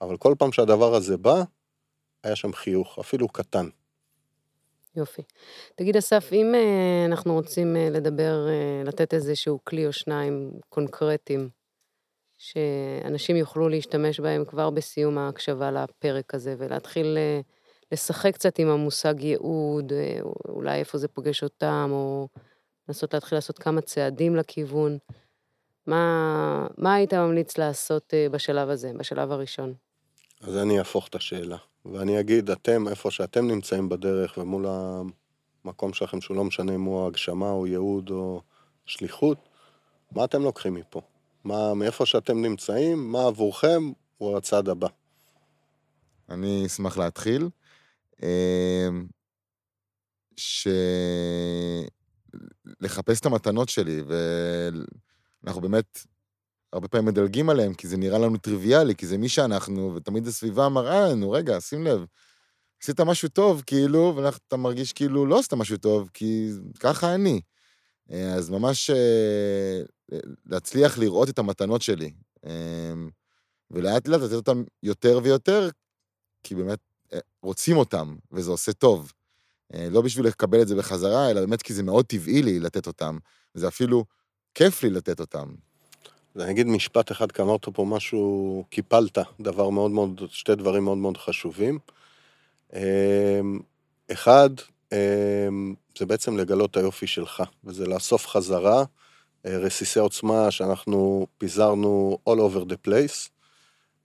אבל 0.02 0.18
כל 0.18 0.36
פעם 0.38 0.52
שהדבר 0.52 0.96
הזה 0.96 1.18
בא, 1.18 1.44
היה 2.24 2.36
שם 2.36 2.54
חיוך, 2.54 3.00
אפילו 3.00 3.28
קטן. 3.28 3.70
יופי. 4.96 5.22
תגיד, 5.76 5.98
אסף, 5.98 6.30
אם 6.34 6.56
אה, 6.56 7.06
אנחנו 7.06 7.34
רוצים 7.34 7.76
אה, 7.76 7.90
לדבר, 7.90 8.48
אה, 8.48 8.84
לתת 8.86 9.14
איזשהו 9.14 9.60
כלי 9.64 9.88
או 9.88 9.94
שניים 9.94 10.52
קונקרטיים, 10.70 11.50
שאנשים 12.38 13.36
יוכלו 13.36 13.70
להשתמש 13.70 14.20
בהם 14.20 14.46
כבר 14.46 14.70
בסיום 14.70 15.18
ההקשבה 15.18 15.72
לפרק 15.72 16.34
הזה, 16.34 16.56
ולהתחיל 16.58 17.18
לשחק 17.92 18.34
קצת 18.34 18.60
עם 18.60 18.68
המושג 18.68 19.24
ייעוד, 19.24 19.94
אולי 20.50 20.80
איפה 20.80 20.98
זה 20.98 21.08
פוגש 21.08 21.44
אותם, 21.44 21.90
או 21.92 22.28
לנסות 22.88 23.14
להתחיל 23.14 23.38
לעשות 23.38 23.60
כמה 23.60 23.82
צעדים 23.82 24.36
לכיוון. 24.36 24.98
מה, 25.88 26.68
מה 26.78 26.94
היית 26.94 27.14
ממליץ 27.14 27.58
לעשות 27.58 28.14
בשלב 28.32 28.70
הזה, 28.70 28.92
בשלב 28.98 29.32
הראשון? 29.32 29.74
אז 30.42 30.58
אני 30.58 30.80
אהפוך 30.80 31.08
את 31.08 31.16
השאלה, 31.16 31.58
ואני 31.86 32.20
אגיד, 32.20 32.50
אתם, 32.50 32.88
איפה 32.88 33.12
שאתם 33.12 33.48
נמצאים 33.48 33.90
בדרך 33.90 34.38
ומול 34.38 34.66
המקום 35.66 35.94
שלכם, 35.94 36.22
שהוא 36.22 36.38
לא 36.38 36.44
משנה 36.44 36.76
אם 36.76 36.82
הוא 36.82 37.08
הגשמה 37.08 37.50
או 37.50 37.68
ייעוד 37.68 38.10
או 38.10 38.42
שליחות, 38.86 39.50
מה 40.12 40.26
אתם 40.26 40.42
לוקחים 40.42 40.74
מפה? 40.74 41.02
מה, 41.44 41.74
מאיפה 41.74 42.06
שאתם 42.06 42.42
נמצאים, 42.42 43.12
מה 43.12 43.28
עבורכם 43.28 43.92
הוא 44.18 44.38
הצעד 44.38 44.70
הבא. 44.70 44.88
אני 46.30 46.66
אשמח 46.66 46.98
להתחיל. 46.98 47.50
אמ, 48.24 49.08
ש... 50.38 50.68
לחפש 52.82 53.20
את 53.20 53.26
המתנות 53.26 53.70
שלי, 53.70 54.02
ואנחנו 55.44 55.62
באמת 55.62 56.00
הרבה 56.74 56.88
פעמים 56.88 57.06
מדלגים 57.08 57.50
עליהם, 57.50 57.74
כי 57.74 57.88
זה 57.88 57.98
נראה 57.98 58.20
לנו 58.20 58.38
טריוויאלי, 58.38 58.96
כי 58.96 59.08
זה 59.08 59.18
מי 59.18 59.30
שאנחנו, 59.30 59.96
ותמיד 59.96 60.28
הסביבה 60.28 60.70
מראה 60.70 61.10
לנו, 61.10 61.32
רגע, 61.32 61.62
שים 61.62 61.84
לב, 61.84 62.06
עשית 62.84 63.02
משהו 63.02 63.30
טוב, 63.30 63.64
כאילו, 63.66 64.14
ואתה 64.16 64.58
מרגיש 64.58 64.94
כאילו 64.94 65.26
לא 65.26 65.40
עשית 65.40 65.54
משהו 65.54 65.78
טוב, 65.78 66.10
כי 66.14 66.52
ככה 66.80 67.16
אני. 67.16 67.42
אה, 68.12 68.34
אז 68.34 68.50
ממש 68.50 68.90
אה, 68.90 69.82
להצליח 70.46 70.98
לראות 70.98 71.30
את 71.30 71.40
המתנות 71.40 71.82
שלי, 71.82 72.12
אמ, 72.46 73.10
ולאט 73.72 74.08
לאט 74.08 74.22
לתת 74.22 74.34
אותן 74.34 74.64
יותר 74.84 75.20
ויותר, 75.24 75.70
כי 76.44 76.56
באמת 76.56 76.80
אה, 77.14 77.20
רוצים 77.44 77.78
אותם, 77.78 78.16
וזה 78.32 78.52
עושה 78.52 78.74
טוב. 78.74 79.12
לא 79.92 80.02
בשביל 80.02 80.26
לקבל 80.26 80.62
את 80.62 80.68
זה 80.68 80.76
בחזרה, 80.76 81.32
אלא 81.32 81.42
באמת 81.42 81.62
כי 81.62 81.74
זה 81.74 81.84
מאוד 81.84 82.06
טבעי 82.06 82.42
לי 82.42 82.60
לתת 82.60 82.88
אותם, 82.88 83.18
וזה 83.56 83.68
אפילו 83.68 84.06
כיף 84.54 84.84
לי 84.84 84.90
לתת 84.90 85.20
אותם. 85.20 85.56
אני 86.40 86.52
אגיד 86.52 86.68
משפט 86.68 87.12
אחד, 87.12 87.32
כי 87.32 87.42
אמרת 87.42 87.70
פה 87.74 87.86
משהו, 87.86 88.64
קיפלת, 88.70 89.18
דבר 89.40 89.70
מאוד 89.70 89.92
מאוד, 89.92 90.22
שתי 90.30 90.56
דברים 90.56 90.84
מאוד 90.84 90.98
מאוד 90.98 91.18
חשובים. 91.18 91.80
אמ, 92.74 93.60
אחד, 94.12 94.50
אמ, 94.92 95.76
זה 95.98 96.06
בעצם 96.06 96.38
לגלות 96.38 96.72
את 96.72 96.78
היופי 96.78 97.08
שלך, 97.08 97.44
וזה 97.64 97.86
לאסוף 97.86 98.28
חזרה 98.28 98.84
אה, 99.46 99.58
רסיסי 99.58 100.00
עוצמה 100.00 100.52
שאנחנו 100.52 101.28
פיזרנו 101.38 102.18
all 102.30 102.34
over 102.34 102.66
the 102.66 102.88
place, 102.88 103.30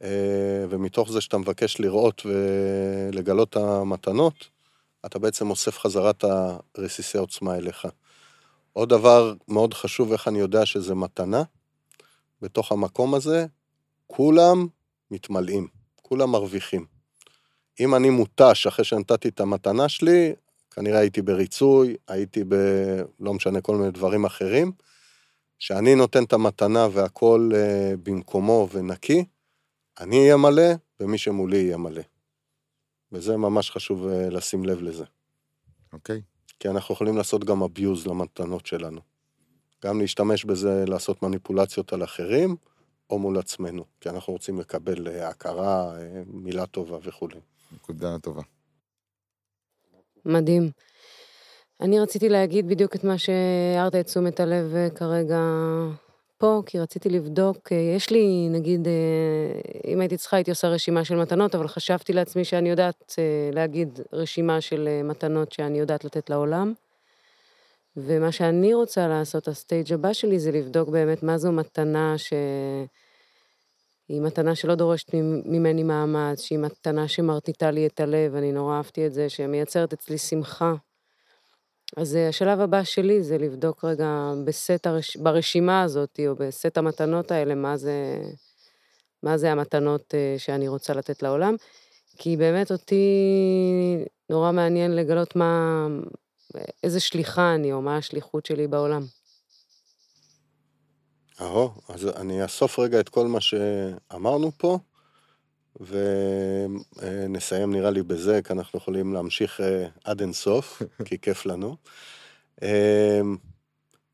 אה, 0.03 0.65
ומתוך 0.69 1.13
זה 1.13 1.21
שאתה 1.21 1.39
מבקש 1.39 1.81
לראות 1.81 2.23
ולגלות 2.27 3.51
את 3.51 3.57
המתנות, 3.57 4.35
אתה 5.07 5.19
בעצם 5.19 5.51
אוסף 5.51 5.79
חזרה 5.79 6.11
את 6.11 6.25
הרסיסי 6.75 7.19
עוצמה 7.19 7.57
אליך. 7.57 7.89
עוד 8.73 8.89
דבר 8.89 9.35
מאוד 9.49 9.75
חשוב, 9.75 10.13
איך 10.13 10.29
אני 10.29 10.39
יודע 10.39 10.67
שזה 10.67 10.95
מתנה, 10.95 11.43
בתוך 12.43 12.73
המקום 12.73 13.15
הזה, 13.15 13.47
כולם 14.07 14.67
מתמלאים, 15.11 15.69
כולם 16.03 16.31
מרוויחים. 16.31 16.87
אם 17.81 17.95
אני 17.95 18.11
מותש 18.11 18.67
אחרי 18.67 18.85
שנתתי 18.85 19.29
את 19.29 19.41
המתנה 19.41 19.89
שלי, 19.89 20.33
כנראה 20.71 20.99
הייתי 20.99 21.23
בריצוי, 21.23 21.97
הייתי 22.09 22.45
ב... 22.49 22.55
לא 23.21 23.35
משנה, 23.35 23.61
כל 23.61 23.77
מיני 23.77 23.91
דברים 23.91 24.25
אחרים. 24.25 24.73
שאני 25.59 25.95
נותן 25.95 26.25
את 26.25 26.33
המתנה 26.33 26.89
והכל 26.93 27.51
uh, 27.53 27.97
במקומו 28.03 28.69
ונקי, 28.73 29.25
אני 30.01 30.19
אהיה 30.19 30.37
מלא 30.37 30.73
ומי 31.01 31.19
שמולי 31.19 31.57
יהיה 31.57 31.77
מלא. 31.77 32.03
וזה 33.13 33.37
ממש 33.37 33.71
חשוב 33.71 34.07
uh, 34.07 34.31
לשים 34.31 34.65
לב 34.65 34.83
לזה. 34.83 35.05
אוקיי. 35.93 36.19
Okay. 36.19 36.53
כי 36.59 36.69
אנחנו 36.69 36.95
יכולים 36.95 37.17
לעשות 37.17 37.45
גם 37.45 37.63
abuse 37.63 38.09
למתנות 38.09 38.67
שלנו. 38.67 39.10
גם 39.85 40.01
להשתמש 40.01 40.45
בזה, 40.45 40.85
לעשות 40.89 41.23
מניפולציות 41.23 41.93
על 41.93 42.05
אחרים, 42.05 42.57
או 43.11 43.19
מול 43.19 43.39
עצמנו, 43.39 43.85
כי 44.01 44.09
אנחנו 44.09 44.33
רוצים 44.33 44.61
לקבל 44.61 45.07
uh, 45.07 45.11
הכרה, 45.23 45.93
uh, 45.93 45.99
מילה 46.27 46.67
טובה 46.67 46.99
וכולי. 47.03 47.41
נקודה 47.73 48.19
טובה. 48.19 48.43
מדהים. 50.25 50.71
אני 51.81 52.01
רציתי 52.01 52.29
להגיד 52.29 52.69
בדיוק 52.69 52.97
את 52.97 53.05
מה 53.05 53.19
שהערת 53.19 53.95
את 53.95 54.07
תשומת 54.07 54.41
הלב 54.41 54.75
אה, 54.75 54.91
כרגע 54.91 55.41
פה, 56.39 56.63
כי 56.67 56.79
רציתי 56.79 57.09
לבדוק, 57.09 57.73
אה, 57.73 57.77
יש 57.97 58.11
לי, 58.11 58.49
נגיד, 58.51 58.89
אה, 58.89 59.93
אם 59.93 60.01
הייתי 60.01 60.17
צריכה, 60.17 60.37
הייתי 60.37 60.51
עושה 60.51 60.69
רשימה 60.69 61.05
של 61.05 61.17
מתנות, 61.17 61.55
אבל 61.55 61.69
חשבתי 61.69 62.13
לעצמי 62.13 62.45
שאני 62.45 62.71
יודעת 62.71 63.15
להגיד 63.53 64.01
רשימה 64.13 64.61
של 64.61 64.89
מתנות 65.05 65.53
שאני 65.53 65.79
יודעת 65.79 66.05
לתת 66.05 66.31
לעולם. 66.31 66.73
ומה 67.97 68.33
שאני 68.33 68.75
רוצה 68.75 69.09
לעשות, 69.09 69.49
הסטייג' 69.49 69.93
הבא 69.93 70.13
שלי, 70.13 70.39
זה 70.39 70.51
לבדוק 70.51 70.89
באמת 70.89 71.23
מה 71.23 71.39
זו 71.39 71.53
מתנה 71.53 72.19
ש... 72.19 72.33
היא 74.09 74.21
מתנה 74.21 74.55
שלא 74.55 74.75
דורשת 74.75 75.15
ממני 75.45 75.83
מאמץ, 75.83 76.41
שהיא 76.41 76.59
מתנה 76.59 77.09
שמרטיטה 77.09 77.71
לי 77.71 77.87
את 77.87 78.01
הלב, 78.01 78.35
אני 78.35 78.53
נורא 78.53 78.77
אהבתי 78.77 79.07
את 79.07 79.15
זה, 79.15 79.29
שמייצרת 79.29 79.93
אצלי 79.93 80.19
שמחה. 80.19 80.75
אז 81.97 82.17
אה, 82.17 82.29
השלב 82.29 82.61
הבא 82.61 82.85
שלי 82.85 83.23
זה 83.23 83.39
לבדוק 83.39 83.85
רגע 83.85 84.33
בסט 84.45 84.87
הרש... 84.87 85.17
ברשימה 85.17 85.83
הזאת, 85.83 86.21
או 86.29 86.35
בסט 86.35 86.79
המתנות 86.79 87.31
האלה, 87.31 87.55
מה 87.55 87.77
זה, 87.77 88.23
מה 89.23 89.39
זה 89.39 89.53
המתנות 89.53 90.15
אה, 90.15 90.35
שאני 90.39 90.69
רוצה 90.69 90.95
לתת 90.95 91.23
לעולם. 91.23 91.57
כי 92.17 92.37
באמת 92.37 92.73
אותי 92.73 93.05
נורא 94.31 94.53
מעניין 94.53 94.97
לגלות 94.97 95.37
מה, 95.37 95.87
איזה 96.83 97.01
שליחה 97.01 97.55
אני, 97.55 97.73
או 97.73 97.83
מה 97.83 97.97
השליחות 97.97 98.47
שלי 98.47 98.67
בעולם. 98.67 99.03
אהו, 101.41 101.71
אז 101.89 102.07
אני 102.07 102.43
אאסוף 102.43 102.79
רגע 102.79 103.01
את 103.01 103.09
כל 103.09 103.27
מה 103.27 103.41
שאמרנו 103.41 104.53
פה, 104.57 104.79
ונסיים 105.81 107.73
נראה 107.73 107.91
לי 107.91 108.03
בזה, 108.03 108.41
כי 108.43 108.53
אנחנו 108.53 108.79
יכולים 108.79 109.15
להמשיך 109.15 109.61
אה, 109.61 109.87
עד 110.05 110.21
אינסוף, 110.21 110.83
כי 111.07 111.19
כיף 111.19 111.47
לנו. 111.47 111.77
אמ, 112.63 113.37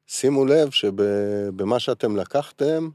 שימו 0.07 0.45
לב 0.45 0.71
שבמה 0.71 1.81
שאתם 1.81 2.17
לקחתם, 2.17 2.89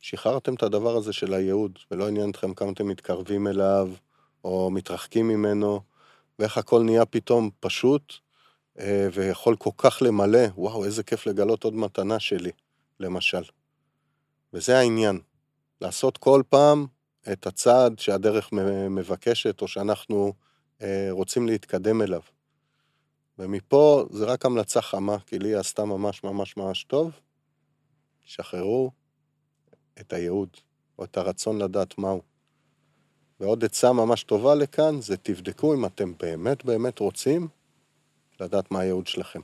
שחררתם 0.00 0.54
את 0.54 0.62
הדבר 0.62 0.96
הזה 0.96 1.12
של 1.12 1.34
הייעוד, 1.34 1.78
ולא 1.90 2.08
עניין 2.08 2.30
אתכם 2.30 2.54
כמה 2.54 2.72
אתם 2.72 2.88
מתקרבים 2.88 3.46
אליו, 3.46 3.88
או 4.44 4.70
מתרחקים 4.70 5.28
ממנו, 5.28 5.80
ואיך 6.38 6.58
הכל 6.58 6.82
נהיה 6.82 7.04
פתאום 7.04 7.50
פשוט, 7.60 8.12
אה, 8.12 8.21
ויכול 9.12 9.56
כל 9.56 9.70
כך 9.76 10.02
למלא, 10.02 10.46
וואו, 10.56 10.84
איזה 10.84 11.02
כיף 11.02 11.26
לגלות 11.26 11.64
עוד 11.64 11.74
מתנה 11.74 12.20
שלי, 12.20 12.50
למשל. 13.00 13.42
וזה 14.52 14.78
העניין, 14.78 15.20
לעשות 15.80 16.18
כל 16.18 16.42
פעם 16.48 16.86
את 17.32 17.46
הצעד 17.46 17.98
שהדרך 17.98 18.48
מבקשת, 18.90 19.62
או 19.62 19.68
שאנחנו 19.68 20.32
אה, 20.82 21.08
רוצים 21.10 21.46
להתקדם 21.46 22.02
אליו. 22.02 22.20
ומפה 23.38 24.04
זה 24.10 24.24
רק 24.24 24.46
המלצה 24.46 24.82
חמה, 24.82 25.18
כי 25.26 25.38
לי 25.38 25.54
עשתה 25.54 25.84
ממש 25.84 26.24
ממש 26.24 26.56
ממש 26.56 26.84
טוב. 26.84 27.10
שחררו 28.24 28.90
את 30.00 30.12
הייעוד, 30.12 30.48
או 30.98 31.04
את 31.04 31.16
הרצון 31.16 31.62
לדעת 31.62 31.98
מהו. 31.98 32.22
ועוד 33.40 33.64
עצה 33.64 33.92
ממש 33.92 34.24
טובה 34.24 34.54
לכאן, 34.54 35.00
זה 35.00 35.16
תבדקו 35.16 35.74
אם 35.74 35.86
אתם 35.86 36.12
באמת 36.22 36.64
באמת 36.64 36.98
רוצים 36.98 37.48
לדעת 38.42 38.70
מה 38.70 38.80
הייעוד 38.80 39.06
שלכם. 39.06 39.40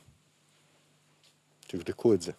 תבדקו 1.66 2.14
את 2.14 2.22
זה. 2.22 2.32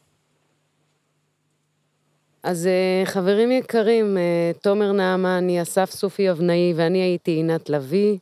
אז 2.43 2.67
אה, 2.67 3.05
חברים 3.05 3.51
יקרים, 3.51 4.17
אה, 4.17 4.51
תומר 4.61 4.91
נעמני, 4.91 5.61
אסף 5.61 5.91
סופי 5.91 6.31
אבנאי 6.31 6.73
ואני 6.75 7.01
הייתי 7.01 7.31
עינת 7.31 7.69
לביא. 7.69 8.17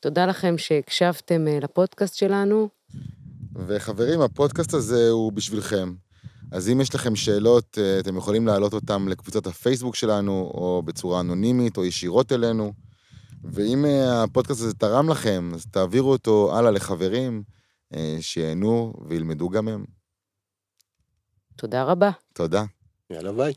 תודה 0.00 0.26
לכם 0.26 0.58
שהקשבתם 0.58 1.48
אה, 1.48 1.58
לפודקאסט 1.62 2.14
שלנו. 2.14 2.68
וחברים, 3.66 4.20
הפודקאסט 4.20 4.74
הזה 4.74 5.10
הוא 5.10 5.32
בשבילכם. 5.32 5.94
אז 6.52 6.68
אם 6.68 6.80
יש 6.80 6.94
לכם 6.94 7.16
שאלות, 7.16 7.78
אתם 8.00 8.16
יכולים 8.16 8.46
להעלות 8.46 8.72
אותן 8.72 9.06
לקבוצת 9.08 9.46
הפייסבוק 9.46 9.96
שלנו, 9.96 10.50
או 10.54 10.82
בצורה 10.84 11.20
אנונימית, 11.20 11.76
או 11.76 11.84
ישירות 11.84 12.32
אלינו. 12.32 12.72
ואם 13.44 13.84
הפודקאסט 14.08 14.60
הזה 14.60 14.74
תרם 14.74 15.08
לכם, 15.08 15.50
אז 15.54 15.66
תעבירו 15.70 16.12
אותו 16.12 16.58
הלאה 16.58 16.70
לחברים, 16.70 17.42
שיהנו 18.20 18.92
וילמדו 19.08 19.48
גם 19.48 19.68
הם. 19.68 19.84
תודה 21.56 21.84
רבה. 21.84 22.10
תודה. 22.32 22.64
יאללה 23.10 23.32
ביי. 23.32 23.54